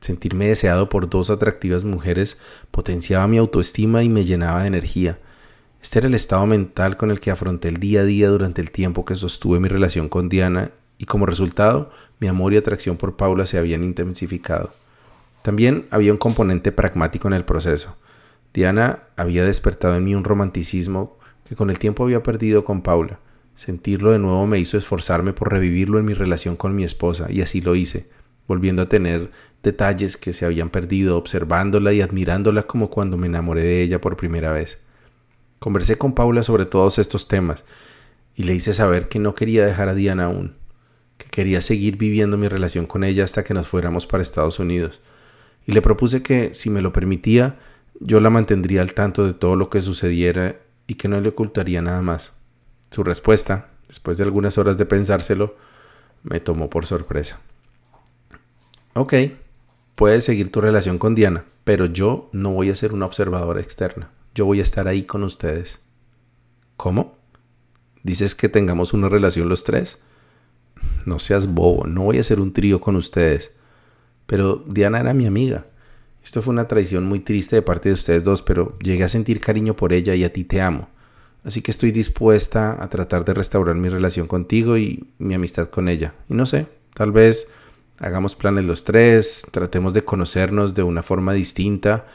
Sentirme 0.00 0.48
deseado 0.48 0.90
por 0.90 1.08
dos 1.08 1.30
atractivas 1.30 1.84
mujeres 1.84 2.36
potenciaba 2.70 3.26
mi 3.28 3.38
autoestima 3.38 4.02
y 4.02 4.10
me 4.10 4.26
llenaba 4.26 4.60
de 4.60 4.68
energía. 4.68 5.18
Este 5.82 6.00
era 6.00 6.08
el 6.08 6.14
estado 6.14 6.44
mental 6.44 6.98
con 6.98 7.10
el 7.10 7.18
que 7.18 7.30
afronté 7.30 7.68
el 7.68 7.78
día 7.78 8.00
a 8.00 8.04
día 8.04 8.28
durante 8.28 8.60
el 8.60 8.70
tiempo 8.70 9.06
que 9.06 9.16
sostuve 9.16 9.58
mi 9.58 9.68
relación 9.68 10.10
con 10.10 10.28
Diana 10.28 10.70
y 10.98 11.06
como 11.06 11.24
resultado 11.24 11.90
mi 12.20 12.28
amor 12.28 12.52
y 12.52 12.58
atracción 12.58 12.98
por 12.98 13.16
Paula 13.16 13.46
se 13.46 13.56
habían 13.56 13.84
intensificado. 13.84 14.70
También 15.40 15.86
había 15.90 16.12
un 16.12 16.18
componente 16.18 16.72
pragmático 16.72 17.26
en 17.26 17.34
el 17.34 17.44
proceso. 17.46 17.96
Diana 18.56 19.00
había 19.16 19.44
despertado 19.44 19.96
en 19.96 20.04
mí 20.04 20.14
un 20.14 20.24
romanticismo 20.24 21.18
que 21.46 21.54
con 21.54 21.68
el 21.68 21.78
tiempo 21.78 22.04
había 22.04 22.22
perdido 22.22 22.64
con 22.64 22.80
Paula. 22.80 23.20
Sentirlo 23.54 24.12
de 24.12 24.18
nuevo 24.18 24.46
me 24.46 24.58
hizo 24.58 24.78
esforzarme 24.78 25.34
por 25.34 25.52
revivirlo 25.52 25.98
en 25.98 26.06
mi 26.06 26.14
relación 26.14 26.56
con 26.56 26.74
mi 26.74 26.82
esposa, 26.82 27.26
y 27.28 27.42
así 27.42 27.60
lo 27.60 27.74
hice, 27.74 28.08
volviendo 28.48 28.80
a 28.80 28.88
tener 28.88 29.30
detalles 29.62 30.16
que 30.16 30.32
se 30.32 30.46
habían 30.46 30.70
perdido, 30.70 31.18
observándola 31.18 31.92
y 31.92 32.00
admirándola 32.00 32.62
como 32.62 32.88
cuando 32.88 33.18
me 33.18 33.26
enamoré 33.26 33.62
de 33.62 33.82
ella 33.82 34.00
por 34.00 34.16
primera 34.16 34.52
vez. 34.52 34.78
Conversé 35.58 35.98
con 35.98 36.14
Paula 36.14 36.42
sobre 36.42 36.64
todos 36.64 36.98
estos 36.98 37.28
temas, 37.28 37.66
y 38.34 38.44
le 38.44 38.54
hice 38.54 38.72
saber 38.72 39.08
que 39.08 39.18
no 39.18 39.34
quería 39.34 39.66
dejar 39.66 39.90
a 39.90 39.94
Diana 39.94 40.24
aún, 40.24 40.54
que 41.18 41.28
quería 41.28 41.60
seguir 41.60 41.98
viviendo 41.98 42.38
mi 42.38 42.48
relación 42.48 42.86
con 42.86 43.04
ella 43.04 43.24
hasta 43.24 43.44
que 43.44 43.52
nos 43.52 43.68
fuéramos 43.68 44.06
para 44.06 44.22
Estados 44.22 44.58
Unidos, 44.58 45.02
y 45.66 45.72
le 45.72 45.82
propuse 45.82 46.22
que, 46.22 46.54
si 46.54 46.70
me 46.70 46.80
lo 46.80 46.94
permitía, 46.94 47.58
yo 48.00 48.20
la 48.20 48.30
mantendría 48.30 48.82
al 48.82 48.94
tanto 48.94 49.26
de 49.26 49.34
todo 49.34 49.56
lo 49.56 49.70
que 49.70 49.80
sucediera 49.80 50.56
y 50.86 50.94
que 50.94 51.08
no 51.08 51.20
le 51.20 51.30
ocultaría 51.30 51.82
nada 51.82 52.02
más. 52.02 52.32
Su 52.90 53.02
respuesta, 53.02 53.68
después 53.88 54.18
de 54.18 54.24
algunas 54.24 54.58
horas 54.58 54.78
de 54.78 54.86
pensárselo, 54.86 55.56
me 56.22 56.40
tomó 56.40 56.70
por 56.70 56.86
sorpresa. 56.86 57.40
Ok, 58.94 59.14
puedes 59.94 60.24
seguir 60.24 60.50
tu 60.50 60.60
relación 60.60 60.98
con 60.98 61.14
Diana, 61.14 61.44
pero 61.64 61.86
yo 61.86 62.30
no 62.32 62.50
voy 62.52 62.70
a 62.70 62.74
ser 62.74 62.92
una 62.92 63.06
observadora 63.06 63.60
externa. 63.60 64.10
Yo 64.34 64.46
voy 64.46 64.60
a 64.60 64.62
estar 64.62 64.88
ahí 64.88 65.04
con 65.04 65.22
ustedes. 65.22 65.80
¿Cómo? 66.76 67.16
¿Dices 68.02 68.34
que 68.34 68.48
tengamos 68.48 68.92
una 68.92 69.08
relación 69.08 69.48
los 69.48 69.64
tres? 69.64 69.98
No 71.06 71.18
seas 71.18 71.46
bobo, 71.46 71.86
no 71.86 72.02
voy 72.02 72.18
a 72.18 72.24
ser 72.24 72.40
un 72.40 72.52
trío 72.52 72.80
con 72.80 72.96
ustedes. 72.96 73.52
Pero 74.26 74.56
Diana 74.66 75.00
era 75.00 75.14
mi 75.14 75.26
amiga. 75.26 75.66
Esto 76.26 76.42
fue 76.42 76.52
una 76.52 76.66
traición 76.66 77.06
muy 77.06 77.20
triste 77.20 77.54
de 77.54 77.62
parte 77.62 77.88
de 77.88 77.92
ustedes 77.92 78.24
dos, 78.24 78.42
pero 78.42 78.76
llegué 78.80 79.04
a 79.04 79.08
sentir 79.08 79.40
cariño 79.40 79.76
por 79.76 79.92
ella 79.92 80.12
y 80.16 80.24
a 80.24 80.32
ti 80.32 80.42
te 80.42 80.60
amo. 80.60 80.88
Así 81.44 81.62
que 81.62 81.70
estoy 81.70 81.92
dispuesta 81.92 82.82
a 82.82 82.88
tratar 82.88 83.24
de 83.24 83.32
restaurar 83.32 83.76
mi 83.76 83.88
relación 83.88 84.26
contigo 84.26 84.76
y 84.76 85.06
mi 85.18 85.34
amistad 85.34 85.68
con 85.68 85.88
ella. 85.88 86.14
Y 86.28 86.34
no 86.34 86.44
sé, 86.44 86.66
tal 86.94 87.12
vez 87.12 87.46
hagamos 88.00 88.34
planes 88.34 88.64
los 88.64 88.82
tres, 88.82 89.46
tratemos 89.52 89.94
de 89.94 90.02
conocernos 90.02 90.74
de 90.74 90.82
una 90.82 91.04
forma 91.04 91.32
distinta, 91.32 92.06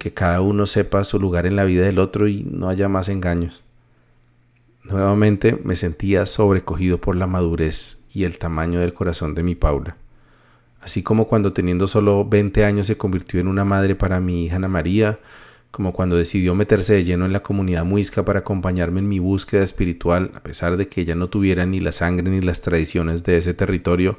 que 0.00 0.12
cada 0.12 0.40
uno 0.40 0.66
sepa 0.66 1.04
su 1.04 1.20
lugar 1.20 1.46
en 1.46 1.54
la 1.54 1.62
vida 1.62 1.84
del 1.84 2.00
otro 2.00 2.26
y 2.26 2.42
no 2.42 2.68
haya 2.68 2.88
más 2.88 3.08
engaños. 3.08 3.62
Nuevamente 4.82 5.56
me 5.62 5.76
sentía 5.76 6.26
sobrecogido 6.26 7.00
por 7.00 7.14
la 7.14 7.28
madurez 7.28 8.00
y 8.12 8.24
el 8.24 8.36
tamaño 8.38 8.80
del 8.80 8.94
corazón 8.94 9.36
de 9.36 9.44
mi 9.44 9.54
Paula 9.54 9.96
así 10.80 11.02
como 11.02 11.26
cuando 11.26 11.52
teniendo 11.52 11.88
solo 11.88 12.24
20 12.24 12.64
años 12.64 12.86
se 12.86 12.96
convirtió 12.96 13.40
en 13.40 13.48
una 13.48 13.64
madre 13.64 13.94
para 13.94 14.20
mi 14.20 14.44
hija 14.44 14.56
Ana 14.56 14.68
María, 14.68 15.18
como 15.70 15.92
cuando 15.92 16.16
decidió 16.16 16.54
meterse 16.54 16.94
de 16.94 17.04
lleno 17.04 17.26
en 17.26 17.32
la 17.32 17.42
comunidad 17.42 17.84
muisca 17.84 18.24
para 18.24 18.40
acompañarme 18.40 19.00
en 19.00 19.08
mi 19.08 19.18
búsqueda 19.18 19.62
espiritual, 19.62 20.30
a 20.34 20.42
pesar 20.42 20.76
de 20.76 20.88
que 20.88 21.02
ella 21.02 21.14
no 21.14 21.28
tuviera 21.28 21.66
ni 21.66 21.80
la 21.80 21.92
sangre 21.92 22.30
ni 22.30 22.40
las 22.40 22.62
tradiciones 22.62 23.22
de 23.24 23.36
ese 23.38 23.54
territorio, 23.54 24.18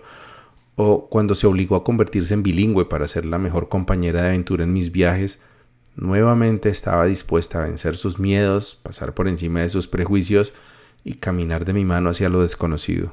o 0.75 1.09
cuando 1.09 1.35
se 1.35 1.47
obligó 1.47 1.75
a 1.75 1.83
convertirse 1.83 2.33
en 2.33 2.43
bilingüe 2.43 2.85
para 2.85 3.07
ser 3.07 3.25
la 3.25 3.37
mejor 3.37 3.67
compañera 3.67 4.21
de 4.21 4.29
aventura 4.29 4.63
en 4.63 4.73
mis 4.73 4.91
viajes, 4.91 5.39
nuevamente 5.95 6.69
estaba 6.69 7.05
dispuesta 7.05 7.59
a 7.59 7.67
vencer 7.67 7.97
sus 7.97 8.19
miedos, 8.19 8.79
pasar 8.81 9.13
por 9.13 9.27
encima 9.27 9.61
de 9.61 9.69
sus 9.69 9.87
prejuicios 9.87 10.53
y 11.03 11.15
caminar 11.15 11.65
de 11.65 11.73
mi 11.73 11.83
mano 11.83 12.09
hacia 12.09 12.29
lo 12.29 12.41
desconocido. 12.41 13.11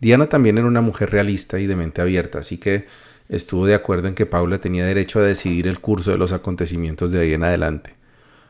Diana 0.00 0.28
también 0.28 0.58
era 0.58 0.66
una 0.66 0.80
mujer 0.80 1.10
realista 1.10 1.60
y 1.60 1.66
de 1.66 1.76
mente 1.76 2.00
abierta, 2.00 2.38
así 2.38 2.58
que 2.58 2.86
estuvo 3.28 3.66
de 3.66 3.74
acuerdo 3.74 4.08
en 4.08 4.14
que 4.14 4.26
Paula 4.26 4.58
tenía 4.58 4.86
derecho 4.86 5.20
a 5.20 5.22
decidir 5.22 5.68
el 5.68 5.80
curso 5.80 6.10
de 6.10 6.18
los 6.18 6.32
acontecimientos 6.32 7.12
de 7.12 7.20
ahí 7.20 7.34
en 7.34 7.44
adelante. 7.44 7.94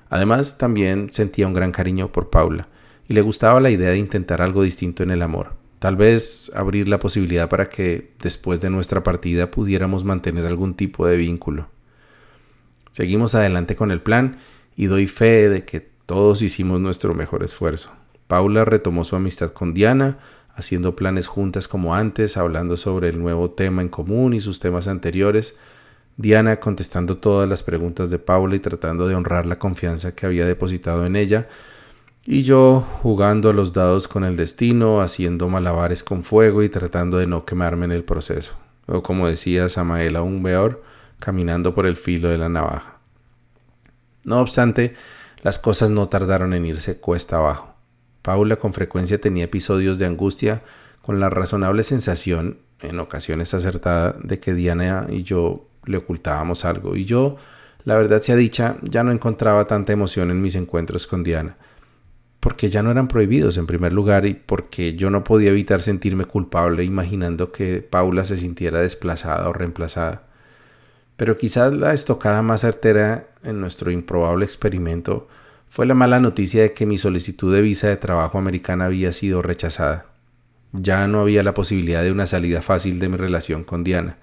Además, 0.09 0.59
también 0.59 1.12
sentía 1.12 1.46
un 1.46 1.53
gran 1.53 1.72
cariño 1.72 2.11
por 2.12 2.30
Paula 2.30 2.68
y 3.09 3.14
le 3.14 3.20
gustaba 3.20 3.61
la 3.61 3.70
idea 3.70 3.90
de 3.90 3.98
intentar 3.98 4.42
algo 4.42 4.62
distinto 4.62 5.03
en 5.03 5.11
el 5.11 5.22
amor. 5.22 5.55
Tal 5.80 5.96
vez 5.96 6.53
abrir 6.55 6.88
la 6.88 7.01
posibilidad 7.01 7.48
para 7.48 7.68
que 7.68 8.12
después 8.20 8.61
de 8.61 8.70
nuestra 8.70 9.03
partida 9.03 9.51
pudiéramos 9.51 10.05
mantener 10.05 10.46
algún 10.46 10.74
tipo 10.74 11.07
de 11.07 11.16
vínculo. 11.16 11.68
Seguimos 12.90 13.34
adelante 13.34 13.76
con 13.76 13.90
el 13.90 14.03
plan 14.03 14.38
y 14.76 14.86
doy 14.86 15.07
fe 15.07 15.48
de 15.48 15.64
que 15.64 15.80
todos 16.07 16.42
hicimos 16.42 16.80
nuestro 16.80 17.14
mejor 17.14 17.42
esfuerzo. 17.42 17.92
Paula 18.26 18.64
retomó 18.64 19.05
su 19.05 19.16
amistad 19.16 19.53
con 19.53 19.74
Diana, 19.74 20.18
haciendo 20.61 20.94
planes 20.94 21.26
juntas 21.26 21.66
como 21.66 21.94
antes, 21.94 22.36
hablando 22.36 22.76
sobre 22.76 23.08
el 23.08 23.18
nuevo 23.18 23.50
tema 23.50 23.82
en 23.82 23.88
común 23.88 24.32
y 24.32 24.40
sus 24.40 24.61
temas 24.61 24.86
anteriores. 24.86 25.56
Diana 26.16 26.61
contestando 26.61 27.16
todas 27.16 27.48
las 27.48 27.62
preguntas 27.62 28.11
de 28.11 28.18
Paula 28.18 28.54
y 28.54 28.61
tratando 28.61 29.08
de 29.08 29.14
honrar 29.14 29.46
la 29.46 29.58
confianza 29.58 30.14
que 30.14 30.26
había 30.26 30.46
depositado 30.46 31.04
en 31.04 31.16
ella. 31.16 31.48
Y 32.24 32.42
yo 32.42 32.86
jugando 33.02 33.50
a 33.50 33.52
los 33.52 33.72
dados 33.72 34.06
con 34.06 34.24
el 34.24 34.36
destino, 34.36 35.00
haciendo 35.00 35.48
malabares 35.48 36.04
con 36.04 36.22
fuego 36.22 36.62
y 36.62 36.68
tratando 36.68 37.16
de 37.16 37.26
no 37.26 37.44
quemarme 37.44 37.86
en 37.86 37.92
el 37.92 38.04
proceso. 38.04 38.54
O 38.86 39.02
como 39.02 39.26
decía 39.26 39.68
Samael 39.68 40.16
un 40.18 40.42
Beor, 40.42 40.82
caminando 41.18 41.74
por 41.74 41.86
el 41.86 41.96
filo 41.96 42.28
de 42.28 42.38
la 42.38 42.48
navaja. 42.48 42.98
No 44.24 44.40
obstante, 44.40 44.94
las 45.42 45.58
cosas 45.58 45.90
no 45.90 46.08
tardaron 46.08 46.52
en 46.52 46.66
irse 46.66 47.00
cuesta 47.00 47.38
abajo. 47.38 47.70
Paula 48.23 48.57
con 48.57 48.73
frecuencia 48.73 49.21
tenía 49.21 49.45
episodios 49.45 49.99
de 49.99 50.07
angustia 50.07 50.62
con 51.03 51.21
la 51.21 51.31
razonable 51.31 51.83
sensación, 51.83 52.59
en 52.81 53.01
ocasiones 53.01 53.55
acertada, 53.55 54.16
de 54.23 54.39
que 54.39 54.55
Diana 54.55 55.07
y 55.09 55.23
yo 55.23 55.68
le 55.85 55.97
ocultábamos 55.97 56.64
algo. 56.64 56.97
Y 56.97 57.05
yo, 57.05 57.37
la 57.85 57.97
verdad 57.97 58.21
sea 58.21 58.37
dicha, 58.37 58.77
ya 58.83 59.03
no 59.03 59.12
encontraba 59.12 59.66
tanta 59.66 59.93
emoción 59.93 60.31
en 60.31 60.43
mis 60.43 60.55
encuentros 60.55 61.07
con 61.07 61.25
Diana. 61.25 61.57
Porque 62.39 62.71
ya 62.71 62.83
no 62.83 62.91
eran 62.91 63.09
prohibidos 63.09 63.57
en 63.57 63.66
primer 63.66 63.93
lugar 63.93 64.25
y 64.25 64.35
porque 64.35 64.95
yo 64.95 65.11
no 65.11 65.25
podía 65.25 65.51
evitar 65.51 65.83
sentirme 65.83 66.25
culpable 66.25 66.85
imaginando 66.85 67.53
que 67.53 67.83
Paula 67.83 68.25
se 68.25 68.39
sintiera 68.39 68.81
desplazada 68.81 69.49
o 69.49 69.53
reemplazada. 69.53 70.25
Pero 71.16 71.37
quizás 71.37 71.75
la 71.75 71.93
estocada 71.93 72.41
más 72.41 72.62
certera 72.62 73.29
en 73.43 73.61
nuestro 73.61 73.91
improbable 73.91 74.45
experimento 74.45 75.29
fue 75.71 75.87
la 75.87 75.95
mala 75.95 76.18
noticia 76.18 76.62
de 76.62 76.73
que 76.73 76.85
mi 76.85 76.99
solicitud 76.99 77.55
de 77.55 77.62
visa 77.62 77.87
de 77.87 77.97
trabajo 77.97 78.39
americana 78.39 78.87
había 78.87 79.12
sido 79.12 79.41
rechazada. 79.41 80.07
Ya 80.73 81.07
no 81.07 81.21
había 81.21 81.45
la 81.45 81.55
posibilidad 81.55 82.03
de 82.03 82.11
una 82.11 82.27
salida 82.27 82.61
fácil 82.61 82.99
de 82.99 83.09
mi 83.09 83.16
relación 83.16 83.62
con 83.62 83.85
Diana. 83.85 84.18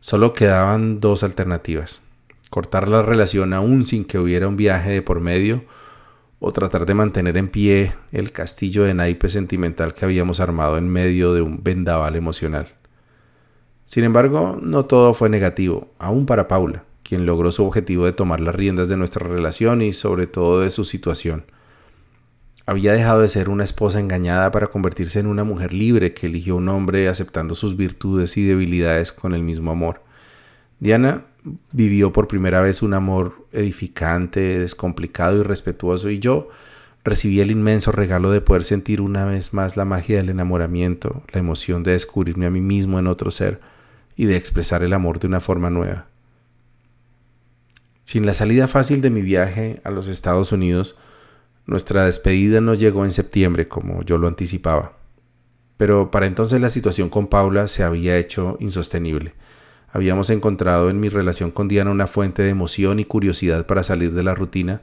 Solo 0.00 0.34
quedaban 0.34 0.98
dos 0.98 1.22
alternativas. 1.22 2.02
Cortar 2.50 2.88
la 2.88 3.02
relación 3.02 3.52
aún 3.52 3.86
sin 3.86 4.04
que 4.04 4.18
hubiera 4.18 4.48
un 4.48 4.56
viaje 4.56 4.90
de 4.90 5.02
por 5.02 5.20
medio 5.20 5.64
o 6.40 6.52
tratar 6.52 6.86
de 6.86 6.94
mantener 6.94 7.36
en 7.36 7.50
pie 7.50 7.92
el 8.10 8.32
castillo 8.32 8.82
de 8.82 8.94
naipe 8.94 9.28
sentimental 9.30 9.94
que 9.94 10.04
habíamos 10.04 10.40
armado 10.40 10.76
en 10.76 10.88
medio 10.88 11.34
de 11.34 11.42
un 11.42 11.62
vendaval 11.62 12.16
emocional. 12.16 12.66
Sin 13.86 14.02
embargo, 14.02 14.58
no 14.60 14.86
todo 14.86 15.14
fue 15.14 15.28
negativo, 15.28 15.92
aún 16.00 16.26
para 16.26 16.48
Paula 16.48 16.82
quien 17.04 17.26
logró 17.26 17.52
su 17.52 17.64
objetivo 17.64 18.06
de 18.06 18.12
tomar 18.12 18.40
las 18.40 18.54
riendas 18.54 18.88
de 18.88 18.96
nuestra 18.96 19.28
relación 19.28 19.82
y 19.82 19.92
sobre 19.92 20.26
todo 20.26 20.60
de 20.60 20.70
su 20.70 20.84
situación. 20.84 21.44
Había 22.66 22.94
dejado 22.94 23.20
de 23.20 23.28
ser 23.28 23.50
una 23.50 23.62
esposa 23.62 24.00
engañada 24.00 24.50
para 24.50 24.68
convertirse 24.68 25.20
en 25.20 25.26
una 25.26 25.44
mujer 25.44 25.74
libre 25.74 26.14
que 26.14 26.26
eligió 26.26 26.56
un 26.56 26.68
hombre 26.70 27.08
aceptando 27.08 27.54
sus 27.54 27.76
virtudes 27.76 28.38
y 28.38 28.44
debilidades 28.44 29.12
con 29.12 29.34
el 29.34 29.42
mismo 29.42 29.70
amor. 29.70 30.00
Diana 30.80 31.24
vivió 31.72 32.12
por 32.12 32.26
primera 32.26 32.62
vez 32.62 32.82
un 32.82 32.94
amor 32.94 33.46
edificante, 33.52 34.58
descomplicado 34.58 35.40
y 35.40 35.42
respetuoso 35.42 36.08
y 36.08 36.18
yo 36.18 36.48
recibí 37.04 37.40
el 37.40 37.50
inmenso 37.50 37.92
regalo 37.92 38.30
de 38.30 38.40
poder 38.40 38.64
sentir 38.64 39.02
una 39.02 39.26
vez 39.26 39.52
más 39.52 39.76
la 39.76 39.84
magia 39.84 40.16
del 40.16 40.30
enamoramiento, 40.30 41.22
la 41.32 41.40
emoción 41.40 41.82
de 41.82 41.92
descubrirme 41.92 42.46
a 42.46 42.50
mí 42.50 42.62
mismo 42.62 42.98
en 42.98 43.06
otro 43.06 43.30
ser 43.30 43.60
y 44.16 44.24
de 44.24 44.36
expresar 44.36 44.82
el 44.82 44.94
amor 44.94 45.20
de 45.20 45.26
una 45.26 45.40
forma 45.40 45.68
nueva. 45.68 46.06
Sin 48.04 48.26
la 48.26 48.34
salida 48.34 48.68
fácil 48.68 49.00
de 49.00 49.10
mi 49.10 49.22
viaje 49.22 49.80
a 49.82 49.90
los 49.90 50.08
Estados 50.08 50.52
Unidos, 50.52 50.96
nuestra 51.66 52.04
despedida 52.04 52.60
no 52.60 52.74
llegó 52.74 53.04
en 53.04 53.12
septiembre 53.12 53.66
como 53.66 54.02
yo 54.02 54.18
lo 54.18 54.28
anticipaba. 54.28 54.98
Pero 55.78 56.10
para 56.10 56.26
entonces 56.26 56.60
la 56.60 56.68
situación 56.68 57.08
con 57.08 57.26
Paula 57.26 57.66
se 57.66 57.82
había 57.82 58.18
hecho 58.18 58.58
insostenible. 58.60 59.32
Habíamos 59.90 60.28
encontrado 60.30 60.90
en 60.90 61.00
mi 61.00 61.08
relación 61.08 61.50
con 61.50 61.66
Diana 61.66 61.90
una 61.90 62.06
fuente 62.06 62.42
de 62.42 62.50
emoción 62.50 63.00
y 63.00 63.04
curiosidad 63.04 63.66
para 63.66 63.82
salir 63.82 64.12
de 64.12 64.22
la 64.22 64.34
rutina, 64.34 64.82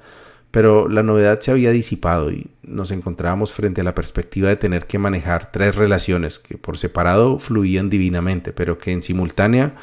pero 0.49 0.89
la 0.89 1.03
novedad 1.03 1.39
se 1.41 1.51
había 1.51 1.71
disipado 1.71 2.31
y 2.31 2.47
nos 2.63 2.91
encontrábamos 2.91 3.53
frente 3.53 3.81
a 3.81 3.83
la 3.83 3.93
perspectiva 3.93 4.49
de 4.49 4.57
tener 4.57 4.87
que 4.87 4.99
manejar 4.99 5.51
tres 5.51 5.75
relaciones 5.75 6.39
que 6.39 6.57
por 6.57 6.77
separado 6.77 7.39
fluían 7.39 7.89
divinamente, 7.89 8.51
pero 8.51 8.79
que 8.79 8.91
en 8.91 9.01
simultánea 9.01 9.75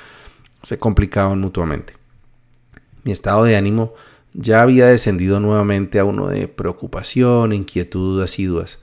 se 0.62 0.78
complicaban 0.78 1.40
mutuamente. 1.40 1.97
Mi 3.04 3.12
estado 3.12 3.44
de 3.44 3.56
ánimo 3.56 3.94
ya 4.34 4.62
había 4.62 4.86
descendido 4.86 5.40
nuevamente 5.40 5.98
a 5.98 6.04
uno 6.04 6.28
de 6.28 6.48
preocupación 6.48 7.52
inquietud 7.52 8.22
asiduas, 8.22 8.78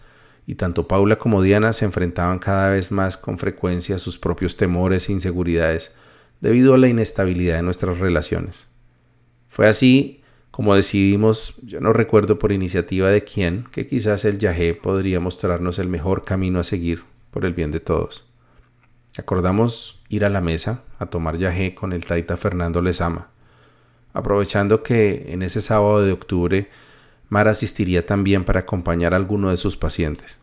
y 0.47 0.55
tanto 0.55 0.87
Paula 0.87 1.17
como 1.17 1.41
Diana 1.41 1.73
se 1.73 1.85
enfrentaban 1.85 2.39
cada 2.39 2.69
vez 2.69 2.91
más 2.91 3.17
con 3.17 3.37
frecuencia 3.37 3.95
a 3.95 3.99
sus 3.99 4.17
propios 4.17 4.57
temores 4.57 5.09
e 5.09 5.13
inseguridades 5.13 5.93
debido 6.41 6.73
a 6.73 6.77
la 6.77 6.87
inestabilidad 6.87 7.55
de 7.57 7.63
nuestras 7.63 7.99
relaciones. 7.99 8.67
Fue 9.47 9.67
así 9.67 10.21
como 10.51 10.75
decidimos, 10.75 11.55
yo 11.63 11.81
no 11.81 11.91
recuerdo 11.91 12.39
por 12.39 12.51
iniciativa 12.51 13.09
de 13.09 13.23
quién, 13.23 13.65
que 13.71 13.87
quizás 13.87 14.23
el 14.25 14.37
yajé 14.37 14.73
podría 14.73 15.19
mostrarnos 15.19 15.79
el 15.79 15.89
mejor 15.89 16.23
camino 16.23 16.59
a 16.59 16.63
seguir 16.63 17.03
por 17.31 17.45
el 17.45 17.53
bien 17.53 17.71
de 17.71 17.81
todos. 17.81 18.25
Acordamos 19.17 20.03
ir 20.09 20.23
a 20.25 20.29
la 20.29 20.41
mesa 20.41 20.83
a 20.99 21.07
tomar 21.07 21.37
yajé 21.37 21.75
con 21.75 21.91
el 21.91 22.05
taita 22.05 22.37
Fernando 22.37 22.81
Lezama 22.81 23.34
aprovechando 24.15 24.81
que 24.81 25.27
en 25.29 25.43
ese 25.43 25.61
sábado 25.61 26.03
de 26.03 26.13
octubre 26.13 26.69
Mara 27.29 27.51
asistiría 27.51 28.05
también 28.05 28.45
para 28.45 28.61
acompañar 28.61 29.13
a 29.13 29.17
alguno 29.17 29.49
de 29.49 29.57
sus 29.57 29.77
pacientes. 29.77 30.39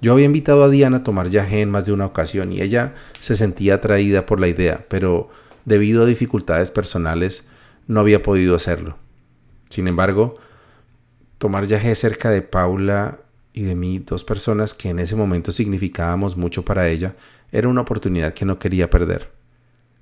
Yo 0.00 0.12
había 0.12 0.26
invitado 0.26 0.64
a 0.64 0.68
Diana 0.68 0.98
a 0.98 1.04
tomar 1.04 1.28
yagé 1.28 1.62
en 1.62 1.70
más 1.70 1.86
de 1.86 1.92
una 1.92 2.06
ocasión 2.06 2.52
y 2.52 2.60
ella 2.60 2.94
se 3.20 3.36
sentía 3.36 3.76
atraída 3.76 4.26
por 4.26 4.40
la 4.40 4.48
idea, 4.48 4.84
pero 4.88 5.30
debido 5.64 6.02
a 6.02 6.06
dificultades 6.06 6.70
personales 6.70 7.44
no 7.86 8.00
había 8.00 8.22
podido 8.22 8.54
hacerlo. 8.54 8.98
Sin 9.68 9.86
embargo, 9.86 10.36
tomar 11.38 11.66
yagé 11.66 11.94
cerca 11.94 12.30
de 12.30 12.42
Paula 12.42 13.20
y 13.52 13.62
de 13.62 13.74
mí, 13.74 14.00
dos 14.00 14.24
personas 14.24 14.74
que 14.74 14.90
en 14.90 14.98
ese 14.98 15.16
momento 15.16 15.52
significábamos 15.52 16.36
mucho 16.36 16.64
para 16.64 16.88
ella, 16.88 17.14
era 17.52 17.68
una 17.68 17.82
oportunidad 17.82 18.34
que 18.34 18.44
no 18.44 18.58
quería 18.58 18.90
perder. 18.90 19.30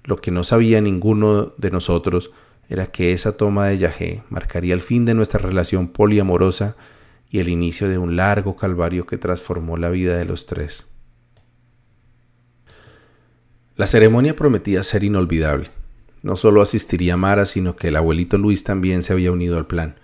Lo 0.03 0.17
que 0.17 0.31
no 0.31 0.45
sabía 0.45 0.81
ninguno 0.81 1.53
de 1.57 1.71
nosotros 1.71 2.33
era 2.69 2.87
que 2.87 3.13
esa 3.13 3.37
toma 3.37 3.67
de 3.67 3.79
Yahé 3.79 4.23
marcaría 4.31 4.75
el 4.75 4.83
fin 4.83 5.05
de 5.05 5.15
nuestra 5.15 5.41
relación 5.41 5.89
poliamorosa 5.89 6.77
y 7.31 7.41
el 7.41 7.49
inicio 7.49 7.89
de 7.89 7.99
un 7.99 8.17
largo 8.17 8.57
calvario 8.57 9.07
que 9.07 9.19
transformó 9.19 9.77
la 9.77 9.91
vida 9.91 10.17
de 10.17 10.25
los 10.25 10.47
tres. 10.47 10.87
La 13.77 13.87
ceremonia 13.87 14.37
prometía 14.37 14.83
ser 14.85 15.03
inolvidable. 15.03 15.71
No 16.23 16.37
solo 16.37 16.63
asistiría 16.63 17.17
Mara, 17.17 17.45
sino 17.45 17.77
que 17.77 17.89
el 17.89 17.97
abuelito 17.97 18.39
Luis 18.39 18.65
también 18.65 19.03
se 19.03 19.13
había 19.13 19.33
unido 19.33 19.59
al 19.59 19.67
plan. 19.67 19.97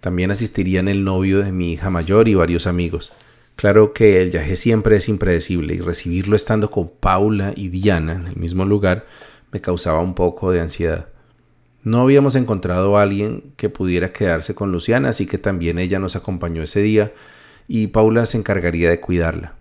También 0.00 0.30
asistirían 0.30 0.86
el 0.86 1.02
novio 1.02 1.42
de 1.42 1.50
mi 1.50 1.72
hija 1.72 1.90
mayor 1.90 2.28
y 2.28 2.34
varios 2.34 2.66
amigos. 2.66 3.12
Claro 3.56 3.94
que 3.94 4.20
el 4.20 4.30
viaje 4.30 4.54
siempre 4.54 4.96
es 4.96 5.08
impredecible 5.08 5.74
y 5.74 5.80
recibirlo 5.80 6.36
estando 6.36 6.70
con 6.70 6.90
Paula 7.00 7.54
y 7.56 7.70
Diana 7.70 8.12
en 8.12 8.26
el 8.26 8.36
mismo 8.36 8.66
lugar 8.66 9.06
me 9.50 9.62
causaba 9.62 10.00
un 10.00 10.14
poco 10.14 10.50
de 10.50 10.60
ansiedad. 10.60 11.08
No 11.86 12.00
habíamos 12.00 12.34
encontrado 12.34 12.98
a 12.98 13.02
alguien 13.02 13.52
que 13.56 13.68
pudiera 13.68 14.12
quedarse 14.12 14.56
con 14.56 14.72
Luciana, 14.72 15.10
así 15.10 15.24
que 15.24 15.38
también 15.38 15.78
ella 15.78 16.00
nos 16.00 16.16
acompañó 16.16 16.60
ese 16.60 16.82
día 16.82 17.12
y 17.68 17.86
Paula 17.86 18.26
se 18.26 18.38
encargaría 18.38 18.90
de 18.90 18.98
cuidarla. 18.98 19.54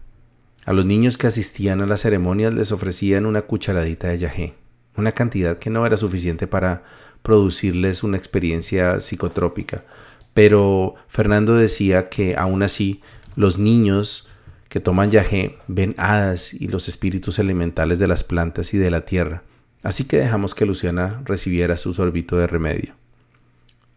A 0.65 0.73
los 0.73 0.87
niños 0.87 1.19
que 1.19 1.27
asistían 1.27 1.81
a 1.81 1.85
las 1.85 2.01
ceremonias 2.01 2.51
les 2.55 2.71
ofrecían 2.71 3.27
una 3.27 3.43
cucharadita 3.43 4.07
de 4.07 4.17
yagé, 4.17 4.55
una 4.97 5.11
cantidad 5.11 5.59
que 5.59 5.69
no 5.69 5.85
era 5.85 5.97
suficiente 5.97 6.47
para 6.47 6.81
producirles 7.21 8.01
una 8.01 8.17
experiencia 8.17 9.01
psicotrópica, 9.01 9.83
pero 10.33 10.95
Fernando 11.07 11.53
decía 11.53 12.09
que 12.09 12.35
aún 12.35 12.63
así 12.63 13.03
los 13.35 13.59
niños 13.59 14.27
que 14.67 14.79
toman 14.79 15.11
yagé 15.11 15.59
ven 15.67 15.93
hadas 15.99 16.55
y 16.55 16.69
los 16.69 16.89
espíritus 16.89 17.37
elementales 17.37 17.99
de 17.99 18.07
las 18.07 18.23
plantas 18.23 18.73
y 18.73 18.79
de 18.79 18.89
la 18.89 19.05
tierra 19.05 19.43
Así 19.85 20.05
que 20.05 20.17
dejamos 20.17 20.55
que 20.55 20.65
Luciana 20.65 21.21
recibiera 21.25 21.77
su 21.77 21.93
sorbito 21.93 22.37
de 22.37 22.47
remedio. 22.47 22.95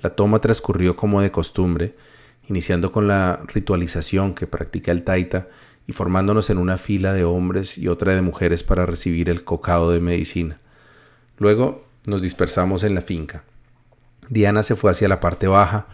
La 0.00 0.10
toma 0.10 0.38
transcurrió 0.38 0.96
como 0.96 1.22
de 1.22 1.30
costumbre, 1.30 1.94
iniciando 2.46 2.92
con 2.92 3.08
la 3.08 3.40
ritualización 3.46 4.34
que 4.34 4.46
practica 4.46 4.92
el 4.92 5.02
taita 5.02 5.48
y 5.86 5.92
formándonos 5.92 6.50
en 6.50 6.58
una 6.58 6.76
fila 6.76 7.14
de 7.14 7.24
hombres 7.24 7.78
y 7.78 7.88
otra 7.88 8.14
de 8.14 8.20
mujeres 8.20 8.62
para 8.64 8.84
recibir 8.84 9.30
el 9.30 9.44
cocado 9.44 9.90
de 9.90 10.00
medicina. 10.00 10.60
Luego 11.38 11.86
nos 12.04 12.20
dispersamos 12.20 12.84
en 12.84 12.94
la 12.94 13.00
finca. 13.00 13.44
Diana 14.28 14.62
se 14.64 14.76
fue 14.76 14.90
hacia 14.90 15.08
la 15.08 15.20
parte 15.20 15.46
baja, 15.46 15.86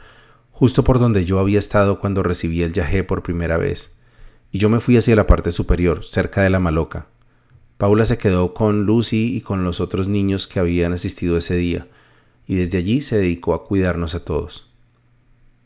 justo 0.51 0.83
por 0.83 0.99
donde 0.99 1.25
yo 1.25 1.39
había 1.39 1.61
estado 1.61 2.01
cuando 2.01 2.25
recibí 2.25 2.65
el 2.65 2.73
yajé 2.73 3.05
por 3.05 3.23
primera 3.23 3.59
vez, 3.59 3.95
y 4.51 4.59
yo 4.59 4.69
me 4.69 4.81
fui 4.81 4.97
hacia 4.97 5.15
la 5.15 5.29
parte 5.29 5.53
superior, 5.53 6.05
cerca 6.05 6.43
de 6.43 6.51
la 6.51 6.59
maloca, 6.59 7.07
Paula 7.85 8.07
se 8.07 8.17
quedó 8.17 8.55
con 8.55 8.87
Lucy 8.87 9.37
y 9.37 9.43
con 9.43 9.63
los 9.63 9.79
otros 9.79 10.09
niños 10.09 10.47
que 10.47 10.59
habían 10.59 10.95
asistido 10.95 11.37
ese 11.37 11.55
día. 11.55 11.87
y 12.47 12.57
desde 12.57 12.79
allí 12.79 13.03
se 13.03 13.19
dedicó 13.19 13.53
a 13.53 13.67
cuidarnos 13.67 14.15
a 14.15 14.25
todos. 14.25 14.73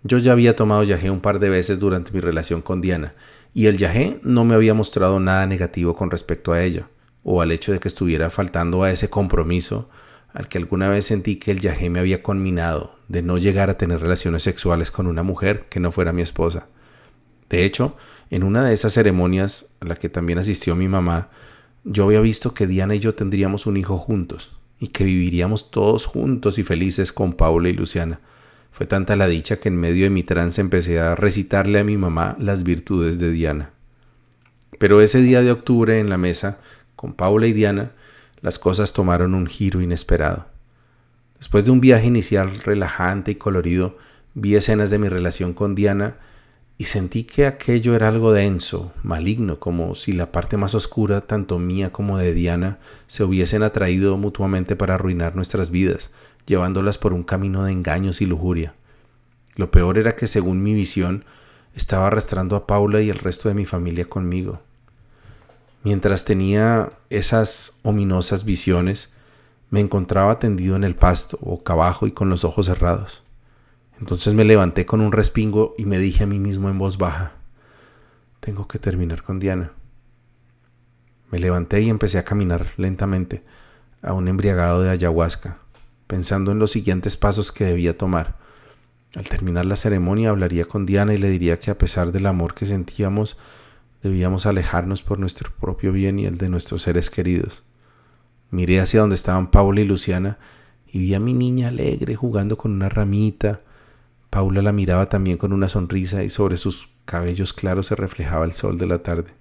Yo 0.03 0.19
ya 0.19 0.33
había 0.33 0.57
tomado 0.57 0.83
yagé 0.83 1.11
un 1.11 1.21
par 1.21 1.39
de 1.39 1.49
veces 1.49 1.79
durante 1.79 2.11
mi 2.11 2.19
relación 2.19 2.61
con 2.61 2.81
Diana, 2.81 3.15
y 3.55 3.67
el 3.67 3.79
yagé 3.79 4.19
no 4.25 4.45
me 4.45 4.57
había 4.57 4.75
mostrado 4.75 5.21
nada 5.21 5.47
negativo 5.47 5.95
con 5.95 6.11
respecto 6.11 6.53
a 6.53 6.61
ella, 6.65 6.89
o 7.23 7.41
al 7.41 7.53
hecho 7.53 7.71
de 7.71 7.79
que 7.79 7.87
estuviera 7.87 8.31
faltando 8.31 8.83
a 8.83 8.91
ese 8.91 9.09
compromiso 9.09 9.89
al 10.33 10.49
que 10.49 10.59
alguna 10.59 10.89
vez 10.89 11.07
sentí 11.07 11.37
que 11.37 11.53
el 11.53 11.61
yagé 11.61 11.89
me 11.89 12.01
había 12.01 12.21
conminado 12.21 12.97
de 13.07 13.23
no 13.23 13.39
llegar 13.39 13.71
a 13.71 13.79
tener 13.79 14.01
relaciones 14.01 14.43
sexuales 14.43 14.91
con 14.91 15.07
una 15.07 15.23
mujer 15.23 15.67
que 15.69 15.79
no 15.79 15.93
fuera 15.93 16.13
mi 16.13 16.23
esposa. 16.23 16.67
De 17.49 17.65
hecho, 17.65 17.97
en 18.31 18.43
una 18.43 18.65
de 18.65 18.75
esas 18.75 18.93
ceremonias 18.93 19.77
a 19.79 19.85
la 19.85 19.95
que 19.95 20.09
también 20.09 20.41
asistió 20.41 20.75
mi 20.75 20.89
mamá, 20.89 21.29
yo 21.91 22.05
había 22.05 22.21
visto 22.21 22.53
que 22.53 22.67
Diana 22.67 22.95
y 22.95 23.01
yo 23.01 23.15
tendríamos 23.15 23.67
un 23.67 23.77
hijo 23.77 23.97
juntos 23.99 24.53
y 24.79 24.89
que 24.89 25.05
viviríamos 25.05 25.71
todos 25.71 26.07
juntos 26.07 26.59
y 26.59 26.63
felices 26.63 27.13
con 27.13 27.33
Paula 27.33 27.71
y 27.71 27.73
Luciana. 27.73 28.21
Fue 28.71 28.87
tanta 28.87 29.17
la 29.17 29.27
dicha 29.27 29.59
que 29.59 29.69
en 29.69 29.77
medio 29.77 30.05
de 30.05 30.11
mi 30.11 30.23
trance 30.23 30.61
empecé 30.61 31.01
a 31.01 31.15
recitarle 31.15 31.81
a 31.81 31.85
mi 31.85 31.97
mamá 31.97 32.37
las 32.39 32.63
virtudes 32.63 33.19
de 33.19 33.33
Diana. 33.33 33.71
Pero 34.79 35.01
ese 35.01 35.21
día 35.21 35.43
de 35.43 35.51
octubre 35.51 35.99
en 35.99 36.11
la 36.11 36.19
mesa, 36.19 36.61
con 36.95 37.15
Paula 37.15 37.47
y 37.47 37.53
Diana, 37.53 37.93
las 38.41 38.59
cosas 38.59 38.93
tomaron 38.93 39.35
un 39.35 39.47
giro 39.47 39.81
inesperado. 39.81 40.47
Después 41.39 41.65
de 41.65 41.71
un 41.71 41.81
viaje 41.81 42.07
inicial 42.07 42.61
relajante 42.61 43.33
y 43.33 43.37
colorido, 43.37 43.97
vi 44.35 44.55
escenas 44.55 44.91
de 44.91 44.99
mi 44.99 45.09
relación 45.09 45.55
con 45.55 45.75
Diana 45.75 46.17
y 46.81 46.85
sentí 46.85 47.25
que 47.25 47.45
aquello 47.45 47.97
era 47.97 48.07
algo 48.07 48.33
denso, 48.33 48.93
maligno, 49.03 49.59
como 49.59 49.97
si 49.97 50.13
la 50.13 50.31
parte 50.31 50.57
más 50.57 50.77
oscura, 50.77 51.23
tanto 51.23 51.59
mía 51.59 51.91
como 51.91 52.19
de 52.19 52.33
Diana, 52.33 52.79
se 53.09 53.25
hubiesen 53.25 53.65
atraído 53.65 54.17
mutuamente 54.17 54.77
para 54.77 54.95
arruinar 54.95 55.35
nuestras 55.35 55.71
vidas, 55.71 56.13
llevándolas 56.47 56.97
por 56.97 57.13
un 57.13 57.25
camino 57.25 57.65
de 57.65 57.73
engaños 57.73 58.21
y 58.21 58.27
lujuria. 58.27 58.75
Lo 59.57 59.73
peor 59.73 59.99
era 59.99 60.15
que, 60.15 60.29
según 60.29 60.63
mi 60.63 60.73
visión, 60.73 61.25
estaba 61.75 62.07
arrastrando 62.07 62.55
a 62.55 62.69
Paula 62.69 63.03
y 63.03 63.11
el 63.11 63.19
resto 63.19 63.49
de 63.49 63.57
mi 63.57 63.65
familia 63.65 64.05
conmigo. 64.05 64.61
Mientras 65.83 66.25
tenía 66.25 66.91
esas 67.11 67.81
ominosas 67.83 68.45
visiones, 68.45 69.13
me 69.71 69.81
encontraba 69.81 70.39
tendido 70.39 70.77
en 70.77 70.85
el 70.85 70.95
pasto, 70.95 71.39
boca 71.41 71.73
abajo 71.73 72.07
y 72.07 72.13
con 72.13 72.29
los 72.29 72.45
ojos 72.45 72.67
cerrados. 72.67 73.25
Entonces 74.01 74.35
me 74.35 74.45
levanté 74.45 74.87
con 74.87 75.01
un 75.01 75.13
respingo 75.13 75.75
y 75.77 75.85
me 75.85 75.99
dije 75.99 76.25
a 76.25 76.27
mí 76.27 76.39
mismo 76.39 76.69
en 76.69 76.79
voz 76.79 76.99
baja, 76.99 77.33
tengo 78.41 78.69
que 78.69 78.79
terminar 78.79 79.23
con 79.23 79.41
Diana. 79.41 79.73
Me 81.31 81.39
levanté 81.39 81.83
y 81.83 81.91
empecé 81.91 82.19
a 82.19 82.25
caminar 82.25 82.69
lentamente, 82.77 83.43
a 84.01 84.13
un 84.13 84.29
embriagado 84.29 84.83
de 84.83 84.91
ayahuasca, 84.91 85.59
pensando 86.07 86.53
en 86.53 86.59
los 86.59 86.71
siguientes 86.71 87.17
pasos 87.17 87.53
que 87.53 87.65
debía 87.65 87.99
tomar. 87.99 88.37
Al 89.15 89.29
terminar 89.29 89.67
la 89.67 89.77
ceremonia 89.77 90.31
hablaría 90.31 90.65
con 90.65 90.87
Diana 90.87 91.15
y 91.15 91.19
le 91.19 91.29
diría 91.29 91.59
que 91.59 91.71
a 91.71 91.79
pesar 91.79 92.13
del 92.13 92.27
amor 92.27 92.55
que 92.55 92.67
sentíamos, 92.67 93.39
debíamos 94.03 94.47
alejarnos 94.47 95.03
por 95.03 95.19
nuestro 95.19 95.51
propio 95.61 95.93
bien 95.93 96.19
y 96.19 96.27
el 96.27 96.39
de 96.39 96.49
nuestros 96.49 96.83
seres 96.83 97.11
queridos. 97.11 97.65
Miré 98.51 98.81
hacia 98.81 99.01
donde 99.01 99.17
estaban 99.17 99.51
Paula 99.51 99.81
y 99.81 99.85
Luciana 99.85 100.39
y 100.87 101.01
vi 101.01 101.15
a 101.15 101.21
mi 101.21 101.35
niña 101.35 101.69
alegre 101.69 102.15
jugando 102.15 102.57
con 102.57 102.73
una 102.73 102.89
ramita, 102.89 103.61
Paula 104.31 104.63
la 104.63 104.73
miraba 104.73 105.09
también 105.09 105.39
con 105.39 105.53
una 105.53 105.69
sonrisa 105.69 106.23
y 106.23 106.29
sobre 106.29 106.57
sus 106.57 106.91
cabellos 107.05 107.53
claros 107.53 107.87
se 107.87 107.97
reflejaba 107.97 108.45
el 108.45 108.53
sol 108.53 108.79
de 108.79 108.87
la 108.87 109.03
tarde. 109.03 109.33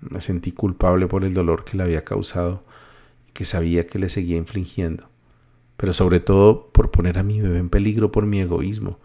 Me 0.00 0.20
sentí 0.20 0.50
culpable 0.50 1.06
por 1.06 1.24
el 1.24 1.34
dolor 1.34 1.64
que 1.64 1.76
le 1.76 1.84
había 1.84 2.04
causado 2.04 2.64
y 3.28 3.32
que 3.32 3.44
sabía 3.44 3.86
que 3.86 4.00
le 4.00 4.08
seguía 4.08 4.36
infligiendo, 4.36 5.08
pero 5.76 5.92
sobre 5.92 6.18
todo 6.18 6.68
por 6.72 6.90
poner 6.90 7.18
a 7.18 7.22
mi 7.22 7.40
bebé 7.40 7.58
en 7.58 7.70
peligro 7.70 8.10
por 8.10 8.26
mi 8.26 8.40
egoísmo. 8.40 8.98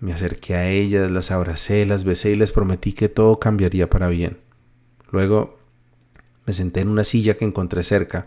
Me 0.00 0.12
acerqué 0.12 0.56
a 0.56 0.68
ellas, 0.68 1.10
las 1.10 1.30
abracé, 1.30 1.86
las 1.86 2.04
besé 2.04 2.32
y 2.32 2.36
les 2.36 2.52
prometí 2.52 2.92
que 2.92 3.08
todo 3.08 3.38
cambiaría 3.38 3.88
para 3.88 4.08
bien. 4.08 4.38
Luego 5.12 5.58
me 6.46 6.52
senté 6.52 6.80
en 6.80 6.88
una 6.88 7.04
silla 7.04 7.36
que 7.36 7.44
encontré 7.44 7.84
cerca 7.84 8.26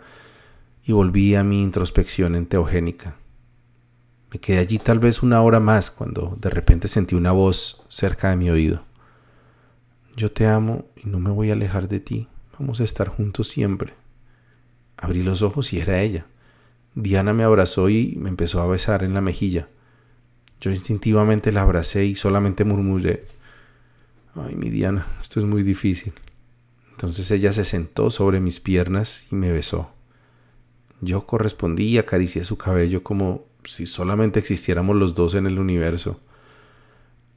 y 0.85 0.93
volví 0.93 1.35
a 1.35 1.43
mi 1.43 1.61
introspección 1.61 2.35
enteogénica. 2.35 3.17
Me 4.33 4.39
quedé 4.39 4.57
allí 4.57 4.79
tal 4.79 4.97
vez 4.97 5.21
una 5.21 5.43
hora 5.43 5.59
más 5.59 5.91
cuando 5.91 6.35
de 6.41 6.49
repente 6.49 6.87
sentí 6.87 7.13
una 7.13 7.31
voz 7.31 7.85
cerca 7.87 8.31
de 8.31 8.35
mi 8.35 8.49
oído. 8.49 8.83
Yo 10.15 10.31
te 10.31 10.47
amo 10.47 10.85
y 10.95 11.07
no 11.07 11.19
me 11.19 11.29
voy 11.29 11.51
a 11.51 11.53
alejar 11.53 11.87
de 11.87 11.99
ti. 11.99 12.27
Vamos 12.57 12.81
a 12.81 12.83
estar 12.83 13.09
juntos 13.09 13.47
siempre. 13.47 13.93
Abrí 14.97 15.21
los 15.21 15.43
ojos 15.43 15.71
y 15.71 15.79
era 15.79 16.01
ella. 16.01 16.25
Diana 16.95 17.31
me 17.33 17.43
abrazó 17.43 17.89
y 17.89 18.15
me 18.15 18.29
empezó 18.29 18.59
a 18.59 18.65
besar 18.65 19.03
en 19.03 19.13
la 19.13 19.21
mejilla. 19.21 19.67
Yo 20.59 20.71
instintivamente 20.71 21.51
la 21.51 21.61
abracé 21.61 22.05
y 22.05 22.15
solamente 22.15 22.63
murmuré, 22.63 23.27
ay 24.33 24.55
mi 24.55 24.71
Diana, 24.71 25.05
esto 25.21 25.41
es 25.41 25.45
muy 25.45 25.61
difícil. 25.61 26.13
Entonces 26.89 27.29
ella 27.29 27.53
se 27.53 27.65
sentó 27.65 28.09
sobre 28.09 28.39
mis 28.39 28.59
piernas 28.59 29.27
y 29.31 29.35
me 29.35 29.51
besó. 29.51 29.91
Yo 31.01 31.27
correspondí 31.27 31.85
y 31.85 31.97
acaricié 31.99 32.45
su 32.45 32.57
cabello 32.57 33.03
como 33.03 33.52
si 33.65 33.85
solamente 33.85 34.39
existiéramos 34.39 34.95
los 34.95 35.15
dos 35.15 35.35
en 35.35 35.47
el 35.47 35.59
universo. 35.59 36.19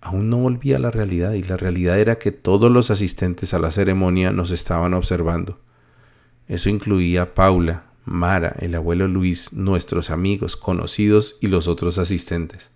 Aún 0.01 0.31
no 0.31 0.39
volví 0.39 0.73
a 0.73 0.79
la 0.79 0.91
realidad 0.91 1.33
y 1.33 1.43
la 1.43 1.57
realidad 1.57 1.99
era 1.99 2.19
que 2.19 2.33
todos 2.33 2.71
los 2.71 2.91
asistentes 2.91 3.55
a 3.55 3.59
la 3.59 3.71
ceremonia 3.71 4.31
nos 4.31 4.51
estaban 4.51 4.95
observando. 4.95 5.59
Eso 6.49 6.69
incluía 6.69 7.23
a 7.23 7.35
Paula, 7.35 7.87
Mara, 8.05 8.55
el 8.61 8.75
abuelo 8.75 9.09
Luis, 9.09 9.53
nuestros 9.53 10.11
amigos, 10.11 10.57
conocidos 10.57 11.39
y 11.41 11.49
los 11.49 11.67
otros 11.67 11.99
asistentes. 11.99 12.71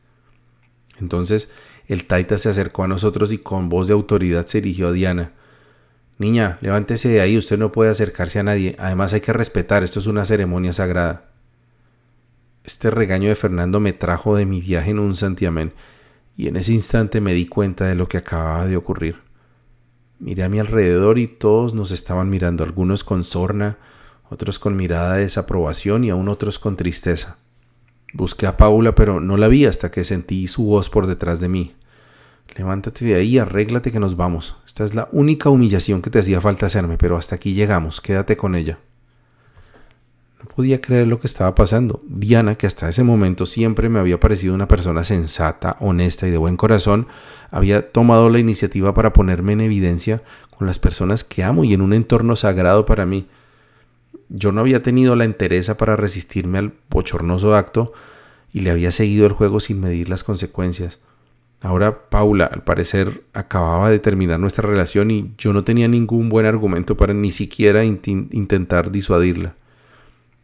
Entonces 1.00 1.50
el 1.86 2.04
taita 2.06 2.38
se 2.38 2.48
acercó 2.48 2.84
a 2.84 2.88
nosotros 2.88 3.32
y 3.32 3.38
con 3.38 3.68
voz 3.68 3.88
de 3.88 3.94
autoridad 3.94 4.46
se 4.46 4.60
dirigió 4.60 4.88
a 4.88 4.92
Diana. 4.92 5.32
Niña, 6.18 6.58
levántese 6.60 7.08
de 7.08 7.20
ahí, 7.20 7.38
usted 7.38 7.58
no 7.58 7.72
puede 7.72 7.90
acercarse 7.90 8.38
a 8.38 8.42
nadie. 8.42 8.76
Además 8.78 9.12
hay 9.12 9.20
que 9.20 9.32
respetar, 9.32 9.82
esto 9.82 9.98
es 9.98 10.06
una 10.06 10.24
ceremonia 10.24 10.72
sagrada. 10.72 11.29
Este 12.70 12.88
regaño 12.88 13.28
de 13.28 13.34
Fernando 13.34 13.80
me 13.80 13.92
trajo 13.92 14.36
de 14.36 14.46
mi 14.46 14.60
viaje 14.60 14.92
en 14.92 15.00
un 15.00 15.16
santiamén 15.16 15.72
y 16.36 16.46
en 16.46 16.54
ese 16.54 16.72
instante 16.72 17.20
me 17.20 17.34
di 17.34 17.46
cuenta 17.46 17.86
de 17.86 17.96
lo 17.96 18.08
que 18.08 18.16
acababa 18.16 18.64
de 18.66 18.76
ocurrir. 18.76 19.16
Miré 20.20 20.44
a 20.44 20.48
mi 20.48 20.60
alrededor 20.60 21.18
y 21.18 21.26
todos 21.26 21.74
nos 21.74 21.90
estaban 21.90 22.30
mirando, 22.30 22.62
algunos 22.62 23.02
con 23.02 23.24
sorna, 23.24 23.78
otros 24.30 24.60
con 24.60 24.76
mirada 24.76 25.14
de 25.16 25.22
desaprobación 25.22 26.04
y 26.04 26.10
aún 26.10 26.28
otros 26.28 26.60
con 26.60 26.76
tristeza. 26.76 27.38
Busqué 28.12 28.46
a 28.46 28.56
Paula, 28.56 28.94
pero 28.94 29.18
no 29.18 29.36
la 29.36 29.48
vi 29.48 29.64
hasta 29.64 29.90
que 29.90 30.04
sentí 30.04 30.46
su 30.46 30.62
voz 30.62 30.88
por 30.88 31.08
detrás 31.08 31.40
de 31.40 31.48
mí. 31.48 31.74
Levántate 32.56 33.04
de 33.04 33.16
ahí, 33.16 33.38
arréglate 33.38 33.90
que 33.90 33.98
nos 33.98 34.16
vamos. 34.16 34.58
Esta 34.64 34.84
es 34.84 34.94
la 34.94 35.08
única 35.10 35.50
humillación 35.50 36.02
que 36.02 36.10
te 36.10 36.20
hacía 36.20 36.40
falta 36.40 36.66
hacerme, 36.66 36.98
pero 36.98 37.16
hasta 37.16 37.34
aquí 37.34 37.52
llegamos, 37.52 38.00
quédate 38.00 38.36
con 38.36 38.54
ella. 38.54 38.78
No 40.40 40.46
podía 40.48 40.80
creer 40.80 41.06
lo 41.06 41.20
que 41.20 41.26
estaba 41.26 41.54
pasando. 41.54 42.02
Diana, 42.06 42.54
que 42.54 42.66
hasta 42.66 42.88
ese 42.88 43.04
momento 43.04 43.44
siempre 43.44 43.90
me 43.90 43.98
había 43.98 44.18
parecido 44.18 44.54
una 44.54 44.68
persona 44.68 45.04
sensata, 45.04 45.76
honesta 45.80 46.26
y 46.26 46.30
de 46.30 46.38
buen 46.38 46.56
corazón, 46.56 47.08
había 47.50 47.92
tomado 47.92 48.30
la 48.30 48.38
iniciativa 48.38 48.94
para 48.94 49.12
ponerme 49.12 49.52
en 49.52 49.60
evidencia 49.60 50.22
con 50.56 50.66
las 50.66 50.78
personas 50.78 51.24
que 51.24 51.44
amo 51.44 51.64
y 51.64 51.74
en 51.74 51.82
un 51.82 51.92
entorno 51.92 52.36
sagrado 52.36 52.86
para 52.86 53.04
mí. 53.04 53.26
Yo 54.30 54.50
no 54.50 54.62
había 54.62 54.82
tenido 54.82 55.14
la 55.14 55.24
entereza 55.24 55.76
para 55.76 55.96
resistirme 55.96 56.58
al 56.58 56.72
bochornoso 56.88 57.54
acto 57.54 57.92
y 58.52 58.60
le 58.60 58.70
había 58.70 58.92
seguido 58.92 59.26
el 59.26 59.32
juego 59.32 59.60
sin 59.60 59.80
medir 59.80 60.08
las 60.08 60.24
consecuencias. 60.24 61.00
Ahora 61.60 62.08
Paula, 62.08 62.46
al 62.46 62.62
parecer, 62.62 63.24
acababa 63.34 63.90
de 63.90 63.98
terminar 63.98 64.40
nuestra 64.40 64.66
relación 64.66 65.10
y 65.10 65.34
yo 65.36 65.52
no 65.52 65.64
tenía 65.64 65.88
ningún 65.88 66.30
buen 66.30 66.46
argumento 66.46 66.96
para 66.96 67.12
ni 67.12 67.30
siquiera 67.30 67.84
intentar 67.84 68.90
disuadirla. 68.90 69.56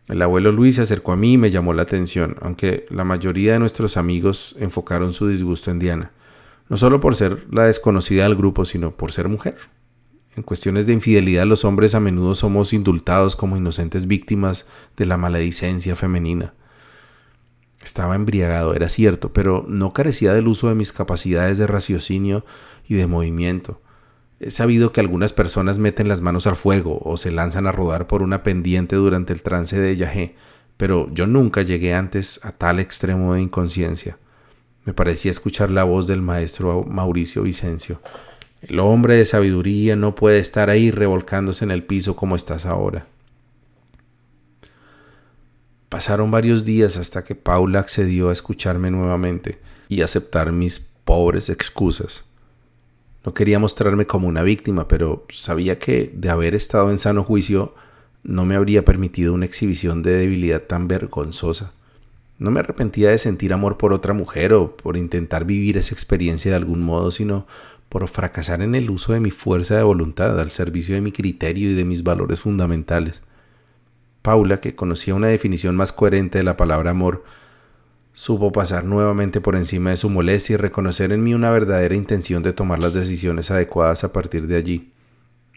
El 0.09 0.23
abuelo 0.23 0.53
Luis 0.53 0.77
se 0.77 0.83
acercó 0.83 1.13
a 1.13 1.17
mí 1.17 1.33
y 1.33 1.39
me 1.39 1.51
llamó 1.51 1.73
la 1.75 1.83
atención, 1.83 2.37
aunque 2.41 2.87
la 2.91 3.05
mayoría 3.05 3.55
de 3.55 3.59
nuestros 3.59 3.97
amigos 3.97 4.55
enfocaron 4.61 5.13
su 5.13 5.27
disgusto 5.27 5.71
en 5.71 5.81
Diana, 5.81 6.13
no 6.69 6.77
solo 6.77 7.01
por 7.01 7.17
ser 7.17 7.47
la 7.51 7.65
desconocida 7.65 8.23
del 8.23 8.37
grupo, 8.37 8.65
sino 8.65 8.93
por 8.93 9.13
ser 9.13 9.29
mujer. 9.29 9.57
En 10.37 10.43
cuestiones 10.43 10.87
de 10.87 10.93
infidelidad 10.93 11.47
los 11.47 11.65
hombres 11.65 11.95
a 11.95 12.01
menudo 12.01 12.35
somos 12.35 12.73
indultados 12.73 13.35
como 13.35 13.57
inocentes 13.57 14.07
víctimas 14.07 14.67
de 14.97 15.07
la 15.07 15.17
maledicencia 15.17 15.97
femenina. 15.97 16.55
Estaba 17.83 18.15
embriagado, 18.15 18.75
era 18.75 18.89
cierto, 18.89 19.33
pero 19.33 19.65
no 19.67 19.93
carecía 19.93 20.35
del 20.35 20.49
uso 20.49 20.69
de 20.69 20.75
mis 20.75 20.93
capacidades 20.93 21.57
de 21.59 21.67
raciocinio 21.67 22.45
y 22.87 22.95
de 22.95 23.07
movimiento. 23.07 23.81
He 24.39 24.51
sabido 24.51 24.93
que 24.93 25.01
algunas 25.01 25.32
personas 25.32 25.78
meten 25.78 26.09
las 26.09 26.20
manos 26.20 26.47
al 26.47 26.57
fuego 26.57 26.99
o 27.03 27.16
se 27.16 27.30
lanzan 27.30 27.66
a 27.66 27.72
rodar 27.72 28.07
por 28.07 28.22
una 28.22 28.43
pendiente 28.43 28.97
durante 28.97 29.32
el 29.32 29.43
trance 29.43 29.78
de 29.78 29.97
yagé, 29.97 30.34
pero 30.76 31.09
yo 31.12 31.26
nunca 31.26 31.62
llegué 31.62 31.95
antes 31.95 32.45
a 32.45 32.53
tal 32.53 32.78
extremo 32.78 33.34
de 33.34 33.43
inconsciencia. 33.43 34.18
Me 34.84 34.93
parecía 34.93 35.30
escuchar 35.30 35.70
la 35.70 35.84
voz 35.84 36.07
del 36.07 36.20
maestro 36.20 36.84
Mauricio 36.84 37.43
Vicencio. 37.43 38.01
El 38.61 38.78
hombre 38.78 39.14
de 39.14 39.24
sabiduría 39.24 39.97
no 39.97 40.14
puede 40.14 40.39
estar 40.39 40.70
ahí 40.70 40.91
revolcándose 40.91 41.64
en 41.64 41.70
el 41.70 41.84
piso 41.84 42.14
como 42.14 42.37
estás 42.37 42.66
ahora. 42.66 43.07
Pasaron 45.89 46.30
varios 46.30 46.64
días 46.64 46.99
hasta 46.99 47.24
que 47.24 47.34
Paula 47.34 47.80
accedió 47.80 48.28
a 48.28 48.32
escucharme 48.32 48.91
nuevamente 48.91 49.61
y 49.89 50.03
aceptar 50.03 50.53
mis 50.53 50.78
pobres 50.78 51.49
excusas. 51.49 52.24
No 53.27 53.35
quería 53.35 53.59
mostrarme 53.59 54.07
como 54.07 54.29
una 54.29 54.45
víctima, 54.45 54.87
pero 54.87 55.27
sabía 55.31 55.81
que 55.81 56.12
de 56.14 56.31
haber 56.31 56.55
estado 56.55 56.93
en 56.93 56.99
sano 56.99 57.24
juicio 57.24 57.74
no 58.22 58.45
me 58.45 58.55
habría 58.55 58.85
permitido 58.85 59.35
una 59.35 59.47
exhibición 59.47 60.05
de 60.05 60.12
debilidad 60.12 60.62
tan 60.62 60.87
vergonzosa. 60.87 61.72
No 62.39 62.53
me 62.53 62.61
arrepentía 62.61 63.11
de 63.11 63.18
sentir 63.18 63.53
amor 63.53 63.79
por 63.79 63.93
otra 63.93 64.14
mujer 64.14 64.53
o 64.53 64.77
por 64.77 64.97
intentar 64.97 65.45
vivir 65.45 65.77
esa 65.77 65.93
experiencia 65.93 66.53
de 66.53 66.57
algún 66.57 66.83
modo, 66.85 67.11
sino 67.11 67.49
por 67.89 68.07
fracasar 68.07 68.62
en 68.62 68.77
el 68.77 68.91
uso 68.91 69.12
de 69.12 69.18
mi 69.18 69.33
fuerza 69.33 69.74
de 69.74 69.83
voluntad 69.83 70.39
al 70.39 70.53
servicio 70.53 70.95
de 70.95 71.01
mi 71.01 71.11
criterio 71.11 71.72
y 71.72 71.74
de 71.74 71.85
mis 71.85 72.05
valores 72.05 72.39
fundamentales. 72.39 73.22
Paula, 74.22 74.61
que 74.61 74.77
conocía 74.77 75.16
una 75.16 75.27
definición 75.27 75.74
más 75.74 75.93
coherente 75.93 76.39
de 76.39 76.45
la 76.45 76.57
palabra 76.57 76.93
amor, 76.93 77.24
supo 78.17 78.51
pasar 78.51 78.87
nuevamente 78.87 79.43
por 79.43 79.57
encima 79.57 79.91
de 79.91 79.99
su 79.99 80.09
molestia 80.09 80.55
y 80.55 80.57
reconocer 80.57 81.12
en 81.12 81.23
mí 81.23 81.35
una 81.35 81.51
verdadera 81.51 81.95
intención 81.95 82.43
de 82.43 82.55
tomar 82.55 82.83
las 82.83 82.95
decisiones 82.95 83.51
adecuadas 83.51 84.05
a 84.05 84.12
partir 84.14 84.47
de 84.47 84.57
allí. 84.57 84.91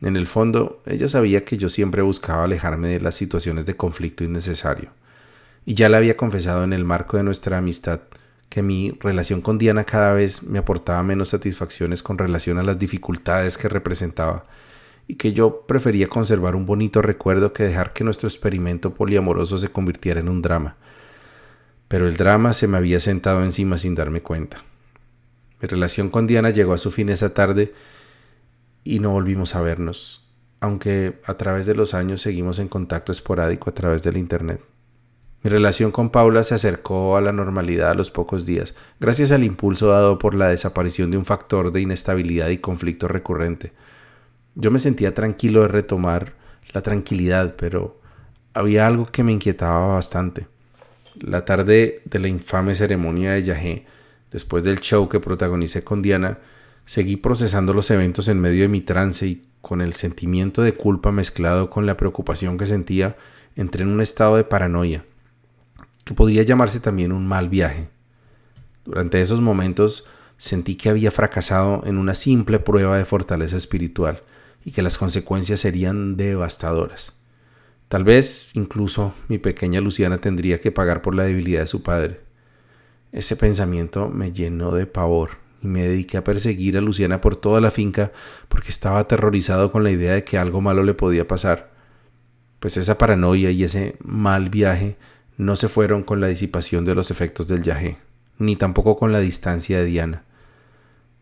En 0.01 0.17
el 0.17 0.27
fondo, 0.27 0.81
ella 0.85 1.07
sabía 1.07 1.45
que 1.45 1.55
yo 1.55 1.69
siempre 1.69 2.01
buscaba 2.01 2.43
alejarme 2.43 2.89
de 2.89 2.99
las 2.99 3.15
situaciones 3.15 3.65
de 3.65 3.77
conflicto 3.77 4.25
innecesario. 4.25 4.89
Y 5.65 5.75
ya 5.75 5.87
le 5.87 5.95
había 5.95 6.17
confesado 6.17 6.65
en 6.65 6.73
el 6.73 6.83
marco 6.83 7.15
de 7.15 7.23
nuestra 7.23 7.57
amistad 7.57 8.01
que 8.49 8.61
mi 8.61 8.91
relación 8.99 9.39
con 9.39 9.57
Diana 9.57 9.85
cada 9.85 10.11
vez 10.11 10.43
me 10.43 10.59
aportaba 10.59 11.01
menos 11.01 11.29
satisfacciones 11.29 12.03
con 12.03 12.17
relación 12.17 12.59
a 12.59 12.63
las 12.63 12.77
dificultades 12.77 13.57
que 13.57 13.69
representaba 13.69 14.43
y 15.07 15.15
que 15.15 15.31
yo 15.31 15.61
prefería 15.65 16.09
conservar 16.09 16.57
un 16.57 16.65
bonito 16.65 17.01
recuerdo 17.01 17.53
que 17.53 17.63
dejar 17.63 17.93
que 17.93 18.03
nuestro 18.03 18.27
experimento 18.27 18.93
poliamoroso 18.93 19.57
se 19.57 19.69
convirtiera 19.69 20.19
en 20.19 20.27
un 20.27 20.41
drama. 20.41 20.75
Pero 21.89 22.07
el 22.07 22.15
drama 22.15 22.53
se 22.53 22.67
me 22.67 22.77
había 22.77 23.01
sentado 23.01 23.43
encima 23.43 23.77
sin 23.77 23.95
darme 23.95 24.21
cuenta. 24.21 24.63
Mi 25.61 25.67
relación 25.67 26.09
con 26.09 26.27
Diana 26.27 26.51
llegó 26.51 26.73
a 26.73 26.77
su 26.77 26.91
fin 26.91 27.09
esa 27.09 27.33
tarde 27.33 27.73
y 28.85 28.99
no 28.99 29.09
volvimos 29.09 29.55
a 29.55 29.61
vernos, 29.61 30.25
aunque 30.61 31.19
a 31.25 31.33
través 31.33 31.65
de 31.65 31.75
los 31.75 31.93
años 31.93 32.21
seguimos 32.21 32.59
en 32.59 32.69
contacto 32.69 33.11
esporádico 33.11 33.69
a 33.69 33.73
través 33.73 34.03
del 34.03 34.15
Internet. 34.15 34.61
Mi 35.41 35.49
relación 35.49 35.91
con 35.91 36.09
Paula 36.09 36.43
se 36.43 36.55
acercó 36.55 37.17
a 37.17 37.21
la 37.21 37.31
normalidad 37.31 37.91
a 37.91 37.93
los 37.93 38.11
pocos 38.11 38.45
días, 38.45 38.75
gracias 38.99 39.31
al 39.31 39.43
impulso 39.43 39.87
dado 39.87 40.17
por 40.19 40.35
la 40.35 40.49
desaparición 40.49 41.11
de 41.11 41.17
un 41.17 41.25
factor 41.25 41.71
de 41.71 41.81
inestabilidad 41.81 42.49
y 42.49 42.57
conflicto 42.57 43.07
recurrente. 43.07 43.71
Yo 44.55 44.69
me 44.69 44.79
sentía 44.79 45.13
tranquilo 45.13 45.61
de 45.61 45.69
retomar 45.69 46.33
la 46.73 46.81
tranquilidad, 46.81 47.55
pero 47.57 47.99
había 48.53 48.85
algo 48.85 49.05
que 49.05 49.23
me 49.23 49.31
inquietaba 49.31 49.93
bastante. 49.93 50.47
La 51.19 51.45
tarde 51.45 52.01
de 52.05 52.19
la 52.19 52.27
infame 52.27 52.75
ceremonia 52.75 53.33
de 53.33 53.43
Yahé, 53.43 53.85
después 54.31 54.63
del 54.63 54.79
show 54.79 55.09
que 55.09 55.19
protagonicé 55.19 55.83
con 55.83 56.01
Diana, 56.01 56.39
seguí 56.85 57.17
procesando 57.17 57.73
los 57.73 57.91
eventos 57.91 58.27
en 58.27 58.39
medio 58.39 58.63
de 58.63 58.69
mi 58.69 58.81
trance 58.81 59.27
y 59.27 59.45
con 59.61 59.81
el 59.81 59.93
sentimiento 59.93 60.61
de 60.61 60.73
culpa 60.73 61.11
mezclado 61.11 61.69
con 61.69 61.85
la 61.85 61.97
preocupación 61.97 62.57
que 62.57 62.67
sentía, 62.67 63.17
entré 63.55 63.83
en 63.83 63.89
un 63.89 64.01
estado 64.01 64.37
de 64.37 64.43
paranoia 64.43 65.03
que 66.09 66.15
podría 66.15 66.41
llamarse 66.41 66.79
también 66.79 67.11
un 67.11 67.27
mal 67.27 67.49
viaje. 67.49 67.87
Durante 68.83 69.21
esos 69.21 69.41
momentos 69.41 70.05
sentí 70.37 70.75
que 70.75 70.89
había 70.89 71.11
fracasado 71.11 71.83
en 71.85 71.99
una 71.99 72.15
simple 72.15 72.57
prueba 72.57 72.97
de 72.97 73.05
fortaleza 73.05 73.57
espiritual 73.57 74.23
y 74.65 74.71
que 74.71 74.81
las 74.81 74.97
consecuencias 74.97 75.59
serían 75.59 76.17
devastadoras. 76.17 77.13
Tal 77.89 78.03
vez 78.03 78.51
incluso 78.53 79.15
mi 79.29 79.39
pequeña 79.39 79.81
Luciana 79.81 80.19
tendría 80.19 80.61
que 80.61 80.71
pagar 80.71 81.01
por 81.01 81.15
la 81.15 81.23
debilidad 81.23 81.61
de 81.61 81.67
su 81.67 81.81
padre. 81.81 82.21
Ese 83.11 83.35
pensamiento 83.35 84.09
me 84.09 84.31
llenó 84.31 84.71
de 84.71 84.85
pavor 84.85 85.31
y 85.63 85.67
me 85.67 85.87
dediqué 85.87 86.17
a 86.17 86.23
perseguir 86.23 86.77
a 86.77 86.81
Luciana 86.81 87.19
por 87.19 87.35
toda 87.35 87.59
la 87.59 87.71
finca 87.71 88.11
porque 88.47 88.69
estaba 88.69 88.99
aterrorizado 88.99 89.71
con 89.71 89.83
la 89.83 89.89
idea 89.89 90.13
de 90.13 90.23
que 90.23 90.37
algo 90.37 90.61
malo 90.61 90.83
le 90.83 90.93
podía 90.93 91.27
pasar. 91.27 91.71
Pues 92.59 92.77
esa 92.77 92.99
paranoia 92.99 93.49
y 93.49 93.63
ese 93.63 93.95
mal 94.03 94.49
viaje 94.49 94.95
no 95.37 95.55
se 95.55 95.67
fueron 95.67 96.03
con 96.03 96.21
la 96.21 96.27
disipación 96.27 96.85
de 96.85 96.93
los 96.93 97.09
efectos 97.09 97.47
del 97.47 97.63
yagé, 97.63 97.97
ni 98.37 98.55
tampoco 98.55 98.97
con 98.97 99.11
la 99.11 99.19
distancia 99.19 99.79
de 99.79 99.85
Diana. 99.85 100.23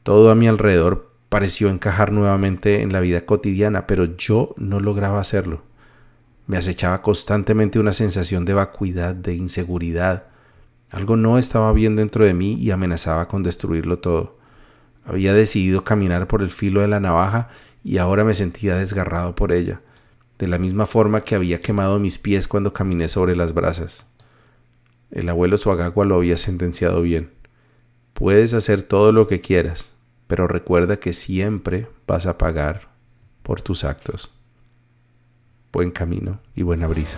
Todo 0.03 0.31
a 0.31 0.35
mi 0.35 0.49
alrededor 0.49 1.13
pareció 1.29 1.69
encajar 1.69 2.11
nuevamente 2.11 2.81
en 2.81 2.91
la 2.91 2.99
vida 2.99 3.21
cotidiana, 3.25 3.87
pero 3.87 4.17
yo 4.17 4.53
no 4.57 4.81
lograba 4.81 5.21
hacerlo. 5.21 5.63
Me 6.47 6.57
acechaba 6.57 7.01
constantemente 7.01 7.79
una 7.79 7.93
sensación 7.93 8.45
de 8.45 8.53
vacuidad, 8.53 9.13
de 9.13 9.35
inseguridad. 9.35 10.23
Algo 10.89 11.15
no 11.17 11.37
estaba 11.37 11.71
bien 11.73 11.95
dentro 11.95 12.25
de 12.25 12.33
mí 12.33 12.53
y 12.53 12.71
amenazaba 12.71 13.27
con 13.27 13.43
destruirlo 13.43 13.99
todo. 13.99 14.37
Había 15.05 15.33
decidido 15.33 15.83
caminar 15.83 16.27
por 16.27 16.41
el 16.41 16.49
filo 16.49 16.81
de 16.81 16.87
la 16.87 16.99
navaja 16.99 17.49
y 17.83 17.97
ahora 17.97 18.23
me 18.23 18.33
sentía 18.33 18.75
desgarrado 18.75 19.35
por 19.35 19.51
ella 19.51 19.81
de 20.37 20.47
la 20.47 20.59
misma 20.59 20.85
forma 20.85 21.21
que 21.21 21.35
había 21.35 21.61
quemado 21.61 21.99
mis 21.99 22.17
pies 22.17 22.47
cuando 22.47 22.73
caminé 22.73 23.09
sobre 23.09 23.35
las 23.35 23.53
brasas. 23.53 24.05
El 25.11 25.29
abuelo 25.29 25.57
Suagagua 25.57 26.05
lo 26.05 26.15
había 26.15 26.37
sentenciado 26.37 27.01
bien. 27.01 27.31
Puedes 28.13 28.53
hacer 28.53 28.83
todo 28.83 29.11
lo 29.11 29.27
que 29.27 29.41
quieras, 29.41 29.93
pero 30.27 30.47
recuerda 30.47 30.99
que 30.99 31.13
siempre 31.13 31.87
vas 32.05 32.25
a 32.25 32.37
pagar 32.37 32.89
por 33.41 33.61
tus 33.61 33.83
actos. 33.83 34.31
Buen 35.71 35.91
camino 35.91 36.39
y 36.55 36.63
buena 36.63 36.87
brisa. 36.87 37.17